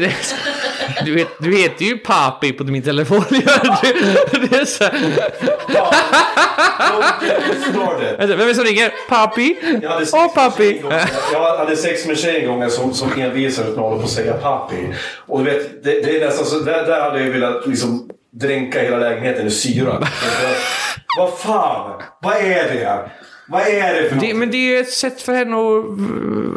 det, 1.06 1.28
du, 1.39 1.58
heter 1.58 1.86
ju 1.86 1.97
Papi 1.97 2.54
på 2.54 2.64
min 2.64 2.84
telefon. 2.84 3.24
Det, 3.30 4.47
det 4.49 4.58
är 4.58 4.66
så 4.66 4.84
Vem 8.20 8.39
är 8.41 8.45
det 8.45 8.56
som 8.56 8.64
ringer? 8.64 8.91
Papi? 9.10 9.56
Jag 9.82 9.89
hade 9.89 10.06
sex 10.06 10.14
Åh, 10.14 10.34
Papi! 10.34 10.82
Jag 11.34 11.58
hade 11.58 11.78
sex 11.78 12.06
med 12.06 12.16
en 12.16 12.22
tjej 12.22 12.41
en 12.41 12.47
gång 12.47 12.70
som, 12.70 12.93
som 12.93 13.22
envisades 13.22 13.70
med 13.70 13.80
att 13.80 13.89
hålla 13.89 13.97
på 13.97 14.04
att 14.04 14.10
säga 14.10 14.34
papi. 14.34 14.88
Och 15.28 15.43
du 15.43 15.51
vet, 15.51 15.84
det, 15.84 15.91
det 15.91 16.18
är 16.22 16.26
nästan 16.26 16.45
så, 16.45 16.60
där, 16.60 16.86
där 16.86 17.01
hade 17.01 17.24
jag 17.24 17.32
velat 17.32 17.68
liksom 17.68 18.10
dränka 18.32 18.82
hela 18.82 18.97
lägenheten 18.97 19.47
i 19.47 19.51
syra. 19.51 20.08
Vad 21.18 21.38
fan? 21.38 22.01
Vad 22.22 22.36
är 22.36 22.64
det? 22.74 23.10
Vad 23.47 23.61
är 23.61 23.93
det 24.03 24.09
för 24.09 24.15
Det, 24.15 24.33
men 24.33 24.51
det 24.51 24.75
är 24.75 24.81
ett 24.81 24.89
sätt 24.91 25.21
för 25.21 25.33
henne 25.33 25.55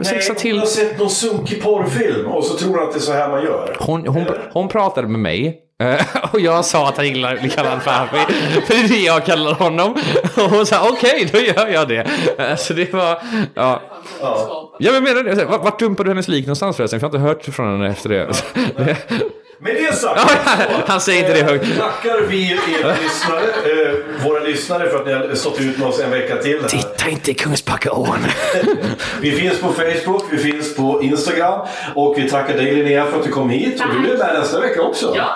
att 0.01 0.07
sexa 0.07 0.33
Nej, 0.33 0.43
till. 0.43 0.53
hon 0.53 0.61
har 0.61 0.67
sett 0.67 0.99
någon 0.99 1.11
sunkig 1.11 1.63
porrfilm 1.63 2.27
och 2.27 2.45
så 2.45 2.57
tror 2.57 2.71
hon 2.71 2.83
att 2.83 2.93
det 2.93 2.99
är 2.99 3.01
så 3.01 3.13
här 3.13 3.29
man 3.29 3.43
gör. 3.45 3.77
Hon, 3.81 4.07
hon, 4.07 4.25
hon 4.53 4.69
pratade 4.69 5.09
med 5.09 5.21
mig 5.21 5.61
eh, 5.83 6.07
och 6.33 6.41
jag 6.41 6.65
sa 6.65 6.89
att 6.89 6.97
han 6.97 7.09
gillar 7.09 7.35
att 7.35 7.41
bli 7.41 7.51
kallad 7.51 7.85
Papi. 7.85 8.17
För 8.67 8.75
det 8.75 8.81
är 8.85 8.89
det 8.89 9.03
jag 9.03 9.25
kallar 9.25 9.55
honom. 9.55 9.93
Och 10.37 10.43
hon 10.51 10.67
sa 10.67 10.89
okej, 10.91 11.29
då 11.33 11.39
gör 11.39 11.67
jag 11.69 11.89
det. 11.89 12.07
Eh, 12.39 12.57
Så 12.57 12.73
det 12.73 12.93
var... 12.93 13.19
Ja. 13.55 13.83
Ja 14.79 14.93
men 14.93 15.05
menar 15.05 15.23
det. 15.23 15.45
Vart 15.45 15.79
dumpade 15.79 16.09
du 16.09 16.11
hennes 16.11 16.29
lik 16.29 16.47
någonstans 16.47 16.77
förresten? 16.77 17.01
För 17.01 17.07
jag 17.07 17.13
har 17.13 17.19
inte 17.19 17.29
hört 17.49 17.55
från 17.55 17.73
henne 17.73 17.91
efter 17.93 18.09
det. 18.09 18.29
Det 19.59 19.65
Med 19.65 19.75
det 19.75 19.93
sagt. 19.97 20.21
han 20.89 21.01
säger 21.01 21.19
inte 21.21 21.33
det 21.43 21.43
högt. 21.53 21.65
eh, 21.65 21.77
Tackar 21.79 22.21
vi 22.29 22.53
er 22.53 22.59
lyssnare, 23.03 23.43
eh, 23.43 24.25
våra 24.27 24.41
lyssnare 24.41 24.89
för 24.91 24.99
att 24.99 25.07
ni 25.07 25.13
har 25.13 25.35
stått 25.35 25.61
ut 25.61 25.79
med 25.79 25.89
oss 25.89 26.01
en 26.01 26.11
vecka 26.11 26.37
till. 26.37 26.61
Här. 26.61 26.69
Titta 26.69 27.09
inte 27.09 27.31
i 27.31 27.35
Kungsbackaån. 27.35 28.19
Vi 29.21 29.33
finns 29.33 29.61
på 29.61 29.69
Facebook, 29.73 30.23
vi 30.31 30.39
finns 30.39 30.77
på 30.77 31.03
Instagram 31.03 31.67
och 31.95 32.15
vi 32.19 32.31
tackar 32.31 32.57
dig 32.57 32.75
Linnea 32.75 33.05
för 33.07 33.19
att 33.19 33.25
du 33.25 33.31
kom 33.31 33.51
hit. 33.51 33.81
Och 33.81 33.87
du 34.03 34.11
är 34.13 34.19
med 34.19 34.35
nästa 34.41 34.61
vecka 34.61 34.83
också. 34.83 35.17
Ja! 35.17 35.29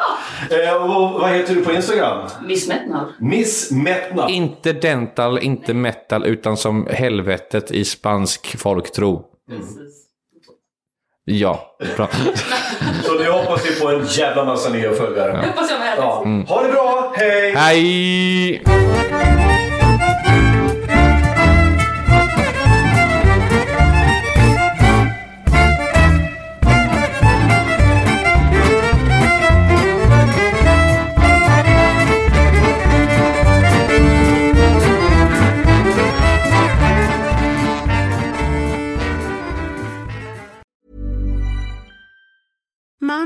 Eh, 0.56 0.74
och 0.74 1.20
vad 1.20 1.30
heter 1.30 1.54
du 1.54 1.64
på 1.64 1.72
Instagram? 1.72 2.28
Missmättnad. 2.46 3.06
Miss 3.20 3.70
Mättnad. 3.70 4.30
inte 4.30 4.72
dental, 4.72 5.38
inte 5.38 5.74
metal, 5.74 6.26
utan 6.26 6.56
som 6.56 6.86
helvetet 6.90 7.70
i 7.70 7.84
spansk 7.84 8.56
folktro. 8.58 9.22
Precis. 9.50 9.99
Ja, 11.32 11.74
bra. 11.96 12.08
Så 13.04 13.14
nu 13.14 13.30
hoppas 13.30 13.66
vi 13.70 13.80
på 13.80 13.88
en 13.88 14.06
jävla 14.06 14.44
massa 14.44 14.68
nya 14.70 14.92
följare. 14.92 15.32
Det 15.32 15.46
hoppas 15.46 15.70
jag 15.70 15.80
med. 15.80 15.94
Ja. 15.98 16.24
Ha 16.54 16.62
det 16.62 16.68
bra, 16.72 17.12
hej! 17.16 17.54
Hej! 17.56 18.62